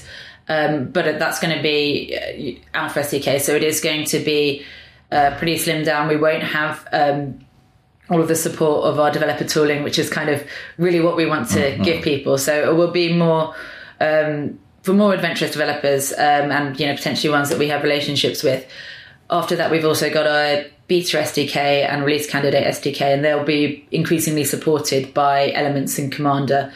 Um, 0.49 0.87
but 0.87 1.19
that's 1.19 1.41
going 1.41 1.55
to 1.57 1.63
be 1.63 2.59
uh, 2.75 2.79
Alpha 2.79 3.01
SDK, 3.01 3.41
so 3.41 3.55
it 3.55 3.63
is 3.63 3.81
going 3.81 4.05
to 4.07 4.19
be 4.19 4.65
uh, 5.13 5.35
pretty 5.37 5.57
slimmed 5.57 5.85
down. 5.85 6.09
We 6.09 6.17
won't 6.17 6.43
have 6.43 6.87
um, 6.93 7.41
all 8.11 8.21
of 8.21 8.29
the 8.29 8.35
support 8.35 8.85
of 8.87 8.99
our 8.99 9.11
developer 9.11 9.45
tooling, 9.45 9.83
which 9.83 9.99
is 9.99 10.09
kind 10.09 10.31
of 10.31 10.43
really 10.79 11.01
what 11.01 11.17
we 11.17 11.27
want 11.27 11.51
to 11.51 11.59
Mm-hmm. 11.59 11.83
give 11.83 12.03
people. 12.03 12.39
So 12.39 12.71
it 12.71 12.75
will 12.75 12.91
be 12.91 13.13
more 13.13 13.55
um, 14.01 14.59
for 14.83 14.95
more 14.95 15.13
adventurous 15.13 15.51
developers 15.53 16.13
um, 16.13 16.51
and 16.51 16.79
you 16.81 16.87
know 16.87 16.95
potentially 16.95 17.31
ones 17.31 17.51
that 17.51 17.59
we 17.59 17.69
have 17.69 17.83
relationships 17.83 18.43
with. 18.43 18.67
After 19.31 19.55
that, 19.57 19.71
we've 19.71 19.85
also 19.85 20.09
got 20.09 20.27
our 20.27 20.65
beta 20.87 21.19
SDK 21.19 21.57
and 21.57 22.03
release 22.05 22.27
candidate 22.27 22.67
SDK, 22.67 23.03
and 23.03 23.23
they'll 23.23 23.45
be 23.45 23.87
increasingly 23.91 24.45
supported 24.45 25.13
by 25.13 25.53
Elements 25.53 25.99
and 25.99 26.11
Commander. 26.11 26.73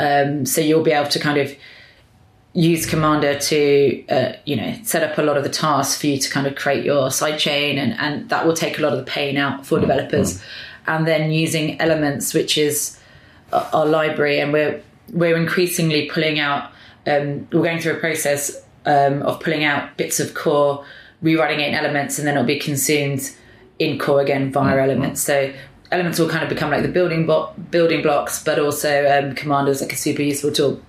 Um, 0.00 0.44
so 0.44 0.60
you'll 0.60 0.82
be 0.82 0.90
able 0.90 1.10
to 1.10 1.20
kind 1.20 1.38
of 1.38 1.54
use 2.54 2.84
Commander 2.84 3.38
to, 3.38 4.06
uh, 4.08 4.32
you 4.44 4.56
know, 4.56 4.76
set 4.82 5.02
up 5.02 5.16
a 5.18 5.22
lot 5.22 5.36
of 5.36 5.42
the 5.42 5.48
tasks 5.48 5.98
for 6.00 6.06
you 6.06 6.18
to 6.18 6.30
kind 6.30 6.46
of 6.46 6.54
create 6.54 6.84
your 6.84 7.08
sidechain, 7.08 7.76
and, 7.76 7.94
and 7.94 8.28
that 8.28 8.46
will 8.46 8.54
take 8.54 8.78
a 8.78 8.82
lot 8.82 8.92
of 8.92 8.98
the 8.98 9.10
pain 9.10 9.36
out 9.36 9.66
for 9.66 9.80
developers. 9.80 10.42
And 10.86 11.06
then 11.06 11.30
using 11.30 11.80
Elements, 11.80 12.34
which 12.34 12.58
is 12.58 12.98
our 13.52 13.86
library, 13.86 14.40
and 14.40 14.52
we're 14.52 14.82
we're 15.12 15.36
increasingly 15.36 16.08
pulling 16.08 16.38
out. 16.38 16.70
Um, 17.06 17.48
we're 17.52 17.62
going 17.62 17.80
through 17.80 17.94
a 17.94 18.00
process 18.00 18.62
um, 18.86 19.22
of 19.22 19.40
pulling 19.40 19.64
out 19.64 19.96
bits 19.96 20.20
of 20.20 20.34
core, 20.34 20.84
rewriting 21.22 21.60
it 21.60 21.68
in 21.68 21.74
Elements, 21.74 22.18
and 22.18 22.26
then 22.26 22.34
it'll 22.34 22.46
be 22.46 22.58
consumed 22.58 23.30
in 23.78 23.98
core 23.98 24.20
again 24.20 24.52
via 24.52 24.82
Elements. 24.82 25.22
So 25.22 25.52
Elements 25.90 26.18
will 26.18 26.28
kind 26.28 26.42
of 26.42 26.48
become 26.48 26.70
like 26.70 26.82
the 26.82 26.88
building 26.88 27.26
block, 27.26 27.54
building 27.70 28.02
blocks, 28.02 28.42
but 28.42 28.58
also 28.58 29.08
um, 29.10 29.34
Commander 29.34 29.70
is 29.70 29.80
like 29.80 29.92
a 29.92 29.96
super 29.96 30.22
useful 30.22 30.50
tool 30.50 30.82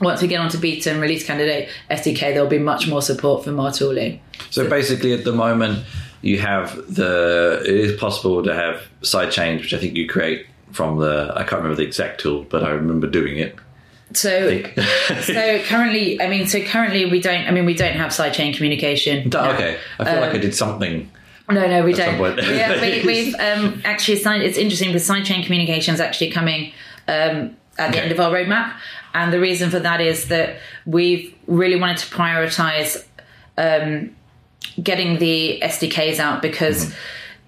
once 0.00 0.20
we 0.22 0.28
get 0.28 0.40
onto 0.40 0.58
beta 0.58 0.90
and 0.90 1.00
release 1.00 1.24
candidate 1.26 1.68
SDK, 1.90 2.20
there'll 2.34 2.46
be 2.48 2.58
much 2.58 2.88
more 2.88 3.02
support 3.02 3.44
for 3.44 3.52
more 3.52 3.70
tooling. 3.70 4.20
So 4.50 4.68
basically, 4.68 5.12
at 5.12 5.24
the 5.24 5.32
moment, 5.32 5.84
you 6.22 6.38
have 6.40 6.74
the. 6.94 7.62
It 7.64 7.74
is 7.74 7.98
possible 8.00 8.42
to 8.42 8.54
have 8.54 8.82
side 9.02 9.30
chains, 9.32 9.62
which 9.62 9.74
I 9.74 9.78
think 9.78 9.96
you 9.96 10.08
create 10.08 10.46
from 10.72 10.98
the. 10.98 11.32
I 11.34 11.40
can't 11.44 11.62
remember 11.62 11.76
the 11.76 11.84
exact 11.86 12.20
tool, 12.20 12.44
but 12.48 12.64
I 12.64 12.70
remember 12.70 13.06
doing 13.06 13.38
it. 13.38 13.56
So, 14.12 14.62
so 15.22 15.62
currently, 15.64 16.20
I 16.22 16.28
mean, 16.28 16.46
so 16.46 16.60
currently 16.62 17.06
we 17.10 17.20
don't. 17.20 17.46
I 17.46 17.50
mean, 17.50 17.64
we 17.66 17.74
don't 17.74 17.94
have 17.94 18.10
sidechain 18.12 18.54
communication. 18.54 19.28
No. 19.30 19.50
okay, 19.52 19.78
I 19.98 20.04
feel 20.04 20.20
like 20.20 20.34
I 20.34 20.38
did 20.38 20.54
something. 20.54 21.10
No, 21.48 21.66
no, 21.68 21.84
we 21.84 21.94
some 21.94 22.06
don't. 22.06 22.18
point. 22.18 22.42
yeah, 22.48 22.80
we, 22.80 23.06
we've 23.06 23.34
um, 23.38 23.80
actually 23.84 24.16
signed. 24.18 24.42
It's 24.42 24.58
interesting 24.58 24.88
because 24.88 25.08
sidechain 25.08 25.44
communication 25.44 25.94
is 25.94 26.00
actually 26.00 26.30
coming 26.30 26.72
um, 27.08 27.56
at 27.78 27.92
the 27.92 27.98
Okay. 27.98 28.00
end 28.00 28.12
of 28.12 28.18
our 28.20 28.32
roadmap, 28.32 28.74
and 29.22 29.32
the 29.32 29.40
reason 29.40 29.70
for 29.70 29.78
that 29.80 30.00
is 30.00 30.28
that 30.28 30.58
we've 30.84 31.34
really 31.46 31.78
wanted 31.78 31.98
to 31.98 32.06
prioritize 32.14 33.04
um, 33.58 34.14
getting 34.82 35.18
the 35.18 35.60
SDKs 35.62 36.18
out 36.18 36.42
because. 36.42 36.92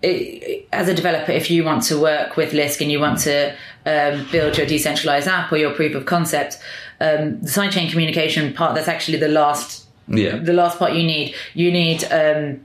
It, 0.01 0.69
as 0.73 0.87
a 0.87 0.95
developer, 0.95 1.33
if 1.33 1.51
you 1.51 1.65
want 1.65 1.83
to 1.85 2.01
work 2.01 2.37
with 2.37 2.53
Lisk 2.53 2.81
and 2.81 2.89
you 2.89 3.01
want 3.01 3.19
to 3.21 3.51
um, 3.85 4.29
build 4.31 4.57
your 4.57 4.65
decentralized 4.65 5.27
app 5.27 5.51
or 5.51 5.57
your 5.57 5.73
proof 5.73 5.93
of 5.97 6.07
concept, 6.07 6.59
um, 7.01 7.41
the 7.41 7.49
sidechain 7.49 7.91
communication 7.91 8.55
part 8.55 8.77
that's 8.77 8.87
actually 8.87 9.19
the 9.19 9.27
last 9.27 9.87
Yeah. 10.07 10.37
the 10.39 10.53
last 10.53 10.79
part 10.79 10.93
you 10.93 11.03
need. 11.03 11.35
You 11.55 11.73
need 11.73 12.05
um, 12.13 12.61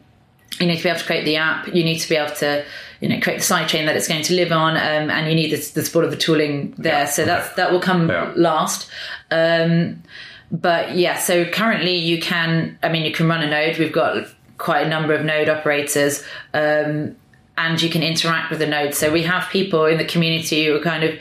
you 0.60 0.68
need 0.68 0.78
to 0.78 0.84
be 0.84 0.90
able 0.90 1.00
to 1.00 1.06
create 1.06 1.26
the 1.26 1.38
app. 1.38 1.68
You 1.68 1.84
need 1.84 2.00
to 2.00 2.10
be 2.10 2.16
able 2.16 2.36
to 2.36 2.64
you 3.02 3.10
know 3.10 3.20
create 3.20 3.40
the 3.40 3.46
sidechain 3.46 3.86
that 3.86 3.96
it's 3.96 4.08
going 4.08 4.24
to 4.24 4.34
live 4.34 4.52
on, 4.52 4.78
um, 4.78 5.10
and 5.10 5.28
you 5.28 5.36
need 5.36 5.52
the, 5.52 5.72
the 5.74 5.84
support 5.86 6.06
of 6.06 6.12
the 6.12 6.18
tooling 6.18 6.74
there. 6.78 7.04
Yeah, 7.04 7.06
so 7.06 7.26
that's 7.26 7.56
that 7.56 7.72
will 7.72 7.82
come 7.82 8.10
Yeah. 8.10 8.32
last. 8.36 8.90
Um, 9.32 10.04
but 10.52 10.96
yeah, 10.96 11.18
so 11.18 11.46
currently 11.46 11.96
you 11.96 12.22
can. 12.22 12.78
I 12.84 12.90
mean, 12.90 13.04
you 13.06 13.12
can 13.12 13.28
run 13.28 13.42
a 13.42 13.50
node. 13.50 13.78
We've 13.78 13.92
got 13.92 14.28
quite 14.58 14.86
a 14.86 14.90
number 14.90 15.14
of 15.14 15.26
node 15.26 15.50
operators. 15.50 16.24
Um, 16.54 17.16
and 17.56 17.80
you 17.82 17.90
can 17.90 18.02
interact 18.02 18.50
with 18.50 18.58
the 18.60 18.66
node. 18.66 18.96
So 18.96 19.12
we 19.12 19.22
have 19.24 19.48
people 19.50 19.86
in 19.86 19.98
the 20.00 20.06
community 20.06 20.66
who 20.66 20.76
are 20.76 20.80
kind 20.82 21.04
of 21.04 21.20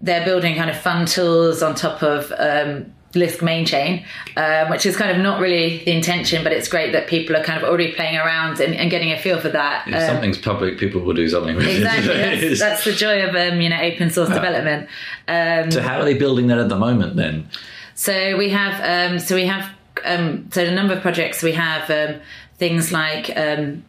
they're 0.00 0.24
building 0.24 0.56
kind 0.56 0.70
of 0.70 0.78
fun 0.78 1.04
tools 1.04 1.62
on 1.62 1.74
top 1.74 2.02
of 2.02 2.32
um, 2.38 2.90
Lisk 3.12 3.42
main 3.42 3.66
chain, 3.66 4.04
um, 4.36 4.70
which 4.70 4.86
is 4.86 4.96
kind 4.96 5.10
of 5.10 5.18
not 5.18 5.40
really 5.40 5.82
the 5.84 5.90
intention, 5.90 6.44
but 6.44 6.52
it's 6.52 6.68
great 6.68 6.92
that 6.92 7.08
people 7.08 7.36
are 7.36 7.42
kind 7.42 7.60
of 7.60 7.68
already 7.68 7.90
playing 7.92 8.16
around 8.16 8.60
and, 8.60 8.72
and 8.74 8.88
getting 8.88 9.10
a 9.10 9.18
feel 9.18 9.40
for 9.40 9.48
that. 9.48 9.88
If 9.88 9.94
Um, 9.94 10.00
something's 10.06 10.38
public, 10.38 10.78
people 10.78 11.00
will 11.00 11.14
do 11.14 11.28
something 11.28 11.56
with 11.56 11.66
exactly, 11.66 12.14
it. 12.14 12.40
that's, 12.48 12.60
that's 12.60 12.84
the 12.84 12.92
joy 12.92 13.22
of 13.24 13.34
um, 13.34 13.60
you 13.60 13.68
know 13.68 13.80
open 13.80 14.10
source 14.10 14.28
development. 14.28 14.88
Um, 15.26 15.70
so 15.72 15.82
how 15.82 15.98
are 15.98 16.04
they 16.04 16.14
building 16.14 16.46
that 16.48 16.58
at 16.58 16.68
the 16.68 16.76
moment 16.76 17.16
then? 17.16 17.48
so 17.94 18.36
we 18.38 18.48
have 18.50 19.10
um, 19.12 19.18
so 19.18 19.34
we 19.34 19.46
have 19.46 19.68
um, 20.04 20.48
so 20.52 20.64
a 20.64 20.70
number 20.70 20.94
of 20.94 21.02
projects 21.02 21.42
we 21.42 21.52
have 21.52 21.90
um, 21.90 22.20
things 22.58 22.92
like 22.92 23.36
um, 23.36 23.84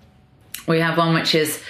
we 0.68 0.80
have 0.80 0.98
one 0.98 1.14
which 1.14 1.36
is 1.36 1.62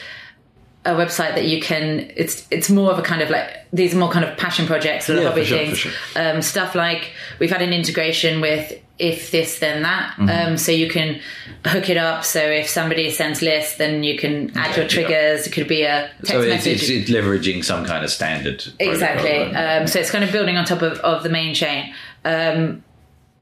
a 0.83 0.91
website 0.93 1.35
that 1.35 1.45
you 1.45 1.61
can 1.61 2.11
it's 2.15 2.47
it's 2.49 2.67
more 2.69 2.91
of 2.91 2.97
a 2.97 3.03
kind 3.03 3.21
of 3.21 3.29
like 3.29 3.47
these 3.71 3.93
are 3.93 3.97
more 3.97 4.09
kind 4.09 4.25
of 4.25 4.35
passion 4.37 4.65
projects 4.65 5.07
or 5.09 5.15
Yeah, 5.15 5.29
hobby 5.29 5.45
sure, 5.45 5.57
things 5.59 5.77
sure. 5.77 5.91
um, 6.15 6.41
stuff 6.41 6.73
like 6.73 7.11
we've 7.39 7.51
had 7.51 7.61
an 7.61 7.71
integration 7.71 8.41
with 8.41 8.73
if 8.97 9.29
this 9.31 9.59
then 9.59 9.83
that 9.83 10.15
Mm-hmm. 10.17 10.29
um, 10.51 10.57
so 10.57 10.71
you 10.71 10.89
can 10.89 11.19
hook 11.65 11.87
it 11.89 11.97
up 11.97 12.23
so 12.25 12.39
if 12.39 12.67
somebody 12.67 13.11
sends 13.11 13.43
lists 13.43 13.77
then 13.77 14.03
you 14.03 14.17
can 14.17 14.49
add 14.57 14.71
Okay, 14.71 14.81
your 14.81 14.89
triggers 14.89 15.45
it 15.45 15.51
could 15.53 15.67
be 15.67 15.83
a 15.83 16.09
text 16.17 16.31
So 16.31 16.41
it's, 16.41 16.49
message 16.49 16.81
it's, 16.81 16.89
it's 16.89 17.09
leveraging 17.11 17.63
some 17.63 17.85
kind 17.85 18.03
of 18.03 18.09
standard. 18.09 18.63
Exactly. 18.79 19.39
Um, 19.55 19.85
so 19.87 19.99
it's 19.99 20.09
kind 20.09 20.23
of 20.23 20.31
building 20.31 20.57
on 20.57 20.65
top 20.65 20.81
of, 20.81 20.97
of 20.99 21.21
the 21.23 21.29
main 21.29 21.53
chain. 21.53 21.93
Um, 22.25 22.83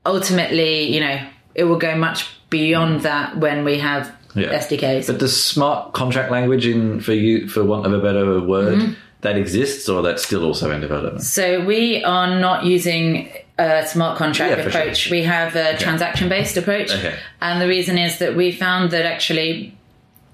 ultimately, 0.06 0.84
you 0.94 1.00
know, 1.00 1.20
it 1.56 1.64
will 1.66 1.78
go 1.78 1.96
much 1.96 2.28
beyond 2.50 3.02
that 3.02 3.38
when 3.38 3.64
we 3.64 3.80
have 3.80 4.14
Yeah. 4.36 4.53
SDKs. 4.59 5.07
But 5.07 5.19
the 5.19 5.27
smart 5.27 5.93
contract 5.93 6.32
language, 6.32 6.65
in 6.67 6.99
for 7.01 7.13
you, 7.13 7.47
for 7.47 7.63
want 7.63 7.86
of 7.86 7.93
a 7.93 7.99
better 7.99 8.39
word, 8.41 8.77
Mm-hmm. 8.80 8.93
that 9.21 9.36
exists, 9.38 9.89
or 9.89 10.01
that's 10.01 10.23
still 10.25 10.43
also 10.45 10.71
in 10.71 10.80
development. 10.82 11.21
so 11.23 11.63
we 11.65 12.03
are 12.03 12.39
not 12.39 12.63
using 12.65 13.30
a 13.57 13.86
smart 13.88 14.17
contract 14.17 14.57
Yeah, 14.57 14.65
approach. 14.65 15.09
We 15.09 15.23
have 15.23 15.55
a 15.55 15.77
transaction 15.77 16.30
based 16.30 16.55
approach. 16.57 16.91
Okay. 16.93 17.15
And 17.41 17.61
the 17.61 17.67
reason 17.67 17.97
is 17.97 18.19
that 18.19 18.36
we 18.36 18.51
found 18.53 18.91
that 18.91 19.05
actually 19.05 19.75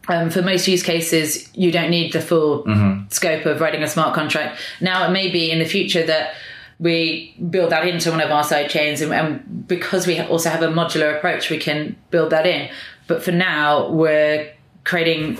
um, 0.08 0.30
for 0.30 0.44
most 0.44 0.68
use 0.68 0.84
cases, 0.84 1.50
you 1.56 1.72
don't 1.72 1.90
need 1.90 2.14
the 2.14 2.22
full 2.22 2.64
Mm-hmm. 2.66 3.08
scope 3.10 3.46
of 3.48 3.60
writing 3.62 3.82
a 3.82 3.88
smart 3.88 4.14
contract. 4.14 4.60
Now, 4.82 5.08
it 5.08 5.12
may 5.12 5.32
be 5.32 5.50
in 5.50 5.58
the 5.58 5.66
future 5.66 6.06
that 6.06 6.36
we 6.78 7.34
build 7.50 7.72
that 7.72 7.88
into 7.88 8.12
one 8.12 8.22
of 8.22 8.30
our 8.30 8.44
side 8.44 8.70
chains, 8.70 9.02
and, 9.02 9.12
and 9.14 9.68
because 9.68 10.06
we 10.06 10.20
also 10.20 10.50
have 10.50 10.62
a 10.62 10.68
modular 10.68 11.16
approach, 11.18 11.50
we 11.50 11.58
can 11.58 11.96
build 12.12 12.30
that 12.32 12.46
in. 12.46 12.70
But 13.08 13.24
for 13.24 13.32
now, 13.32 13.90
we're 13.92 14.52
creating, 14.84 15.38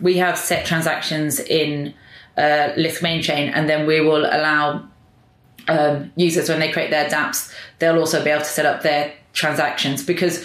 we 0.00 0.16
have 0.18 0.36
set 0.38 0.66
transactions 0.66 1.40
in 1.40 1.94
uh, 2.36 2.72
Lisk 2.76 3.02
main 3.02 3.22
chain, 3.22 3.48
and 3.50 3.68
then 3.68 3.86
we 3.86 4.00
will 4.00 4.26
allow 4.26 4.86
um, 5.68 6.12
users 6.16 6.48
when 6.48 6.60
they 6.60 6.70
create 6.70 6.90
their 6.90 7.08
dApps, 7.08 7.52
they'll 7.78 7.98
also 7.98 8.22
be 8.22 8.30
able 8.30 8.42
to 8.42 8.48
set 8.48 8.66
up 8.66 8.82
their 8.82 9.12
transactions 9.32 10.04
because 10.04 10.44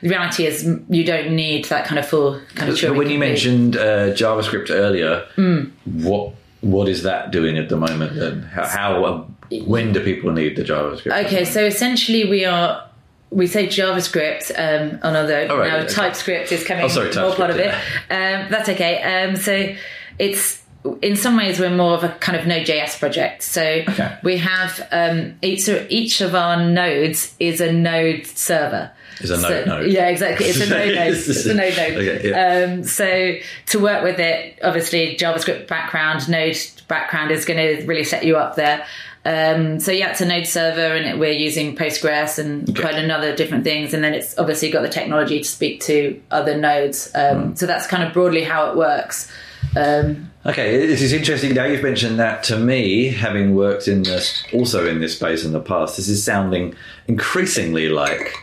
the 0.00 0.08
reality 0.08 0.46
is 0.46 0.64
you 0.88 1.04
don't 1.04 1.34
need 1.34 1.66
that 1.66 1.84
kind 1.86 1.98
of 1.98 2.06
full 2.06 2.40
kind 2.54 2.70
of. 2.70 2.80
But 2.80 2.96
when 2.96 3.10
you 3.10 3.18
mentioned 3.18 3.76
uh, 3.76 4.12
JavaScript 4.14 4.70
earlier, 4.70 5.26
Hmm. 5.36 5.64
what 5.84 6.32
what 6.60 6.88
is 6.88 7.02
that 7.02 7.32
doing 7.32 7.58
at 7.58 7.68
the 7.68 7.76
moment? 7.76 8.14
Then 8.14 8.42
how, 8.42 8.64
how 8.64 9.26
when 9.66 9.92
do 9.92 10.02
people 10.02 10.30
need 10.32 10.56
the 10.56 10.62
JavaScript? 10.62 11.26
Okay, 11.26 11.44
so 11.44 11.64
essentially 11.64 12.28
we 12.28 12.44
are. 12.44 12.88
We 13.32 13.46
say 13.46 13.66
JavaScript, 13.66 14.50
um, 14.56 14.98
oh 15.02 15.12
no, 15.12 15.26
though, 15.26 15.58
right, 15.58 15.68
now 15.68 15.76
okay. 15.78 15.88
TypeScript 15.94 16.52
is 16.52 16.64
coming 16.64 16.84
Oh, 16.84 16.88
sorry, 16.88 17.14
more 17.14 17.34
part 17.34 17.50
of 17.50 17.56
it. 17.56 17.70
TypeScript, 17.72 18.10
Um, 18.10 18.50
that's 18.50 18.68
okay. 18.68 19.02
Um, 19.02 19.36
so 19.36 19.74
it's 20.18 20.60
in 21.00 21.16
some 21.16 21.36
ways 21.36 21.58
we're 21.58 21.70
more 21.70 21.94
of 21.94 22.04
a 22.04 22.10
kind 22.20 22.36
of 22.38 22.46
Node.js 22.46 22.98
project. 22.98 23.42
So 23.42 23.62
Okay. 23.88 24.16
we 24.22 24.36
have 24.38 24.86
um, 24.92 25.34
each 25.40 25.68
each 25.88 26.20
of 26.20 26.34
our 26.34 26.62
nodes 26.62 27.34
is 27.40 27.60
a 27.60 27.72
node 27.72 28.26
server. 28.26 28.90
Is 29.20 29.30
a 29.30 29.38
So- 29.38 29.48
node 29.48 29.66
node. 29.66 29.92
Yeah, 29.92 30.08
exactly. 30.08 30.46
It's 30.46 30.60
a 30.60 30.68
node 30.68 30.94
node. 30.94 31.14
It's 31.14 31.46
a 31.46 31.54
node 31.54 31.76
node. 31.76 31.92
Okay, 31.92 32.28
yeah. 32.30 32.64
Um, 32.74 32.82
so 32.84 33.34
to 33.66 33.78
work 33.78 34.02
with 34.02 34.18
it, 34.18 34.58
obviously 34.62 35.16
JavaScript 35.16 35.68
background, 35.68 36.28
Node 36.28 36.56
background 36.88 37.30
is 37.30 37.44
going 37.44 37.58
to 37.78 37.86
really 37.86 38.04
set 38.04 38.24
you 38.24 38.36
up 38.36 38.56
there. 38.56 38.84
Um, 39.24 39.78
so 39.78 39.92
yeah, 39.92 40.10
it's 40.10 40.20
a 40.20 40.26
Node 40.26 40.46
server, 40.46 40.94
and 40.96 41.20
we're 41.20 41.32
using 41.32 41.76
Postgres 41.76 42.38
and 42.38 42.76
quite 42.76 42.96
another 42.96 43.34
different 43.36 43.64
things. 43.64 43.94
And 43.94 44.02
then 44.02 44.14
it's 44.14 44.36
obviously 44.38 44.70
got 44.70 44.82
the 44.82 44.88
technology 44.88 45.38
to 45.38 45.48
speak 45.48 45.80
to 45.82 46.20
other 46.30 46.56
nodes. 46.56 47.10
Um, 47.14 47.50
Hmm. 47.50 47.54
So 47.54 47.66
that's 47.66 47.86
kind 47.86 48.02
of 48.02 48.12
broadly 48.12 48.42
how 48.42 48.70
it 48.70 48.76
works. 48.76 49.30
Um, 49.76 50.28
Okay, 50.44 50.86
this 50.86 51.00
is 51.00 51.12
interesting. 51.12 51.54
Now 51.54 51.66
you've 51.66 51.84
mentioned 51.84 52.18
that 52.18 52.42
to 52.44 52.58
me, 52.58 53.06
having 53.06 53.54
worked 53.54 53.86
in 53.86 54.02
this, 54.02 54.42
also 54.52 54.88
in 54.88 55.00
this 55.00 55.14
space 55.14 55.44
in 55.44 55.52
the 55.52 55.60
past, 55.60 55.96
this 55.96 56.08
is 56.08 56.24
sounding 56.24 56.74
increasingly 57.06 57.88
like 57.88 58.34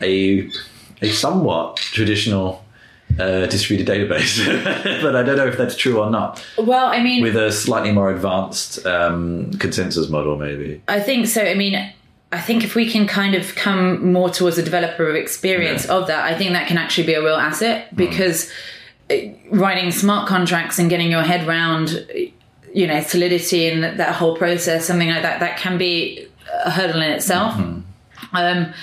a 0.00 0.48
a 1.02 1.08
somewhat 1.10 1.76
traditional 1.78 2.64
uh, 3.18 3.46
distributed 3.46 3.92
database. 3.92 4.44
but 5.02 5.16
I 5.16 5.22
don't 5.22 5.36
know 5.36 5.46
if 5.46 5.56
that's 5.58 5.76
true 5.76 6.00
or 6.00 6.10
not. 6.10 6.44
well, 6.56 6.86
I 6.86 7.02
mean, 7.02 7.22
With 7.22 7.36
a 7.36 7.50
slightly 7.52 7.92
more 7.92 8.10
advanced 8.10 8.84
um, 8.86 9.50
consensus 9.54 10.08
model, 10.08 10.36
maybe. 10.36 10.80
I 10.88 11.00
think 11.00 11.26
so. 11.26 11.42
I 11.42 11.54
mean, 11.54 11.74
I 12.30 12.40
think 12.40 12.62
if 12.64 12.74
we 12.74 12.90
can 12.90 13.06
kind 13.06 13.34
of 13.34 13.54
come 13.54 14.12
more 14.12 14.28
towards 14.30 14.58
a 14.58 14.62
developer 14.62 15.08
of 15.08 15.16
experience 15.16 15.86
Yeah. 15.86 15.94
of 15.94 16.06
that, 16.08 16.24
I 16.24 16.36
think 16.36 16.52
that 16.52 16.68
can 16.68 16.76
actually 16.78 17.06
be 17.06 17.14
a 17.14 17.22
real 17.22 17.36
asset 17.36 17.94
because 17.96 18.50
uh, 19.10 19.14
writing 19.50 19.90
smart 19.90 20.28
contracts 20.28 20.78
and 20.78 20.90
getting 20.90 21.10
your 21.10 21.22
head 21.22 21.46
round, 21.46 22.06
you 22.74 22.86
know, 22.86 23.00
solidity 23.00 23.66
and 23.68 23.82
that, 23.82 23.96
that 23.96 24.14
whole 24.14 24.36
process, 24.36 24.86
something 24.86 25.08
like 25.08 25.22
that, 25.22 25.40
that 25.40 25.56
can 25.58 25.78
be 25.78 26.26
a 26.64 26.70
hurdle 26.70 27.00
in 27.00 27.10
itself. 27.12 27.54
Um, 28.34 28.74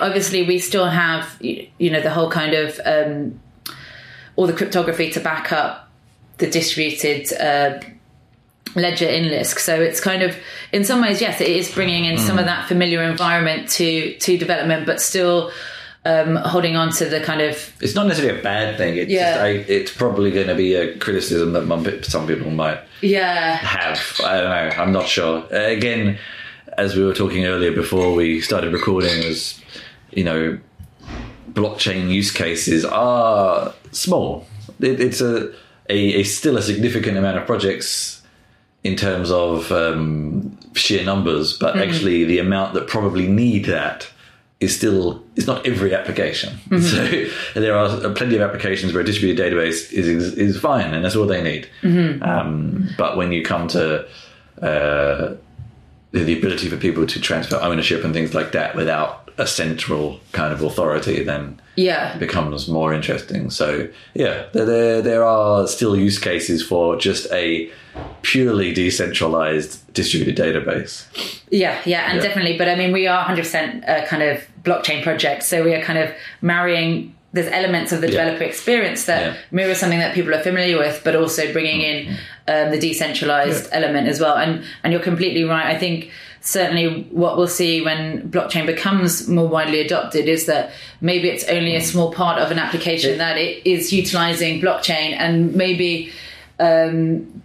obviously, 0.00 0.42
we 0.44 0.58
still 0.58 0.86
have, 0.88 1.36
you 1.40 1.90
know, 1.90 2.00
the 2.00 2.10
whole 2.10 2.30
kind 2.30 2.54
of 2.54 2.80
um, 2.84 3.38
all 4.38 4.46
the 4.46 4.52
cryptography 4.52 5.10
to 5.10 5.20
back 5.20 5.52
up 5.52 5.90
the 6.38 6.48
distributed. 6.48 7.32
Uh, 7.32 7.80
ledger 8.74 9.08
in 9.08 9.24
Lisk. 9.24 9.58
So 9.60 9.80
it's 9.80 9.98
kind 9.98 10.22
of, 10.22 10.36
in 10.72 10.84
some 10.84 11.00
ways, 11.00 11.22
yes, 11.22 11.40
it 11.40 11.48
is 11.48 11.72
bringing 11.72 12.04
in 12.04 12.18
some 12.18 12.38
of 12.38 12.44
that 12.44 12.68
familiar 12.68 13.02
environment 13.02 13.70
to 13.70 14.14
to 14.18 14.36
development, 14.36 14.84
but 14.84 15.00
still 15.00 15.50
um, 16.04 16.36
holding 16.36 16.76
on 16.76 16.92
to 16.92 17.06
the 17.06 17.18
kind 17.20 17.40
of 17.40 17.72
It's 17.80 17.94
not 17.94 18.06
necessarily 18.06 18.38
a 18.38 18.42
bad 18.42 18.76
thing. 18.76 18.96
It's, 18.96 19.10
Yeah. 19.10 19.30
just, 19.32 19.40
I, 19.40 19.48
it's 19.72 19.92
probably 19.92 20.30
going 20.30 20.48
to 20.48 20.54
be 20.54 20.74
a 20.74 20.96
criticism 20.98 21.54
that 21.54 22.04
some 22.04 22.26
people 22.26 22.50
might 22.50 22.80
yeah, 23.00 23.56
have. 23.56 24.20
I 24.24 24.40
don't 24.40 24.50
know. 24.50 24.82
I'm 24.82 24.92
not 24.92 25.08
sure. 25.08 25.44
Uh, 25.52 25.68
again, 25.68 26.18
as 26.76 26.94
we 26.94 27.04
were 27.04 27.14
talking 27.14 27.46
earlier 27.46 27.72
before 27.72 28.14
we 28.14 28.40
started 28.42 28.72
recording, 28.74 29.24
was 29.24 29.60
you 30.12 30.24
know, 30.24 30.58
blockchain 31.52 32.10
use 32.10 32.30
cases 32.30 32.84
are 32.84 33.74
small. 33.92 34.46
It, 34.80 35.00
it's 35.00 35.20
a, 35.20 35.50
a, 35.88 36.20
a 36.20 36.22
still 36.24 36.56
a 36.56 36.62
significant 36.62 37.16
amount 37.16 37.38
of 37.38 37.46
projects 37.46 38.22
in 38.84 38.96
terms 38.96 39.30
of 39.30 39.70
um, 39.72 40.56
sheer 40.74 41.04
numbers, 41.04 41.58
but 41.58 41.76
actually 41.78 42.24
the 42.24 42.38
amount 42.38 42.74
that 42.74 42.86
probably 42.86 43.26
need 43.26 43.64
that 43.66 44.08
is 44.60 44.74
still 44.76 45.22
it's 45.36 45.46
not 45.46 45.64
every 45.66 45.94
application. 45.94 46.58
So 46.80 47.60
there 47.60 47.76
are 47.76 48.10
plenty 48.14 48.36
of 48.36 48.42
applications 48.42 48.92
where 48.92 49.02
a 49.02 49.04
distributed 49.04 49.42
database 49.44 49.92
is 49.92 50.06
is 50.34 50.58
fine, 50.58 50.94
and 50.94 51.04
that's 51.04 51.16
all 51.16 51.26
they 51.26 51.42
need. 51.42 51.68
Um, 52.22 52.88
but 52.96 53.16
when 53.16 53.32
you 53.32 53.42
come 53.44 53.68
to 53.68 54.06
uh, 54.62 55.34
the, 56.12 56.24
the 56.24 56.38
ability 56.38 56.68
for 56.68 56.76
people 56.76 57.06
to 57.06 57.20
transfer 57.20 57.56
ownership 57.56 58.04
and 58.04 58.12
things 58.14 58.34
like 58.34 58.52
that 58.52 58.74
without 58.74 59.27
a 59.38 59.46
central 59.46 60.18
kind 60.32 60.52
of 60.52 60.62
authority, 60.62 61.22
then 61.22 61.60
yeah, 61.76 62.16
becomes 62.18 62.68
more 62.68 62.92
interesting. 62.92 63.50
So 63.50 63.88
yeah, 64.14 64.44
there- 64.52 64.64
there 64.66 65.02
there 65.02 65.24
are 65.24 65.66
still 65.68 65.96
use 65.96 66.18
cases 66.18 66.62
for 66.66 66.96
just 66.96 67.30
a 67.32 67.70
purely 68.22 68.72
decentralized 68.72 69.80
distributed 69.94 70.36
database. 70.36 71.04
yeah, 71.50 71.76
yeah, 71.84 72.10
and 72.10 72.16
Yeah. 72.16 72.22
definitely. 72.28 72.58
But 72.58 72.68
I 72.68 72.74
mean, 72.74 72.92
we 72.92 73.06
are 73.06 73.22
100% 73.24 73.84
a 73.88 74.02
kind 74.06 74.22
of 74.22 74.40
blockchain 74.64 75.02
project, 75.02 75.42
so 75.44 75.62
we 75.64 75.74
are 75.74 75.80
kind 75.82 75.98
of 75.98 76.10
marrying. 76.42 77.14
There's 77.32 77.48
elements 77.52 77.92
of 77.92 78.00
the 78.00 78.06
Yeah. 78.10 78.18
developer 78.24 78.44
experience 78.44 79.04
that 79.04 79.22
Yeah. 79.22 79.32
mirror 79.50 79.74
something 79.74 79.98
that 79.98 80.14
people 80.14 80.34
are 80.34 80.40
familiar 80.42 80.78
with, 80.78 81.00
but 81.04 81.14
also 81.14 81.52
bringing 81.52 81.80
in 81.82 82.16
um, 82.48 82.70
the 82.70 82.78
decentralized 82.78 83.68
element 83.72 84.08
as 84.08 84.18
well. 84.20 84.36
And 84.36 84.62
and 84.82 84.92
you're 84.92 85.02
completely 85.02 85.44
right. 85.44 85.66
I 85.66 85.76
think 85.78 86.10
certainly 86.48 87.02
what 87.10 87.36
we'll 87.36 87.46
see 87.46 87.82
when 87.82 88.30
blockchain 88.30 88.64
becomes 88.64 89.28
more 89.28 89.46
widely 89.46 89.80
adopted 89.80 90.28
is 90.28 90.46
that 90.46 90.72
maybe 91.02 91.28
it's 91.28 91.44
only 91.44 91.76
a 91.76 91.80
small 91.82 92.10
part 92.12 92.40
of 92.40 92.50
an 92.50 92.58
application 92.58 93.18
that 93.18 93.36
it 93.36 93.66
is 93.66 93.92
utilizing 93.92 94.60
blockchain, 94.60 95.12
and 95.12 95.54
maybe. 95.54 96.10
Um, 96.58 97.42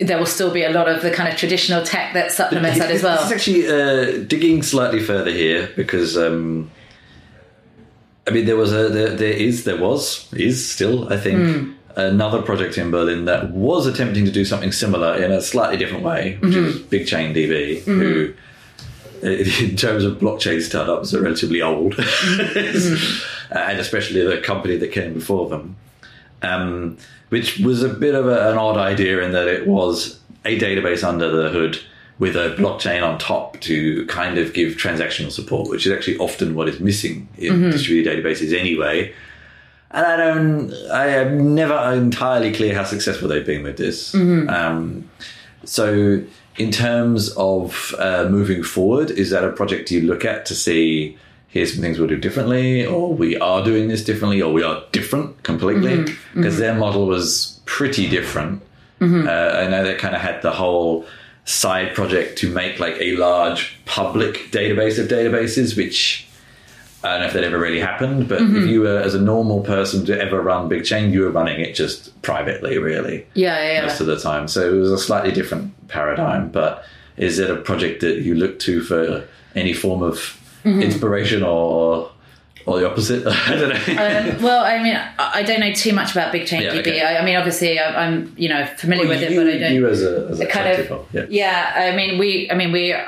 there 0.00 0.18
will 0.18 0.26
still 0.26 0.50
be 0.52 0.64
a 0.64 0.70
lot 0.70 0.88
of 0.88 1.02
the 1.02 1.10
kind 1.10 1.32
of 1.32 1.38
traditional 1.38 1.82
tech 1.84 2.12
that 2.14 2.32
supplements 2.32 2.78
that 2.78 2.90
as 2.90 3.02
well. 3.02 3.16
This 3.16 3.26
is 3.26 3.32
actually 3.32 3.68
uh, 3.68 4.24
digging 4.26 4.62
slightly 4.62 5.00
further 5.00 5.30
here 5.30 5.70
because 5.76 6.18
um, 6.18 6.70
I 8.26 8.30
mean 8.30 8.44
there 8.44 8.56
was 8.56 8.72
a 8.72 8.88
there, 8.88 9.10
there 9.10 9.32
is 9.32 9.64
there 9.64 9.80
was 9.80 10.30
is 10.34 10.68
still 10.68 11.10
I 11.12 11.16
think 11.16 11.38
Hmm. 11.38 11.72
Another 11.96 12.42
project 12.42 12.76
in 12.78 12.90
Berlin 12.90 13.24
that 13.26 13.50
was 13.52 13.86
attempting 13.86 14.24
to 14.24 14.30
do 14.32 14.44
something 14.44 14.72
similar 14.72 15.14
in 15.16 15.30
a 15.30 15.40
slightly 15.40 15.76
different 15.76 16.02
way, 16.04 16.38
which 16.40 16.52
Mm-hmm. 16.54 16.66
is 16.66 16.78
BigchainDB, 17.08 17.82
who. 17.82 18.32
In 19.22 19.74
terms 19.76 20.04
of 20.04 20.18
blockchain 20.18 20.60
startups, 20.60 21.14
are 21.14 21.22
relatively 21.22 21.62
old, 21.62 21.94
Mm-hmm. 21.94 23.56
and 23.56 23.78
especially 23.78 24.22
the 24.22 24.38
company 24.42 24.76
that 24.76 24.92
came 24.92 25.14
before 25.14 25.48
them 25.48 25.76
um, 26.42 26.98
which 27.30 27.58
was 27.60 27.82
a 27.82 27.88
bit 27.88 28.14
of 28.14 28.26
a, 28.26 28.50
an 28.50 28.58
odd 28.58 28.76
idea 28.76 29.22
in 29.22 29.32
that 29.32 29.48
it 29.48 29.66
was 29.66 30.20
a 30.44 30.58
database 30.58 31.02
under 31.02 31.30
the 31.30 31.48
hood 31.48 31.78
with 32.18 32.36
a 32.36 32.54
blockchain 32.58 33.02
on 33.02 33.18
top 33.18 33.58
to 33.60 34.04
kind 34.06 34.36
of 34.36 34.52
give 34.52 34.74
transactional 34.74 35.32
support, 35.32 35.70
which 35.70 35.86
is 35.86 35.92
actually 35.92 36.18
often 36.18 36.54
what 36.54 36.68
is 36.68 36.78
missing 36.80 37.26
in 37.38 37.70
distributed 37.70 38.22
databases 38.22 38.52
anyway. 38.52 39.10
And 39.94 40.04
I 40.04 40.16
don't, 40.16 40.74
I 40.90 41.06
am 41.08 41.54
never 41.54 41.76
entirely 41.94 42.52
clear 42.52 42.74
how 42.74 42.84
successful 42.84 43.28
they've 43.28 43.46
been 43.46 43.62
with 43.62 43.76
this. 43.76 44.12
Um, 44.48 45.08
so, 45.64 46.22
in 46.56 46.70
terms 46.70 47.30
of 47.36 47.94
uh, 47.98 48.26
moving 48.28 48.62
forward, 48.62 49.10
is 49.10 49.30
that 49.30 49.44
a 49.44 49.50
project 49.52 49.90
you 49.90 50.02
look 50.02 50.24
at 50.24 50.46
to 50.46 50.54
see 50.54 51.16
here's 51.48 51.72
some 51.72 51.80
things 51.82 51.98
we'll 52.00 52.08
do 52.08 52.18
differently, 52.18 52.84
or 52.84 53.14
we 53.14 53.36
are 53.38 53.64
doing 53.64 53.86
this 53.86 54.02
differently, 54.02 54.42
or 54.42 54.52
we 54.52 54.62
are 54.64 54.82
different 54.90 55.40
completely? 55.44 56.04
Because 56.34 56.58
their 56.58 56.74
model 56.74 57.06
was 57.06 57.60
pretty 57.64 58.08
different. 58.08 58.60
Uh, 59.28 59.30
I 59.64 59.68
know 59.68 59.84
they 59.84 59.94
kind 59.94 60.14
of 60.16 60.20
had 60.20 60.42
the 60.42 60.50
whole 60.50 61.06
side 61.44 61.94
project 61.94 62.38
to 62.38 62.48
make 62.50 62.80
like 62.80 62.96
a 63.00 63.16
large 63.16 63.76
public 63.84 64.50
database 64.50 64.98
of 64.98 65.08
databases, 65.08 65.76
which 65.76 66.26
I 67.04 67.10
don't 67.12 67.20
know 67.20 67.26
if 67.26 67.32
that 67.34 67.44
ever 67.44 67.58
really 67.58 67.80
happened, 67.80 68.28
but 68.28 68.40
if 68.40 68.66
you 68.66 68.80
were, 68.80 68.98
as 68.98 69.14
a 69.14 69.20
normal 69.20 69.60
person, 69.60 70.04
to 70.06 70.18
ever 70.20 70.40
run 70.40 70.68
Bigchain, 70.70 71.12
you 71.12 71.20
were 71.20 71.30
running 71.30 71.60
it 71.60 71.74
just 71.74 72.20
privately, 72.22 72.78
really 72.78 73.26
Yeah, 73.34 73.72
yeah, 73.72 73.82
most 73.82 74.00
of 74.00 74.06
the 74.06 74.18
time. 74.18 74.48
So 74.48 74.60
it 74.74 74.78
was 74.78 74.90
a 74.90 74.98
slightly 74.98 75.30
different 75.30 75.72
paradigm. 75.88 76.48
But 76.50 76.84
is 77.16 77.38
it 77.38 77.50
a 77.50 77.56
project 77.56 78.00
that 78.00 78.22
you 78.22 78.34
look 78.34 78.58
to 78.60 78.80
for 78.80 79.28
any 79.54 79.72
form 79.72 80.02
of 80.02 80.40
Mm-hmm. 80.64 80.80
inspiration 80.80 81.42
or 81.42 82.10
or 82.64 82.80
the 82.80 82.86
opposite? 82.90 83.26
I 83.50 83.50
don't 83.54 83.68
know. 83.68 84.34
Um, 84.36 84.42
well, 84.42 84.64
I 84.64 84.82
mean, 84.82 84.98
I 85.18 85.42
don't 85.42 85.60
know 85.60 85.74
too 85.74 85.92
much 85.92 86.12
about 86.12 86.32
Big 86.32 86.46
Chain 86.46 86.62
Yeah, 86.62 86.70
DB. 86.72 86.78
okay. 86.80 87.02
I, 87.02 87.18
I 87.18 87.22
mean, 87.22 87.36
obviously, 87.36 87.78
I, 87.78 88.06
I'm 88.06 88.32
you 88.38 88.48
know 88.48 88.64
familiar 88.78 89.06
with 89.06 89.22
it, 89.22 89.36
but 89.36 89.46
I 89.46 89.58
don't. 89.58 89.74
you 89.74 89.86
as 89.86 90.02
a, 90.02 90.26
as 90.30 90.40
a 90.40 90.46
kind 90.46 90.68
of 90.80 91.06
yeah. 91.12 91.26
yeah. 91.28 91.72
I 91.92 91.94
mean, 91.94 92.18
we. 92.18 92.50
I 92.50 92.54
mean, 92.54 92.72
we. 92.72 92.94
uh, 92.94 93.04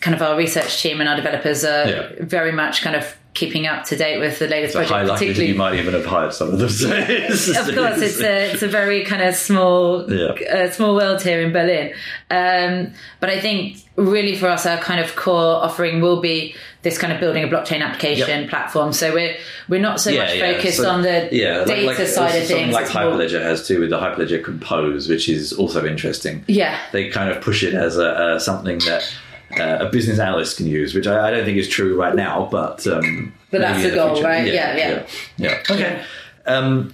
Kind 0.00 0.16
of 0.16 0.20
our 0.22 0.36
research 0.36 0.82
team 0.82 0.98
and 1.00 1.08
our 1.08 1.14
developers 1.14 1.64
are 1.64 1.86
Yeah. 1.88 2.08
very 2.18 2.50
much 2.50 2.82
kind 2.82 2.96
of 2.96 3.04
keeping 3.32 3.66
up 3.66 3.84
to 3.84 3.96
date 3.96 4.18
with 4.18 4.38
the 4.40 4.48
latest 4.48 4.74
It's 4.74 4.88
project. 4.90 5.12
Particularly, 5.12 5.48
you 5.52 5.54
might 5.54 5.78
even 5.78 5.94
have 5.94 6.04
hired 6.06 6.32
some 6.32 6.48
of 6.52 6.58
them. 6.58 6.68
So 6.68 6.88
of 6.90 7.74
course, 7.74 7.98
it's 8.02 8.20
a 8.20 8.52
it's 8.52 8.62
a 8.62 8.68
very 8.68 9.04
kind 9.04 9.22
of 9.22 9.34
small 9.36 10.10
Yeah. 10.12 10.28
uh, 10.32 10.70
small 10.70 10.94
world 10.96 11.22
here 11.22 11.40
in 11.40 11.52
Berlin. 11.52 11.92
Um, 12.30 12.92
but 13.20 13.30
I 13.30 13.40
think 13.40 13.76
really 13.96 14.36
for 14.36 14.48
us, 14.48 14.66
our 14.66 14.78
kind 14.78 15.00
of 15.00 15.14
core 15.16 15.62
offering 15.62 16.00
will 16.00 16.20
be 16.20 16.54
this 16.82 16.96
kind 16.98 17.12
of 17.12 17.20
building 17.20 17.44
a 17.44 17.46
blockchain 17.48 17.82
application 17.82 18.48
platform. 18.48 18.92
So 18.92 19.12
we're 19.14 19.36
we're 19.68 19.80
not 19.80 20.00
so 20.00 20.12
much 20.12 20.38
focused 20.38 20.78
So, 20.78 20.90
on 20.90 21.02
the 21.02 21.28
yeah, 21.30 21.64
data 21.64 21.86
like, 21.86 21.98
side 22.08 22.34
of 22.42 22.46
things. 22.48 22.72
Like 22.74 22.86
It's 22.86 22.94
more- 22.94 23.04
Hyperledger 23.04 23.40
has 23.42 23.66
too 23.68 23.80
with 23.80 23.90
the 23.90 23.98
Hyperledger 24.00 24.42
Composer, 24.42 25.12
which 25.12 25.28
is 25.28 25.52
also 25.52 25.86
interesting. 25.86 26.44
yeah, 26.48 26.78
They 26.92 27.10
kind 27.10 27.30
of 27.30 27.42
push 27.42 27.62
it 27.62 27.74
as 27.74 27.96
a, 27.98 28.34
a 28.36 28.40
something 28.40 28.78
that 28.80 29.12
uh, 29.58 29.78
a 29.86 29.90
business 29.90 30.18
analyst 30.18 30.56
can 30.58 30.66
use, 30.66 30.94
which 30.94 31.06
I, 31.06 31.28
I 31.28 31.30
don't 31.30 31.44
think 31.44 31.58
is 31.58 31.68
true 31.68 31.98
right 31.98 32.14
now, 32.14 32.48
but 32.50 32.86
um, 32.86 33.32
But 33.50 33.60
that's 33.62 33.82
the 33.82 33.90
goal, 33.90 34.14
future. 34.14 34.28
right? 34.28 34.46
Yeah, 34.46 34.76
yeah. 34.76 34.88
yeah, 34.88 35.06
yeah. 35.36 35.62
Okay. 35.74 36.02
Um, 36.46 36.92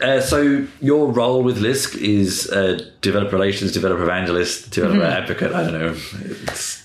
Uh, 0.00 0.20
so 0.20 0.66
your 0.80 1.06
role 1.12 1.42
with 1.44 1.58
Lisk 1.62 1.96
is 2.00 2.50
uh, 2.50 2.80
developer 3.02 3.36
relations, 3.36 3.72
developer 3.72 4.02
evangelist, 4.02 4.70
developer 4.72 5.00
Mm-hmm. 5.00 5.22
advocate. 5.22 5.52
I 5.52 5.62
don't 5.62 5.78
know. 5.78 5.94
It 6.24 6.82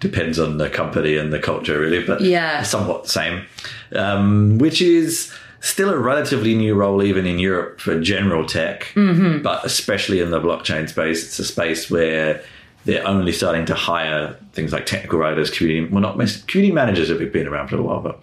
depends 0.00 0.38
on 0.38 0.58
the 0.58 0.68
company 0.68 1.16
and 1.16 1.32
the 1.32 1.38
culture, 1.40 1.80
really, 1.80 2.04
but 2.06 2.20
Yeah. 2.20 2.62
somewhat 2.62 3.04
the 3.04 3.08
same. 3.10 3.46
Um, 3.92 4.58
which 4.58 4.80
is 4.82 5.32
still 5.60 5.88
a 5.88 5.98
relatively 5.98 6.54
new 6.54 6.74
role, 6.74 7.02
even 7.02 7.26
in 7.26 7.38
Europe 7.40 7.80
for 7.80 7.98
general 8.00 8.44
tech, 8.46 8.92
Mm-hmm. 8.94 9.42
but 9.42 9.64
especially 9.64 10.20
in 10.20 10.30
the 10.30 10.40
blockchain 10.40 10.88
space. 10.88 11.24
It's 11.24 11.38
a 11.40 11.44
space 11.44 11.90
where 11.90 12.40
they're 12.84 13.06
only 13.06 13.32
starting 13.32 13.64
to 13.66 13.74
hire 13.74 14.36
things 14.52 14.72
like 14.72 14.86
technical 14.86 15.18
writers, 15.18 15.50
community 15.50 15.92
well, 15.92 16.02
not 16.02 16.18
most 16.18 16.46
community 16.48 16.74
managers 16.74 17.08
have 17.08 17.32
been 17.32 17.48
around 17.48 17.68
for 17.68 17.76
a 17.76 17.82
while, 17.82 18.00
but 18.00 18.22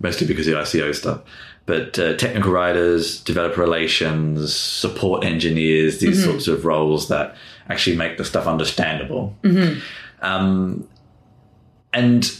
mostly 0.00 0.26
because 0.26 0.46
of 0.46 0.54
the 0.54 0.60
ICO 0.60 0.94
stuff. 0.94 1.20
But 1.66 1.98
uh, 1.98 2.14
technical 2.16 2.52
writers, 2.52 3.22
developer 3.22 3.60
relations, 3.62 4.54
support 4.54 5.24
engineers, 5.24 5.98
these 6.00 6.22
sorts 6.22 6.46
of 6.46 6.66
roles 6.66 7.08
that 7.08 7.36
actually 7.70 7.96
make 7.96 8.18
the 8.18 8.24
stuff 8.24 8.46
understandable. 8.46 9.34
Um, 10.20 10.86
and 11.94 12.38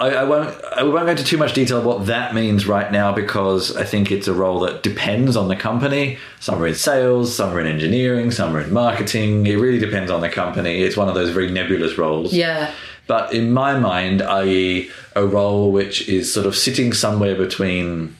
I, 0.00 0.14
I 0.14 0.24
won't 0.24 0.64
I 0.64 0.82
won't 0.82 1.04
go 1.04 1.08
into 1.08 1.24
too 1.24 1.36
much 1.36 1.52
detail 1.52 1.82
what 1.82 2.06
that 2.06 2.34
means 2.34 2.66
right 2.66 2.90
now 2.90 3.12
because 3.12 3.76
I 3.76 3.84
think 3.84 4.10
it's 4.10 4.26
a 4.26 4.32
role 4.32 4.60
that 4.60 4.82
depends 4.82 5.36
on 5.36 5.48
the 5.48 5.56
company. 5.56 6.18
Some 6.40 6.60
are 6.60 6.66
in 6.66 6.74
sales, 6.74 7.34
some 7.34 7.52
are 7.52 7.60
in 7.60 7.66
engineering, 7.66 8.30
some 8.30 8.56
are 8.56 8.60
in 8.60 8.72
marketing. 8.72 9.46
It 9.46 9.56
really 9.56 9.78
depends 9.78 10.10
on 10.10 10.22
the 10.22 10.30
company. 10.30 10.82
It's 10.82 10.96
one 10.96 11.08
of 11.08 11.14
those 11.14 11.30
very 11.30 11.50
nebulous 11.50 11.98
roles. 11.98 12.32
Yeah. 12.32 12.72
But 13.06 13.34
in 13.34 13.52
my 13.52 13.78
mind, 13.78 14.22
i.e., 14.22 14.90
a 15.16 15.26
role 15.26 15.70
which 15.70 16.08
is 16.08 16.32
sort 16.32 16.46
of 16.46 16.56
sitting 16.56 16.92
somewhere 16.92 17.34
between 17.34 18.16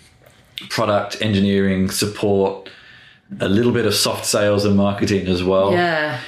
product, 0.69 1.23
engineering, 1.23 1.91
support, 1.91 2.69
a 3.39 3.49
little 3.49 3.73
bit 3.73 3.87
of 3.87 3.95
soft 3.95 4.27
sales 4.27 4.65
and 4.65 4.77
marketing 4.77 5.29
as 5.29 5.43
well. 5.43 5.73
Yeah. 5.73 6.21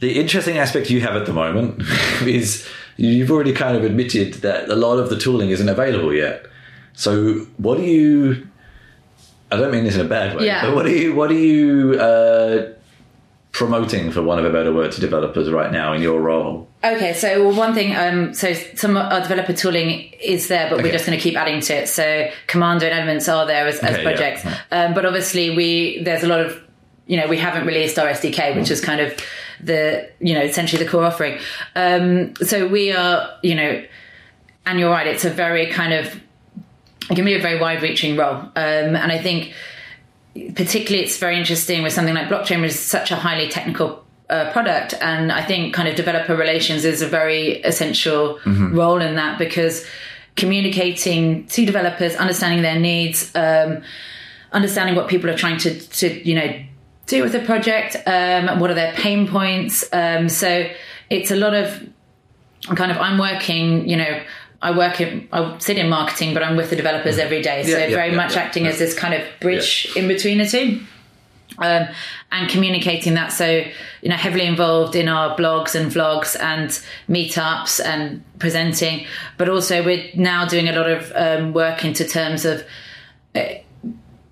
The 0.00 0.18
interesting 0.18 0.58
aspect 0.58 0.90
you 0.90 1.00
have 1.02 1.14
at 1.14 1.26
the 1.26 1.32
moment 1.32 1.82
is 2.22 2.66
you've 2.98 3.30
already 3.30 3.52
kind 3.54 3.76
of 3.76 3.84
admitted 3.84 4.34
that 4.42 4.68
a 4.68 4.76
lot 4.76 4.98
of 4.98 5.08
the 5.08 5.16
tooling 5.18 5.48
isn't 5.50 5.68
available 5.68 6.12
yet. 6.12 6.44
So 6.92 7.46
what 7.56 7.78
do 7.78 7.84
you? 7.84 8.46
I 9.50 9.56
don't 9.56 9.70
mean 9.72 9.84
this 9.84 9.94
in 9.94 10.04
a 10.04 10.08
bad 10.08 10.36
way. 10.36 10.44
Yeah. 10.44 10.66
But 10.66 10.74
what 10.74 10.84
are 10.84 10.90
you? 10.90 11.14
What 11.14 11.30
are 11.30 11.34
you 11.34 11.94
uh, 11.98 12.72
promoting, 13.52 14.10
for 14.10 14.20
want 14.22 14.40
of 14.40 14.46
a 14.46 14.50
better 14.52 14.72
word, 14.72 14.92
to 14.92 15.00
developers 15.00 15.50
right 15.50 15.72
now 15.72 15.92
in 15.94 16.02
your 16.02 16.20
role? 16.20 16.68
Okay, 16.84 17.12
so 17.12 17.46
well, 17.48 17.56
one 17.56 17.74
thing, 17.74 17.96
um, 17.96 18.32
so 18.34 18.52
some 18.52 18.96
our 18.96 19.20
developer 19.20 19.52
tooling 19.52 20.12
is 20.22 20.46
there, 20.48 20.68
but 20.68 20.74
Okay. 20.76 20.84
we're 20.84 20.92
just 20.92 21.06
going 21.06 21.18
to 21.18 21.22
keep 21.22 21.36
adding 21.36 21.60
to 21.62 21.74
it. 21.74 21.88
So 21.88 22.30
Commander 22.46 22.86
and 22.86 22.94
Elements 23.00 23.28
are 23.28 23.46
there 23.46 23.66
as, 23.66 23.78
as 23.80 23.94
Okay, 23.94 24.02
yeah. 24.02 24.08
projects, 24.10 24.46
um, 24.70 24.94
but 24.94 25.04
obviously 25.04 25.56
we 25.56 26.02
there's 26.02 26.22
a 26.22 26.28
lot 26.28 26.40
of 26.40 26.60
you 27.06 27.16
know 27.16 27.26
we 27.26 27.36
haven't 27.38 27.66
released 27.66 27.98
our 27.98 28.06
SDK, 28.08 28.54
which 28.54 28.70
is 28.70 28.80
kind 28.80 29.00
of 29.00 29.12
the 29.60 30.08
you 30.20 30.34
know 30.34 30.42
essentially 30.42 30.82
the 30.82 30.90
core 30.90 31.04
offering. 31.04 31.38
Um, 31.74 32.34
so 32.36 32.66
we 32.66 32.92
are 32.92 33.30
you 33.42 33.54
know, 33.54 33.84
and 34.66 34.78
you're 34.78 34.90
right, 34.90 35.06
it's 35.06 35.24
a 35.24 35.30
very 35.30 35.66
kind 35.66 35.92
of 35.92 36.20
it 37.10 37.14
can 37.14 37.24
be 37.24 37.34
a 37.34 37.40
very 37.40 37.58
wide-reaching 37.58 38.16
role, 38.16 38.36
um, 38.36 38.52
and 38.54 39.10
I 39.12 39.18
think 39.18 39.54
particularly 40.54 41.02
it's 41.02 41.18
very 41.18 41.38
interesting 41.38 41.82
with 41.82 41.92
something 41.92 42.14
like 42.14 42.28
blockchain, 42.28 42.60
which 42.60 42.72
is 42.72 42.80
such 42.80 43.10
a 43.10 43.16
highly 43.16 43.48
technical 43.48 44.04
uh, 44.30 44.52
product. 44.52 44.94
And 45.00 45.32
I 45.32 45.42
think 45.42 45.74
kind 45.74 45.88
of 45.88 45.96
developer 45.96 46.36
relations 46.36 46.84
is 46.84 47.02
a 47.02 47.08
very 47.08 47.62
essential 47.62 48.38
role 48.74 49.00
in 49.00 49.16
that 49.16 49.38
because 49.38 49.86
communicating 50.36 51.46
to 51.48 51.66
developers, 51.66 52.14
understanding 52.16 52.62
their 52.62 52.78
needs, 52.78 53.34
um, 53.34 53.82
understanding 54.52 54.94
what 54.94 55.08
people 55.08 55.28
are 55.28 55.36
trying 55.36 55.58
to, 55.58 55.78
to 55.78 56.28
you 56.28 56.34
know, 56.34 56.64
do 57.08 57.22
with 57.22 57.32
the 57.32 57.40
project, 57.40 57.96
um, 58.06 58.60
what 58.60 58.70
are 58.70 58.74
their 58.74 58.92
pain 58.92 59.26
points. 59.26 59.84
Um, 59.92 60.28
so 60.28 60.68
it's 61.10 61.30
a 61.30 61.36
lot 61.36 61.54
of 61.54 61.88
kind 62.76 62.90
of 62.90 62.98
I'm 62.98 63.18
working, 63.18 63.88
you 63.88 63.96
know, 63.96 64.22
I 64.60 64.76
work 64.76 65.00
in, 65.00 65.28
I 65.32 65.56
sit 65.58 65.78
in 65.78 65.88
marketing, 65.88 66.34
but 66.34 66.42
I'm 66.42 66.56
with 66.56 66.70
the 66.70 66.76
developers 66.76 67.18
every 67.18 67.42
day. 67.42 67.62
So 67.64 67.70
Yeah, 67.70 67.86
yeah, 67.86 67.94
very 67.94 68.10
yeah, 68.10 68.16
much 68.16 68.36
acting 68.36 68.66
as 68.66 68.78
this 68.78 68.94
kind 68.94 69.14
of 69.14 69.22
bridge 69.40 69.90
in 69.96 70.06
between 70.08 70.38
the 70.38 70.46
two. 70.46 70.80
Um, 71.60 71.88
and 72.30 72.48
communicating 72.48 73.14
that. 73.14 73.32
So, 73.32 73.64
you 74.02 74.08
know, 74.08 74.16
heavily 74.16 74.44
involved 74.44 74.94
in 74.94 75.08
our 75.08 75.36
blogs 75.36 75.74
and 75.74 75.90
vlogs 75.90 76.38
and 76.38 76.68
meetups 77.08 77.84
and 77.84 78.22
presenting, 78.38 79.06
but 79.38 79.48
also 79.48 79.82
we're 79.82 80.08
now 80.14 80.46
doing 80.46 80.68
a 80.68 80.72
lot 80.72 80.88
of 80.88 81.10
um, 81.16 81.52
work 81.54 81.84
into 81.84 82.04
terms 82.04 82.44
of 82.44 82.64
uh, 83.34 83.54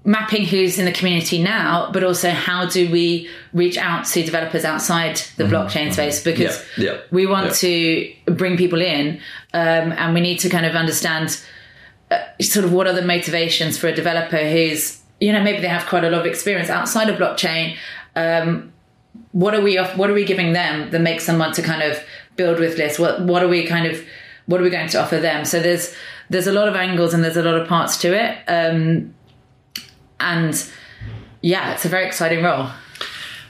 mapping 0.07 0.47
who's 0.47 0.79
in 0.79 0.87
the 0.87 0.93
community 0.93 1.43
now, 1.43 1.91
but 1.93 2.03
also 2.03 2.31
how 2.31 2.65
do 2.65 2.91
we 2.91 3.29
reach 3.53 3.77
out 3.77 4.07
to 4.07 4.23
developers 4.23 4.65
outside 4.65 5.17
the 5.37 5.45
blockchain 5.45 5.93
space? 5.93 6.23
Because 6.23 6.57
Mm-hmm. 6.57 6.83
Yeah, 6.83 6.93
yeah, 6.93 7.01
we 7.11 7.27
want 7.27 7.47
yeah. 7.47 7.53
to 7.53 8.15
bring 8.27 8.57
people 8.57 8.81
in 8.81 9.21
um, 9.53 9.93
and 9.93 10.15
we 10.15 10.21
need 10.21 10.39
to 10.41 10.49
kind 10.49 10.65
of 10.65 10.75
understand 10.75 11.41
uh, 12.11 12.19
sort 12.41 12.65
of 12.65 12.73
what 12.73 12.87
are 12.87 12.93
the 12.93 13.03
motivations 13.03 13.77
for 13.77 13.89
a 13.89 13.95
developer 13.95 14.39
who's 14.39 15.03
you 15.21 15.33
know 15.33 15.43
maybe 15.43 15.61
they 15.61 15.69
have 15.69 15.87
quite 15.87 16.05
a 16.05 16.11
lot 16.11 16.21
of 16.21 16.27
experience 16.27 16.71
outside 16.71 17.09
of 17.09 17.19
blockchain 17.19 17.77
um, 18.15 18.73
what 19.33 19.55
are 19.55 19.61
we 19.61 19.79
off, 19.79 19.97
what 19.97 20.11
are 20.11 20.15
we 20.15 20.25
giving 20.25 20.53
them 20.53 20.91
that 20.91 21.01
makes 21.01 21.27
them 21.27 21.39
want 21.39 21.55
to 21.55 21.63
kind 21.63 21.83
of 21.83 22.03
build 22.37 22.59
with 22.59 22.77
this? 22.77 22.99
What 22.99 23.21
what 23.23 23.43
are 23.43 23.49
we 23.49 23.67
kind 23.67 23.87
of 23.87 24.03
what 24.47 24.61
are 24.61 24.65
we 24.65 24.71
going 24.71 24.89
to 24.89 25.03
offer 25.03 25.19
them? 25.19 25.45
So 25.45 25.61
there's 25.61 25.95
there's 26.31 26.47
a 26.47 26.53
lot 26.53 26.69
of 26.69 26.75
angles 26.75 27.15
and 27.15 27.23
there's 27.23 27.37
a 27.37 27.43
lot 27.43 27.55
of 27.61 27.69
parts 27.69 27.97
to 27.99 28.15
it. 28.15 28.39
Um, 28.49 29.15
and 30.21 30.69
yeah 31.43 31.73
it's 31.75 31.85
a 31.85 31.89
very 31.89 32.07
exciting 32.07 32.43
role 32.45 32.69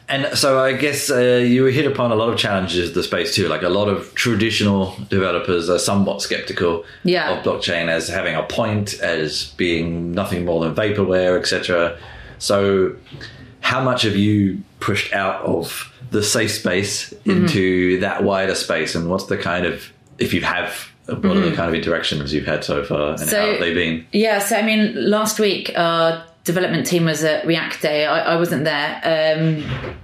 And 0.09 0.39
so 0.39 0.63
I 0.63 0.73
guess 0.75 1.11
uh, 1.11 1.43
you 1.45 1.65
hit 1.65 1.85
upon 1.85 2.13
a 2.13 2.15
lot 2.15 2.29
of 2.33 2.39
challenges 2.39 2.91
in 2.91 2.95
the 2.95 3.03
space 3.03 3.35
too. 3.35 3.49
Like 3.49 3.63
a 3.65 3.69
lot 3.69 3.89
of 3.89 4.15
traditional 4.15 4.95
developers 5.11 5.69
are 5.69 5.81
somewhat 5.81 6.23
skeptical 6.23 6.85
Yeah. 7.03 7.33
of 7.33 7.45
blockchain 7.45 7.89
as 7.89 8.07
having 8.09 8.37
a 8.37 8.45
point, 8.45 8.95
as 9.01 9.53
being 9.57 10.13
nothing 10.13 10.45
more 10.45 10.61
than 10.65 10.77
vaporware, 10.77 11.37
etc. 11.37 11.99
So, 12.39 12.95
how 13.63 13.81
much 13.83 14.03
have 14.03 14.15
you 14.15 14.63
pushed 14.79 15.13
out 15.13 15.43
of 15.43 15.93
the 16.13 16.23
safe 16.23 16.53
space 16.53 17.13
Mm-hmm. 17.13 17.31
into 17.31 17.99
that 18.01 18.23
wider 18.23 18.55
space, 18.55 18.95
and 18.95 19.11
what's 19.11 19.27
the 19.27 19.37
kind 19.37 19.67
of, 19.67 19.91
if 20.19 20.33
you 20.33 20.43
have, 20.43 20.71
what 21.07 21.25
are 21.37 21.41
the 21.51 21.57
kind 21.57 21.69
of 21.69 21.75
interactions 21.75 22.33
you've 22.33 22.47
had 22.47 22.63
so 22.63 22.85
far, 22.85 23.11
and 23.11 23.19
Mm-hmm. 23.19 23.29
So- 23.31 23.41
how 23.41 23.51
have 23.51 23.61
they 23.61 23.75
been? 23.75 24.07
Yeah, 24.13 24.39
so 24.39 24.55
I 24.55 24.63
mean, 24.63 24.95
last 25.11 25.41
week 25.41 25.73
our 25.75 26.23
development 26.47 26.87
team 26.87 27.05
was 27.05 27.23
at 27.25 27.45
React 27.47 27.83
Day. 27.83 28.07
I, 28.07 28.35
I 28.35 28.37
wasn't 28.37 28.65
there, 28.65 29.37
um, 29.37 29.99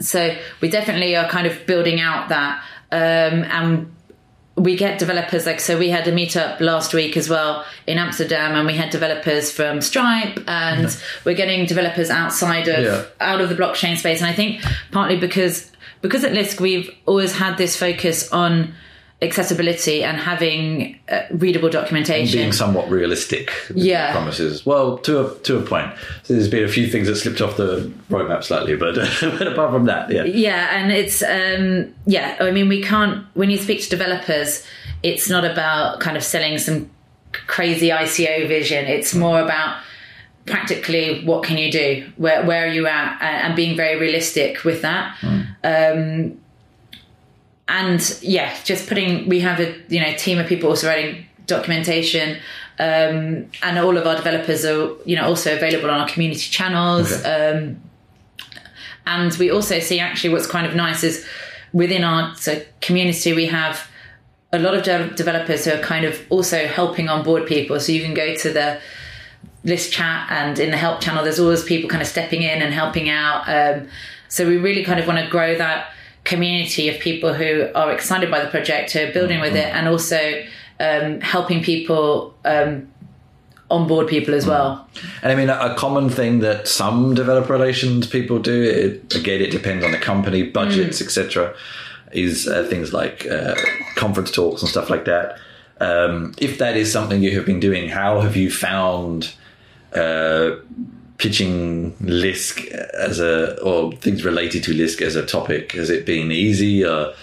so 0.00 0.36
we 0.60 0.68
definitely 0.70 1.16
are 1.16 1.28
kind 1.28 1.46
of 1.46 1.66
building 1.66 2.00
out 2.00 2.28
that, 2.28 2.62
um, 2.92 3.44
and 3.44 3.92
we 4.54 4.76
get 4.76 4.98
developers 4.98 5.46
like 5.46 5.60
so. 5.60 5.78
We 5.78 5.88
had 5.88 6.06
a 6.06 6.12
meetup 6.12 6.60
last 6.60 6.92
week 6.92 7.16
as 7.16 7.28
well 7.28 7.64
in 7.86 7.98
Amsterdam, 7.98 8.54
and 8.54 8.66
we 8.66 8.74
had 8.76 8.90
developers 8.90 9.50
from 9.50 9.80
Stripe, 9.80 10.38
and 10.46 10.96
we're 11.24 11.34
getting 11.34 11.66
developers 11.66 12.10
outside 12.10 12.68
of 12.68 12.84
Yeah. 12.84 13.02
out 13.20 13.40
of 13.40 13.48
the 13.48 13.54
blockchain 13.54 13.96
space. 13.96 14.20
And 14.20 14.28
I 14.30 14.34
think 14.34 14.62
partly 14.92 15.16
because 15.16 15.70
because 16.02 16.22
at 16.24 16.32
Lisk 16.32 16.60
we've 16.60 16.90
always 17.06 17.34
had 17.36 17.56
this 17.56 17.76
focus 17.76 18.30
on 18.32 18.74
accessibility 19.22 20.02
and 20.04 20.16
having 20.18 20.98
uh, 21.08 21.20
readable 21.30 21.70
documentation. 21.70 22.38
being 22.40 22.52
somewhat 22.52 22.90
realistic 22.90 23.50
with 23.68 23.78
Yeah. 23.78 24.12
promises. 24.12 24.66
Well, 24.66 24.98
to 24.98 25.26
a 25.26 25.38
to 25.40 25.58
a 25.58 25.62
point. 25.62 25.92
So 26.24 26.34
there's 26.34 26.48
been 26.48 26.64
a 26.64 26.68
few 26.68 26.86
things 26.88 27.06
that 27.08 27.16
slipped 27.16 27.40
off 27.40 27.56
the 27.56 27.90
roadmap 28.10 28.42
slightly, 28.44 28.76
but, 28.76 28.94
but 29.20 29.46
apart 29.46 29.70
from 29.72 29.84
that, 29.86 30.10
yeah. 30.10 30.24
Yeah, 30.24 30.76
and 30.76 30.90
it's 30.92 31.22
um 31.22 31.94
yeah, 32.06 32.36
I 32.40 32.50
mean 32.50 32.68
we 32.68 32.82
can't 32.82 33.24
when 33.34 33.48
you 33.50 33.58
speak 33.58 33.82
to 33.82 33.88
developers, 33.90 34.64
it's 35.02 35.28
not 35.28 35.44
about 35.44 36.00
kind 36.00 36.16
of 36.16 36.24
selling 36.24 36.58
some 36.58 36.90
crazy 37.46 37.88
ICO 37.88 38.46
vision. 38.48 38.84
It's 38.86 39.14
more 39.14 39.40
about 39.40 39.76
practically 40.46 41.24
what 41.24 41.44
can 41.44 41.56
you 41.58 41.70
do? 41.70 42.10
Where 42.16 42.44
where 42.44 42.64
are 42.64 42.72
you 42.72 42.86
at? 42.86 43.18
And, 43.22 43.46
and 43.46 43.56
being 43.56 43.76
very 43.76 43.98
realistic 43.98 44.64
with 44.64 44.82
that. 44.82 45.16
Um 45.64 46.38
and 47.68 48.18
yeah, 48.22 48.54
just 48.64 48.88
putting 48.88 49.28
we 49.28 49.40
have 49.40 49.60
a 49.60 49.74
you 49.88 50.00
know 50.00 50.12
team 50.16 50.38
of 50.38 50.46
people 50.46 50.68
also 50.68 50.88
writing 50.88 51.26
documentation 51.46 52.38
um, 52.78 53.50
and 53.62 53.78
all 53.78 53.96
of 53.96 54.06
our 54.06 54.16
developers 54.16 54.64
are 54.64 54.92
you 55.04 55.16
know 55.16 55.24
also 55.26 55.54
available 55.54 55.90
on 55.90 56.00
our 56.00 56.08
community 56.08 56.50
channels 56.50 57.12
Okay. 57.12 57.50
um, 57.58 57.80
and 59.06 59.32
we 59.34 59.50
also 59.50 59.78
see 59.80 59.98
actually 59.98 60.30
what's 60.32 60.46
kind 60.46 60.66
of 60.66 60.74
nice 60.74 61.02
is 61.02 61.26
within 61.72 62.04
our 62.04 62.34
so 62.36 62.62
community 62.80 63.32
we 63.32 63.46
have 63.46 63.88
a 64.52 64.58
lot 64.58 64.74
of 64.74 64.82
de- 64.84 65.10
developers 65.16 65.64
who 65.64 65.72
are 65.72 65.78
kind 65.80 66.04
of 66.04 66.20
also 66.30 66.66
helping 66.66 67.08
onboard 67.08 67.46
people 67.46 67.80
so 67.80 67.90
you 67.92 68.02
can 68.02 68.14
go 68.14 68.34
to 68.34 68.52
the 68.52 68.80
Lisk 69.64 69.90
chat 69.92 70.26
and 70.30 70.58
in 70.58 70.70
the 70.70 70.76
help 70.76 71.00
channel 71.00 71.22
there's 71.22 71.38
always 71.40 71.62
people 71.64 71.88
kind 71.88 72.02
of 72.02 72.08
stepping 72.08 72.42
in 72.42 72.62
and 72.62 72.74
helping 72.74 73.08
out 73.08 73.44
um, 73.48 73.88
so 74.28 74.46
we 74.46 74.56
really 74.56 74.84
kind 74.84 74.98
of 75.00 75.06
want 75.06 75.18
to 75.20 75.26
grow 75.28 75.56
that 75.56 75.92
community 76.24 76.88
of 76.88 77.00
people 77.00 77.34
who 77.34 77.68
are 77.74 77.92
excited 77.92 78.30
by 78.30 78.42
the 78.42 78.50
project 78.50 78.92
who 78.92 79.00
are 79.00 79.12
building 79.12 79.40
with 79.40 79.56
it 79.56 79.66
and 79.74 79.88
also 79.88 80.42
um, 80.78 81.20
helping 81.20 81.62
people 81.62 82.34
um, 82.44 82.88
onboard 83.70 84.06
people 84.06 84.34
as 84.34 84.46
well. 84.46 84.86
And 85.22 85.32
I 85.32 85.34
mean, 85.34 85.48
a 85.48 85.74
common 85.76 86.08
thing 86.10 86.40
that 86.40 86.68
some 86.68 87.14
developer 87.14 87.52
relations 87.52 88.06
people 88.06 88.38
do, 88.38 88.62
it, 88.62 89.14
again, 89.14 89.40
it 89.40 89.50
depends 89.50 89.84
on 89.84 89.90
the 89.90 89.98
company, 89.98 90.42
budgets, 90.42 91.00
etc., 91.00 91.54
is 92.12 92.46
uh, 92.46 92.66
things 92.68 92.92
like 92.92 93.26
uh, 93.26 93.54
conference 93.96 94.30
talks 94.30 94.60
and 94.60 94.70
stuff 94.70 94.90
like 94.90 95.06
that. 95.06 95.38
Um, 95.80 96.34
if 96.38 96.58
that 96.58 96.76
is 96.76 96.92
something 96.92 97.22
you 97.22 97.34
have 97.36 97.46
been 97.46 97.58
doing, 97.58 97.88
how 97.88 98.20
have 98.20 98.36
you 98.36 98.50
found 98.50 99.32
uh, 99.94 100.56
pitching 101.22 101.92
Lisk 102.00 102.66
as 102.66 103.20
a, 103.20 103.60
or 103.62 103.92
things 103.92 104.24
related 104.24 104.64
to 104.64 104.72
Lisk 104.72 105.00
as 105.00 105.14
a 105.14 105.24
topic? 105.24 105.72
Has 105.72 105.88
it 105.88 106.04
been 106.04 106.32
easy? 106.32 106.84
Or 106.84 107.14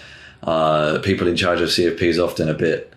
are 0.42 0.98
people 1.00 1.28
in 1.28 1.36
charge 1.36 1.60
of 1.60 1.68
CFPs 1.68 2.22
often 2.22 2.48
a 2.48 2.54
bit 2.54 2.90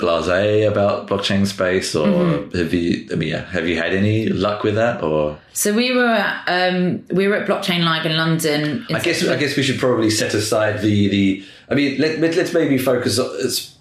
blase 0.00 0.66
about 0.66 1.06
blockchain 1.06 1.46
space, 1.46 1.94
or 1.94 2.48
have 2.52 2.74
you? 2.74 3.08
I 3.12 3.14
mean, 3.14 3.28
yeah, 3.28 3.44
have 3.50 3.68
you 3.68 3.76
had 3.76 3.92
any 3.92 4.28
luck 4.28 4.64
with 4.64 4.74
that? 4.74 5.02
Or 5.02 5.38
So 5.52 5.72
we 5.72 5.94
were 5.94 6.06
at, 6.06 6.44
um, 6.48 7.04
we 7.12 7.28
were 7.28 7.36
at 7.36 7.46
Blockchain 7.46 7.84
Live 7.84 8.06
in 8.06 8.16
London. 8.16 8.86
in 8.88 8.96
I 8.96 9.00
guess 9.00 9.24
I 9.24 9.36
guess 9.36 9.56
we 9.56 9.62
should 9.62 9.78
probably 9.78 10.10
set 10.10 10.34
aside 10.34 10.80
the 10.80 11.08
the. 11.08 11.44
I 11.70 11.74
mean, 11.74 12.00
let, 12.00 12.18
let, 12.18 12.36
us 12.36 12.52
maybe 12.52 12.78
focus 12.78 13.18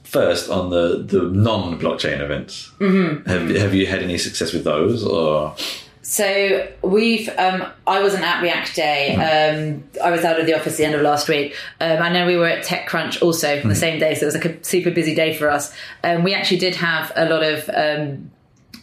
first 0.04 0.50
on 0.50 0.70
the 0.70 1.04
the 1.04 1.24
non 1.24 1.80
blockchain 1.80 2.20
events. 2.20 2.72
Mm-hmm. 2.80 3.30
Have 3.30 3.50
have 3.56 3.74
you 3.74 3.88
had 3.88 4.04
any 4.04 4.18
success 4.18 4.54
with 4.54 4.64
those, 4.64 5.04
or 5.06 5.56
So 6.02 6.68
we've. 6.82 7.30
Um, 7.38 7.66
I 7.88 8.02
wasn't 8.02 8.24
at 8.24 8.42
React 8.42 8.76
Day. 8.76 9.16
Um, 9.16 9.84
I 10.04 10.12
was 10.12 10.24
out 10.24 10.40
of 10.40 10.46
the 10.46 10.54
office 10.54 10.78
the 10.78 10.86
end 10.86 10.96
of 10.96 11.02
last 11.02 11.28
week. 11.30 11.56
Um, 11.80 12.02
I 12.02 12.10
know 12.10 12.26
we 12.26 12.36
were 12.36 12.48
at 12.48 12.66
TechCrunch 12.66 13.22
also 13.22 13.62
on 13.62 13.70
the 13.70 13.76
same 13.76 14.00
day, 14.00 14.16
so 14.16 14.24
it 14.24 14.26
was 14.26 14.36
like 14.36 14.46
a 14.46 14.64
super 14.64 14.92
busy 14.92 15.16
day 15.16 15.36
for 15.36 15.50
us. 15.50 15.74
Um, 16.04 16.24
we 16.24 16.34
actually 16.34 16.60
did 16.60 16.76
have 16.76 17.12
a 17.16 17.30
lot 17.30 17.44
of. 17.44 17.70
Um, 17.74 18.32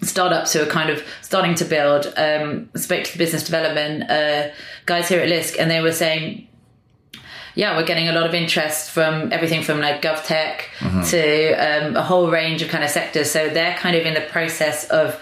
startups 0.03 0.53
who 0.53 0.63
are 0.63 0.67
kind 0.67 0.91
of 0.91 1.03
starting 1.23 1.55
to 1.55 1.65
build 1.65 2.13
um, 2.19 2.69
spoke 2.77 3.03
to 3.03 3.13
the 3.13 3.19
business 3.19 3.43
development 3.43 4.09
uh, 4.11 4.49
guys 4.85 5.09
here 5.09 5.21
at 5.21 5.29
Lisk 5.29 5.59
and 5.59 5.71
they 5.71 5.81
were 5.81 5.91
saying 5.91 6.46
yeah, 7.57 7.77
we're 7.77 7.85
getting 7.93 8.09
a 8.09 8.13
lot 8.13 8.27
of 8.27 8.35
interest 8.35 8.91
from 8.91 9.33
everything 9.33 9.63
from 9.63 9.81
like 9.81 10.01
GovTech 10.03 10.61
to 11.11 11.53
um, 11.67 11.97
a 11.97 12.03
whole 12.03 12.31
range 12.31 12.63
of 12.63 12.69
kind 12.69 12.85
of 12.85 12.91
sectors. 12.91 13.31
So 13.31 13.49
they're 13.49 13.75
kind 13.77 13.97
of 13.97 14.07
in 14.07 14.15
the 14.15 14.21
process 14.21 14.89
of 14.91 15.19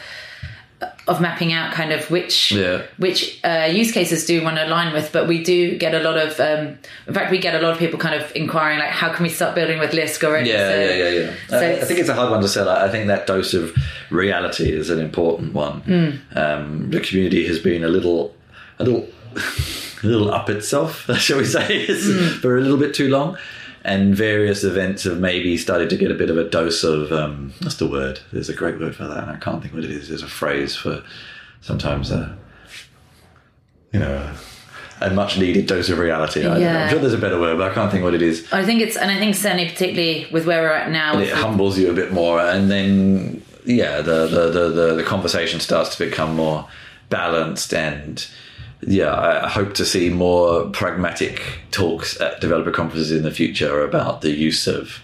of 1.07 1.21
mapping 1.21 1.53
out 1.53 1.73
kind 1.73 1.93
of 1.93 2.11
which 2.11 2.51
Yeah. 2.53 2.83
which 2.99 3.39
uh, 3.45 3.69
use 3.81 3.91
cases 3.93 4.27
do 4.27 4.35
you 4.35 4.43
want 4.43 4.57
to 4.57 4.67
align 4.67 4.93
with. 4.93 5.13
But 5.13 5.29
we 5.29 5.43
do 5.43 5.79
get 5.79 5.95
a 5.95 6.01
lot 6.01 6.17
of, 6.19 6.39
um, 6.41 6.79
in 7.07 7.15
fact, 7.15 7.31
we 7.31 7.39
get 7.39 7.55
a 7.55 7.61
lot 7.65 7.73
of 7.73 7.79
people 7.79 7.99
kind 7.99 8.15
of 8.21 8.31
inquiring 8.35 8.79
like, 8.81 8.91
how 8.91 9.11
can 9.15 9.23
we 9.23 9.29
start 9.31 9.55
building 9.55 9.79
with 9.79 9.93
Lisk 9.93 10.23
already? 10.25 10.51
Yeah, 10.51 10.69
So- 10.71 10.81
yeah, 10.81 10.95
yeah, 10.97 11.11
yeah. 11.21 11.31
so 11.49 11.57
Uh, 11.57 11.83
I 11.83 11.85
think 11.87 12.01
it's 12.01 12.09
a 12.09 12.15
hard 12.15 12.31
one 12.31 12.43
to 12.43 12.49
sell. 12.49 12.69
I 12.69 12.87
I 12.87 12.89
think 12.91 13.07
that 13.07 13.27
dose 13.27 13.55
of 13.55 13.73
reality 14.11 14.69
is 14.81 14.91
an 14.91 15.01
important 15.01 15.55
one. 15.55 15.77
Hmm. 15.91 16.11
Um, 16.39 16.91
the 16.91 17.01
community 17.01 17.47
has 17.47 17.59
been 17.61 17.85
a 17.85 17.89
little, 17.97 18.35
a 18.81 18.85
little, 18.85 19.07
a 20.03 20.07
little 20.07 20.33
up 20.33 20.49
itself, 20.51 21.09
shall 21.19 21.39
we 21.39 21.45
say, 21.45 21.87
Hmm. 21.89 22.41
for 22.41 22.57
a 22.57 22.61
little 22.61 22.79
bit 22.79 22.95
too 22.95 23.09
long. 23.09 23.37
And 23.87 24.17
various 24.17 24.65
events 24.65 25.05
have 25.05 25.19
maybe 25.21 25.59
started 25.59 25.91
to 25.91 25.97
get 25.99 26.11
a 26.11 26.15
bit 26.15 26.31
of 26.31 26.39
a 26.39 26.45
dose 26.49 26.83
of 26.85 27.13
um, 27.13 27.53
what's 27.61 27.77
the 27.77 27.87
word? 27.87 28.21
There's 28.33 28.49
a 28.49 28.55
great 28.55 28.81
word 28.81 28.97
for 28.97 29.07
that, 29.07 29.19
and 29.25 29.31
I 29.31 29.37
can't 29.37 29.61
think 29.61 29.75
what 29.75 29.85
it 29.85 29.91
is. 29.91 30.09
There's 30.09 30.23
a 30.23 30.27
phrase 30.27 30.75
for 30.75 31.05
sometimes 31.61 32.11
a, 32.11 32.35
you 33.93 34.01
know, 34.01 34.33
a 35.03 35.11
much 35.11 35.37
needed 35.39 35.67
dose 35.67 35.91
of 35.91 35.99
reality. 35.99 36.47
I. 36.47 36.59
Yeah. 36.59 36.85
I'm 36.85 36.91
sure 36.91 36.99
there's 36.99 37.13
a 37.13 37.19
better 37.19 37.39
word, 37.39 37.59
but 37.59 37.71
I 37.71 37.75
can't 37.75 37.91
think 37.91 38.05
what 38.05 38.15
it 38.15 38.23
is. 38.23 38.51
I 38.53 38.65
think 38.65 38.81
it's, 38.81 38.97
and 38.97 39.11
I 39.11 39.19
think 39.19 39.35
certainly 39.35 39.69
particularly 39.69 40.29
with 40.33 40.47
where 40.47 40.63
we're 40.63 40.73
at 40.73 40.91
now, 40.91 41.19
it 41.19 41.29
humbles 41.31 41.79
you 41.79 41.91
a 41.91 41.95
bit 41.95 42.11
more 42.11 42.41
and 42.41 42.71
then 42.71 43.43
yeah 43.67 44.01
the 44.03 44.27
the, 44.27 44.51
the, 44.51 44.69
the, 44.69 44.95
the 44.97 45.03
conversation 45.03 45.59
starts 45.59 45.97
to 45.97 46.05
become 46.05 46.37
more 46.37 46.69
balanced 47.11 47.73
and 47.75 48.27
yeah 48.87 49.15
I- 49.15 49.49
hope 49.49 49.75
to 49.75 49.85
see 49.85 50.11
more 50.11 50.67
pragmatic 50.71 51.43
talks 51.71 52.21
at 52.21 52.41
developer 52.41 52.71
conferences 52.71 53.11
in 53.13 53.23
the 53.23 53.31
future 53.31 53.83
about 53.85 54.21
the 54.21 54.31
use 54.31 54.67
of 54.67 55.01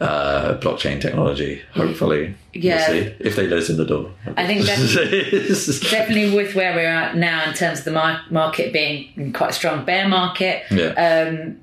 uh, 0.00 0.54
blockchain 0.58 1.00
technology. 1.00 1.62
Hopefully 1.74 2.34
Yeah. 2.54 2.90
we'll 2.90 3.02
see. 3.04 3.14
If 3.20 3.36
they 3.36 3.46
let 3.46 3.58
us 3.58 3.68
in 3.70 3.76
the 3.76 3.84
door. 3.84 4.10
I 4.36 4.46
think 4.46 4.62
that's- 4.64 5.80
definitely 5.90 6.34
with 6.34 6.54
where 6.54 6.74
we're 6.74 6.86
at 6.88 7.16
now 7.16 7.44
in 7.48 7.54
terms 7.54 7.80
of 7.80 7.84
the 7.84 8.18
market 8.30 8.72
being 8.72 9.32
quite 9.32 9.50
a 9.50 9.52
strong 9.52 9.84
bear 9.84 10.08
market, 10.08 10.64
yeah. 10.70 10.92
um, 11.28 11.58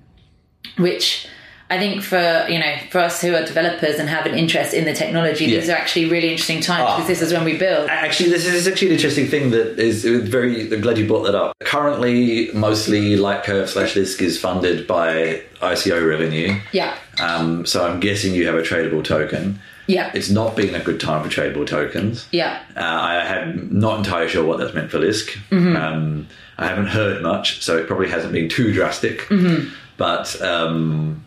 which 0.78 1.28
I 1.72 1.78
think 1.78 2.02
for 2.02 2.46
you 2.50 2.58
know 2.60 2.76
for 2.90 2.98
us 3.00 3.22
who 3.22 3.36
are 3.36 3.46
developers 3.46 4.00
and 4.00 4.10
have 4.10 4.26
an 4.26 4.34
interest 4.36 4.74
in 4.74 4.86
the 4.86 4.94
technology, 4.94 5.46
these 5.46 5.70
are 5.70 5.74
actually 5.74 6.10
really 6.10 6.30
interesting 6.32 6.62
times 6.62 6.86
Ah. 6.88 6.96
because 6.96 7.08
this 7.08 7.22
is 7.22 7.32
when 7.32 7.44
we 7.46 7.58
build. 7.58 7.90
Actually, 7.90 8.30
this 8.32 8.46
is 8.46 8.68
actually 8.68 8.88
an 8.90 8.94
interesting 8.96 9.28
thing 9.28 9.52
that 9.52 9.78
is 9.80 10.04
very. 10.04 10.72
I'm 10.74 10.82
glad 10.82 10.98
you 10.98 11.06
brought 11.08 11.24
that 11.24 11.36
up. 11.36 11.56
Currently, 11.64 12.50
mostly 12.54 13.16
Lightcurve 13.16 13.68
slash 13.68 13.94
Lisk 13.96 14.22
is 14.22 14.40
funded 14.40 14.88
by 14.88 15.42
ICO 15.62 16.08
revenue. 16.08 16.60
Yeah, 16.72 16.96
Um, 17.22 17.66
so 17.66 17.86
I'm 17.86 18.00
guessing 18.00 18.34
you 18.34 18.46
have 18.48 18.56
a 18.56 18.62
tradable 18.62 19.04
token. 19.04 19.60
yeah, 19.88 20.10
It's 20.14 20.30
not 20.30 20.56
been 20.56 20.74
a 20.74 20.80
good 20.80 21.00
time 21.00 21.22
for 21.24 21.30
tradable 21.30 21.68
tokens. 21.68 22.26
yeah. 22.32 22.60
Uh, 22.76 22.80
I 22.80 23.16
am 23.38 23.70
not 23.72 23.98
entirely 24.00 24.30
sure 24.30 24.44
what 24.46 24.58
that's 24.60 24.74
meant 24.74 24.90
for 24.90 25.00
Lisk. 25.00 25.38
Mm-hmm. 25.52 25.76
Um, 25.76 26.28
I 26.58 26.68
haven't 26.68 26.88
heard 26.88 27.22
much, 27.22 27.62
so 27.62 27.78
it 27.78 27.88
probably 27.88 28.10
hasn't 28.10 28.34
been 28.34 28.50
too 28.50 28.74
drastic. 28.74 29.20
Mm-hmm. 29.30 29.70
But 29.98 30.42
um, 30.42 31.24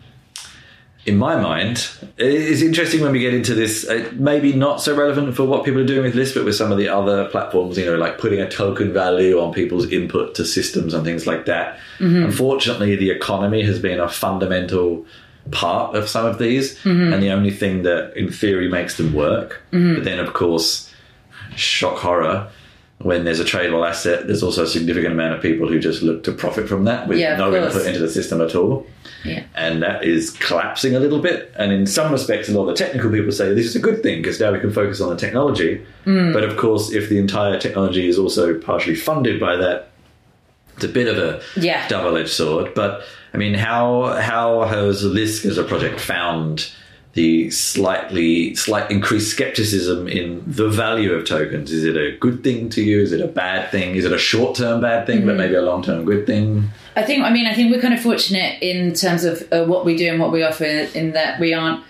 in 1.05 1.17
my 1.17 1.35
mind, 1.35 1.89
it's 2.17 2.61
interesting 2.61 3.01
when 3.01 3.11
we 3.11 3.19
get 3.19 3.33
into 3.33 3.53
this. 3.53 3.87
Uh, 3.87 4.09
maybe 4.13 4.53
not 4.53 4.81
so 4.81 4.95
relevant 4.95 5.35
for 5.35 5.43
what 5.43 5.65
people 5.65 5.81
are 5.81 5.85
doing 5.85 6.03
with 6.03 6.15
Lisk, 6.15 6.33
but 6.35 6.45
with 6.45 6.55
some 6.55 6.71
of 6.71 6.77
the 6.77 6.87
other 6.87 7.25
platforms, 7.29 7.77
you 7.77 7.85
know, 7.85 7.95
like 7.97 8.17
putting 8.17 8.39
a 8.39 8.49
token 8.49 8.93
value 8.93 9.39
on 9.39 9.53
people's 9.53 9.91
input 9.91 10.33
to 10.35 10.45
systems 10.45 10.93
and 10.93 11.03
things 11.03 11.27
like 11.27 11.45
that. 11.45 11.77
Mm-hmm. 11.99 12.23
Unfortunately, 12.25 12.95
the 12.95 13.09
economy 13.11 13.63
has 13.63 13.79
been 13.79 13.99
a 13.99 14.07
fundamental 14.07 15.05
part 15.51 15.93
of 15.93 16.07
some 16.07 16.25
of 16.25 16.39
these, 16.39 16.79
Mm-hmm. 16.83 17.11
and 17.13 17.21
the 17.21 17.31
only 17.31 17.51
thing 17.51 17.83
that, 17.83 18.15
in 18.15 18.31
theory, 18.31 18.69
makes 18.69 18.95
them 18.95 19.13
work. 19.13 19.61
But 19.71 20.05
then, 20.05 20.19
of 20.19 20.31
course, 20.33 20.89
shock 21.57 21.97
horror. 21.97 22.49
When 22.99 23.25
there's 23.25 23.39
a 23.41 23.43
tradable 23.43 23.85
asset, 23.87 24.27
there's 24.27 24.43
also 24.43 24.63
a 24.63 24.67
significant 24.67 25.13
amount 25.13 25.33
of 25.33 25.41
people 25.41 25.67
who 25.67 25.77
just 25.79 26.01
look 26.03 26.23
to 26.23 26.31
profit 26.31 26.69
from 26.69 26.85
that 26.85 27.07
with 27.07 27.17
Yeah, 27.19 27.35
no 27.35 27.49
course. 27.51 27.73
input 27.73 27.87
into 27.87 27.99
the 27.99 28.07
system 28.09 28.39
at 28.39 28.55
all 28.55 28.87
Yeah. 29.25 29.43
and 29.55 29.83
that 29.83 30.05
is 30.05 30.29
collapsing 30.29 30.95
a 30.95 30.99
little 31.01 31.19
bit. 31.19 31.51
And 31.57 31.73
in 31.73 31.85
some 31.85 32.11
respects, 32.13 32.47
a 32.47 32.53
lot 32.53 32.61
of 32.69 32.77
the 32.77 32.83
technical 32.85 33.09
people 33.11 33.31
say 33.33 33.53
this 33.53 33.65
is 33.65 33.75
a 33.75 33.79
good 33.79 34.03
thing 34.03 34.21
because 34.21 34.39
now 34.39 34.51
we 34.53 34.59
can 34.59 34.71
focus 34.71 35.01
on 35.01 35.09
the 35.09 35.17
technology. 35.17 35.81
Hmm. 36.05 36.31
But 36.31 36.45
of 36.45 36.55
course, 36.55 36.93
if 36.93 37.09
the 37.09 37.17
entire 37.17 37.59
technology 37.59 38.07
is 38.07 38.17
also 38.17 38.57
partially 38.57 38.95
funded 38.95 39.37
by 39.37 39.57
that, 39.57 39.89
it's 40.75 40.85
a 40.85 40.87
bit 40.87 41.07
of 41.07 41.17
a 41.17 41.41
Yeah. 41.59 41.85
double-edged 41.89 42.29
sword. 42.29 42.73
But 42.73 43.01
I 43.33 43.37
mean, 43.37 43.53
how 43.55 44.15
how 44.21 44.61
has 44.63 45.03
Lisk 45.03 45.45
as 45.45 45.57
a 45.57 45.63
project 45.63 45.99
found 45.99 46.69
the 47.13 47.49
slightly 47.51 48.55
slight 48.55 48.89
increased 48.89 49.29
skepticism 49.31 50.07
in 50.07 50.43
the 50.47 50.67
value 50.67 51.13
of 51.13 51.25
tokens? 51.25 51.71
Is 51.71 51.83
it 51.83 51.95
a 51.95 52.17
good 52.17 52.43
thing 52.43 52.69
to 52.69 52.81
you? 52.83 53.01
Is 53.01 53.11
it 53.11 53.21
a 53.21 53.27
bad 53.27 53.69
thing? 53.71 53.95
Is 53.95 54.05
it 54.05 54.11
a 54.11 54.17
short-term 54.17 54.81
bad 54.81 55.05
thing, 55.05 55.19
Mm-hmm. 55.19 55.27
but 55.27 55.35
maybe 55.37 55.53
a 55.55 55.61
long-term 55.61 56.05
good 56.05 56.25
thing? 56.25 56.69
I 56.95 57.03
think. 57.03 57.23
I 57.23 57.31
mean, 57.31 57.45
I 57.45 57.53
think 57.53 57.71
we're 57.71 57.81
kind 57.81 57.93
of 57.93 58.01
fortunate 58.01 58.61
in 58.61 58.93
terms 58.93 59.23
of 59.25 59.47
uh, 59.51 59.65
what 59.65 59.85
we 59.85 59.95
do 59.95 60.09
and 60.09 60.19
what 60.19 60.31
we 60.31 60.43
offer. 60.43 60.65
In 60.65 61.11
that 61.13 61.39
we 61.39 61.53
aren't. 61.53 61.83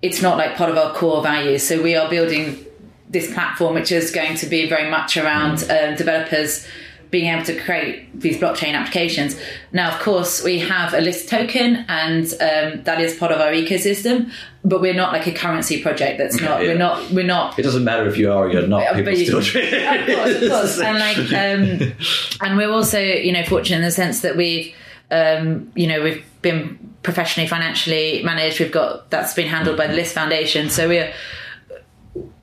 It's 0.00 0.20
not 0.22 0.36
like 0.36 0.56
part 0.56 0.70
of 0.70 0.76
our 0.76 0.92
core 0.94 1.22
values. 1.22 1.62
So 1.62 1.80
we 1.80 1.94
are 1.94 2.08
building 2.10 2.64
this 3.08 3.32
platform, 3.32 3.74
which 3.74 3.92
is 3.92 4.10
going 4.10 4.36
to 4.36 4.46
be 4.46 4.68
very 4.68 4.90
much 4.90 5.16
around 5.16 5.62
um, 5.70 5.94
developers 5.96 6.66
being 7.12 7.26
able 7.32 7.44
to 7.44 7.54
create 7.60 8.18
these 8.18 8.38
blockchain 8.38 8.72
applications. 8.72 9.36
Now, 9.70 9.92
of 9.94 10.00
course, 10.00 10.42
we 10.42 10.58
have 10.60 10.94
a 10.94 10.96
Lisk 10.96 11.28
token, 11.28 11.84
and 11.86 12.24
um, 12.40 12.82
that 12.84 13.00
is 13.02 13.14
part 13.14 13.30
of 13.30 13.38
our 13.40 13.50
ecosystem. 13.52 14.32
But 14.64 14.80
we're 14.80 14.94
not 14.94 15.12
like 15.12 15.26
a 15.26 15.32
currency 15.32 15.82
project. 15.82 16.16
That's 16.18 16.40
not. 16.40 16.62
Yeah. 16.62 16.68
We're 16.68 16.78
not. 16.78 17.10
We're 17.10 17.26
not 17.26 17.58
It 17.58 17.62
doesn't 17.62 17.84
matter 17.84 18.08
if 18.08 18.16
you 18.16 18.32
are 18.32 18.46
or 18.46 18.50
you're 18.50 18.66
not. 18.66 18.94
People 18.94 19.04
but 19.04 19.18
you- 19.18 19.26
still 19.26 19.42
treat 19.42 19.72
of 19.74 20.06
course, 20.06 20.34
of 20.42 20.48
course. 20.50 20.80
and 20.80 20.98
like, 20.98 21.18
um, 21.32 21.92
and 22.40 22.56
we're 22.56 22.70
also, 22.70 22.98
you 22.98 23.30
know, 23.32 23.44
fortunate 23.44 23.76
in 23.76 23.82
the 23.82 23.90
sense 23.90 24.22
that 24.22 24.36
we've, 24.36 24.74
um, 25.10 25.70
you 25.74 25.86
know, 25.86 26.02
we've 26.02 26.24
been 26.40 26.78
professionally, 27.02 27.46
financially 27.46 28.22
managed. 28.24 28.58
We've 28.58 28.72
got 28.72 29.10
that's 29.10 29.34
been 29.34 29.48
handled 29.48 29.76
by 29.76 29.86
the 29.86 29.94
Lisk 29.94 30.12
Foundation, 30.12 30.70
so 30.70 30.88
we're 30.88 31.12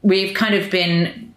we've 0.04 0.36
kind 0.36 0.54
of 0.54 0.70
been. 0.70 1.29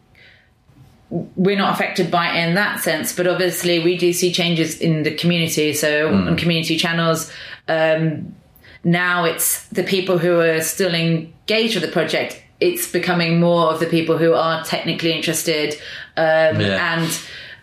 We're 1.37 1.59
not 1.59 1.75
affected 1.75 2.11
by 2.11 2.35
it 2.35 2.49
in 2.49 2.55
that 2.55 2.81
sense, 2.81 3.15
but 3.15 3.27
obviously 3.27 3.79
we 3.85 3.99
do 3.99 4.13
see 4.15 4.33
changes 4.33 4.81
in 4.81 5.03
the 5.03 5.15
community. 5.15 5.75
So 5.75 6.09
on 6.09 6.37
community 6.39 6.79
channels, 6.79 7.31
um, 7.69 8.35
now 8.83 9.25
it's 9.25 9.67
the 9.69 9.83
people 9.83 10.17
who 10.19 10.41
are 10.41 10.63
still 10.63 10.95
engaged 10.95 11.75
with 11.75 11.85
the 11.85 11.93
project. 11.93 12.43
It's 12.61 12.91
becoming 12.91 13.41
more 13.41 13.73
of 13.73 13.79
the 13.81 13.87
people 13.87 14.17
who 14.17 14.33
are 14.33 14.65
technically 14.65 15.13
interested, 15.13 15.75
um, 16.17 16.61
Yeah. 16.61 16.95
and 16.95 17.21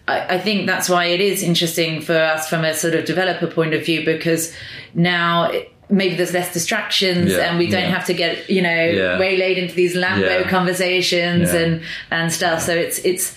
I, 0.07 0.35
I 0.35 0.39
think 0.39 0.67
that's 0.67 0.87
why 0.89 1.05
it 1.05 1.21
is 1.21 1.41
interesting 1.41 2.01
for 2.01 2.17
us 2.17 2.47
from 2.49 2.63
a 2.65 2.73
sort 2.75 2.93
of 2.95 3.05
developer 3.05 3.47
point 3.47 3.73
of 3.73 3.83
view 3.85 4.05
because 4.05 4.53
now 4.93 5.45
it, 5.51 5.71
maybe 5.89 6.15
there's 6.15 6.33
less 6.33 6.53
distractions 6.53 7.31
Yeah, 7.31 7.49
and 7.49 7.57
we 7.57 7.67
don't 7.67 7.81
yeah. 7.83 7.89
have 7.89 8.05
to 8.05 8.13
get 8.13 8.49
you 8.49 8.61
know 8.61 8.69
Yeah. 8.85 9.19
waylaid 9.19 9.57
into 9.57 9.73
these 9.75 9.95
Lambo 9.95 10.47
conversations 10.49 11.51
and 11.53 11.81
and 12.11 12.31
stuff. 12.31 12.61
So 12.61 12.73
it's 12.73 12.99
it's 12.99 13.35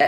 uh, 0.00 0.06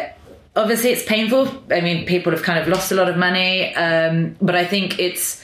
obviously 0.57 0.91
it's 0.91 1.05
painful. 1.05 1.49
I 1.71 1.81
mean, 1.81 2.05
people 2.07 2.33
have 2.33 2.43
kind 2.43 2.59
of 2.59 2.69
lost 2.69 2.93
a 2.93 2.95
lot 2.95 3.09
of 3.09 3.17
money, 3.17 3.75
um, 3.77 4.37
but 4.41 4.55
I 4.55 4.65
think 4.65 4.99
it's 4.99 5.43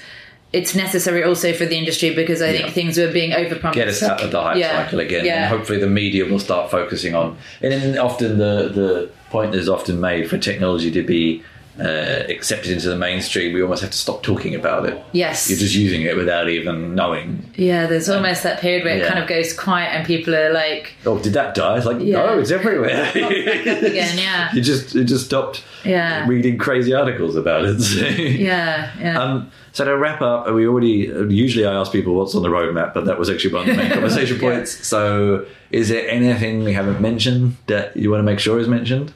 it's 0.52 0.72
necessary 0.74 1.24
also 1.24 1.52
for 1.52 1.66
the 1.66 1.76
industry 1.76 2.14
because 2.14 2.40
I 2.40 2.52
think 2.56 2.72
things 2.74 2.96
were 2.96 3.10
being 3.10 3.32
overpromised. 3.32 3.72
get 3.74 3.88
us 3.88 4.02
out 4.04 4.20
of 4.22 4.30
the 4.30 4.40
hype 4.40 4.62
cycle 4.62 5.00
again, 5.00 5.26
and 5.26 5.46
hopefully 5.46 5.78
the 5.80 5.88
media 5.88 6.24
will 6.26 6.38
start 6.38 6.70
focusing 6.70 7.14
on. 7.14 7.36
And 7.60 7.98
often 7.98 8.38
the 8.38 8.68
the 8.68 9.10
point 9.30 9.54
is 9.54 9.68
often 9.68 10.00
made 10.00 10.30
for 10.30 10.38
technology 10.38 10.90
to 10.92 11.02
be 11.02 11.42
uh, 11.80 12.24
accepted 12.28 12.70
into 12.72 12.88
the 12.88 12.96
mainstream. 12.96 13.52
We 13.52 13.62
almost 13.62 13.82
have 13.82 13.90
to 13.90 13.98
stop 13.98 14.22
talking 14.22 14.54
about 14.54 14.86
it. 14.86 15.02
Yes. 15.12 15.48
You're 15.50 15.58
just 15.58 15.74
using 15.74 16.02
it 16.02 16.16
without 16.16 16.48
even 16.48 16.94
knowing. 16.94 17.50
Yeah, 17.56 17.86
there's 17.86 18.08
almost 18.08 18.42
that 18.44 18.60
period 18.60 18.84
where 18.84 18.98
it 18.98 19.06
kind 19.06 19.18
of 19.18 19.28
goes 19.28 19.52
quiet 19.52 19.88
and 19.88 20.06
people 20.06 20.34
are 20.36 20.52
like, 20.52 20.94
Oh, 21.04 21.18
did 21.18 21.32
that 21.32 21.54
die? 21.54 21.76
It's 21.76 21.86
like 21.86 22.00
Yeah. 22.00 22.18
no, 22.26 22.38
it's 22.38 22.50
everywhere. 22.52 23.10
again, 23.14 24.18
yeah. 24.18 24.52
You 24.54 24.60
just 24.62 24.94
you 24.94 25.04
just 25.04 25.24
stopped 25.26 25.64
Yeah. 25.84 26.26
reading 26.28 26.58
crazy 26.58 26.94
articles 26.94 27.36
about 27.36 27.64
it. 27.64 27.80
So. 27.84 28.06
yeah, 28.06 28.92
yeah. 29.00 29.20
Um, 29.20 29.50
so 29.72 29.84
to 29.84 29.96
wrap 29.96 30.22
up, 30.22 30.48
we 30.54 30.66
already 30.68 31.10
usually 31.34 31.66
I 31.66 31.74
ask 31.74 31.90
people 31.90 32.14
what's 32.14 32.34
on 32.36 32.42
the 32.42 32.48
roadmap, 32.48 32.94
but 32.94 33.06
that 33.06 33.18
was 33.18 33.28
actually 33.28 33.52
one 33.54 33.68
of 33.68 33.76
the 33.76 33.82
main 33.82 33.90
conversation 33.90 34.36
Yeah. 34.36 34.42
points. 34.42 34.86
So, 34.86 35.44
is 35.72 35.88
there 35.88 36.08
anything 36.08 36.62
we 36.62 36.72
haven't 36.72 37.00
mentioned 37.00 37.56
that 37.66 37.96
you 37.96 38.10
want 38.12 38.20
to 38.20 38.24
make 38.24 38.38
sure 38.38 38.60
is 38.60 38.68
mentioned? 38.68 39.12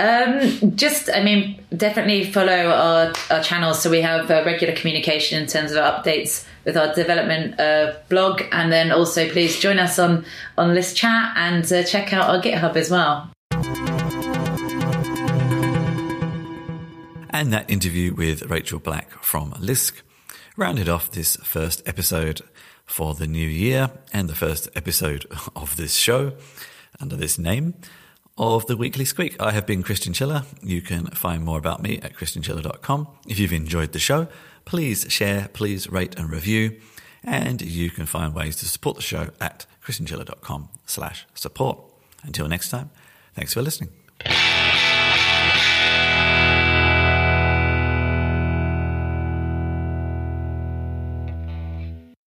Um, 0.00 0.76
just, 0.76 1.10
I 1.10 1.22
mean, 1.22 1.62
definitely 1.76 2.24
follow 2.24 2.70
our, 2.70 3.12
our 3.30 3.42
channels. 3.42 3.82
So 3.82 3.90
we 3.90 4.00
have 4.00 4.30
uh, 4.30 4.42
regular 4.46 4.74
communication 4.74 5.42
in 5.42 5.46
terms 5.46 5.72
of 5.72 5.76
our 5.76 6.02
updates 6.02 6.46
with 6.64 6.74
our 6.74 6.94
development 6.94 7.60
uh, 7.60 7.92
blog, 8.08 8.42
and 8.50 8.72
then 8.72 8.92
also 8.92 9.28
please 9.28 9.58
join 9.58 9.78
us 9.78 9.98
on 9.98 10.24
on 10.56 10.72
this 10.72 10.94
chat 10.94 11.34
and 11.36 11.70
uh, 11.70 11.82
check 11.82 12.14
out 12.14 12.30
our 12.30 12.40
GitHub 12.40 12.76
as 12.76 12.90
well. 12.90 13.30
And 17.28 17.52
that 17.52 17.70
interview 17.70 18.14
with 18.14 18.50
Rachel 18.50 18.78
Black 18.78 19.10
from 19.22 19.52
Lisk 19.52 20.00
rounded 20.56 20.88
off 20.88 21.10
this 21.10 21.36
first 21.36 21.86
episode 21.86 22.40
for 22.86 23.14
the 23.14 23.26
new 23.26 23.46
year 23.46 23.90
and 24.14 24.30
the 24.30 24.34
first 24.34 24.70
episode 24.74 25.26
of 25.56 25.76
this 25.76 25.94
show 25.94 26.32
under 26.98 27.16
this 27.16 27.38
name 27.38 27.74
of 28.40 28.64
the 28.66 28.76
Weekly 28.76 29.04
Squeak. 29.04 29.38
I 29.38 29.52
have 29.52 29.66
been 29.66 29.82
Chris 29.82 30.00
Chinchilla. 30.00 30.46
You 30.62 30.80
can 30.80 31.08
find 31.08 31.44
more 31.44 31.58
about 31.58 31.82
me 31.82 32.00
at 32.02 32.14
chrischinchilla.com. 32.14 33.06
If 33.28 33.38
you've 33.38 33.52
enjoyed 33.52 33.92
the 33.92 33.98
show, 33.98 34.28
please 34.64 35.04
share, 35.10 35.50
please 35.52 35.90
rate 35.90 36.18
and 36.18 36.30
review. 36.30 36.80
And 37.22 37.60
you 37.60 37.90
can 37.90 38.06
find 38.06 38.34
ways 38.34 38.56
to 38.56 38.66
support 38.66 38.96
the 38.96 39.02
show 39.02 39.28
at 39.42 39.66
chrischinchilla.com 39.84 40.70
slash 40.86 41.26
support. 41.34 41.80
Until 42.22 42.48
next 42.48 42.70
time, 42.70 42.90
thanks 43.34 43.52
for 43.52 43.60
listening. 43.60 43.90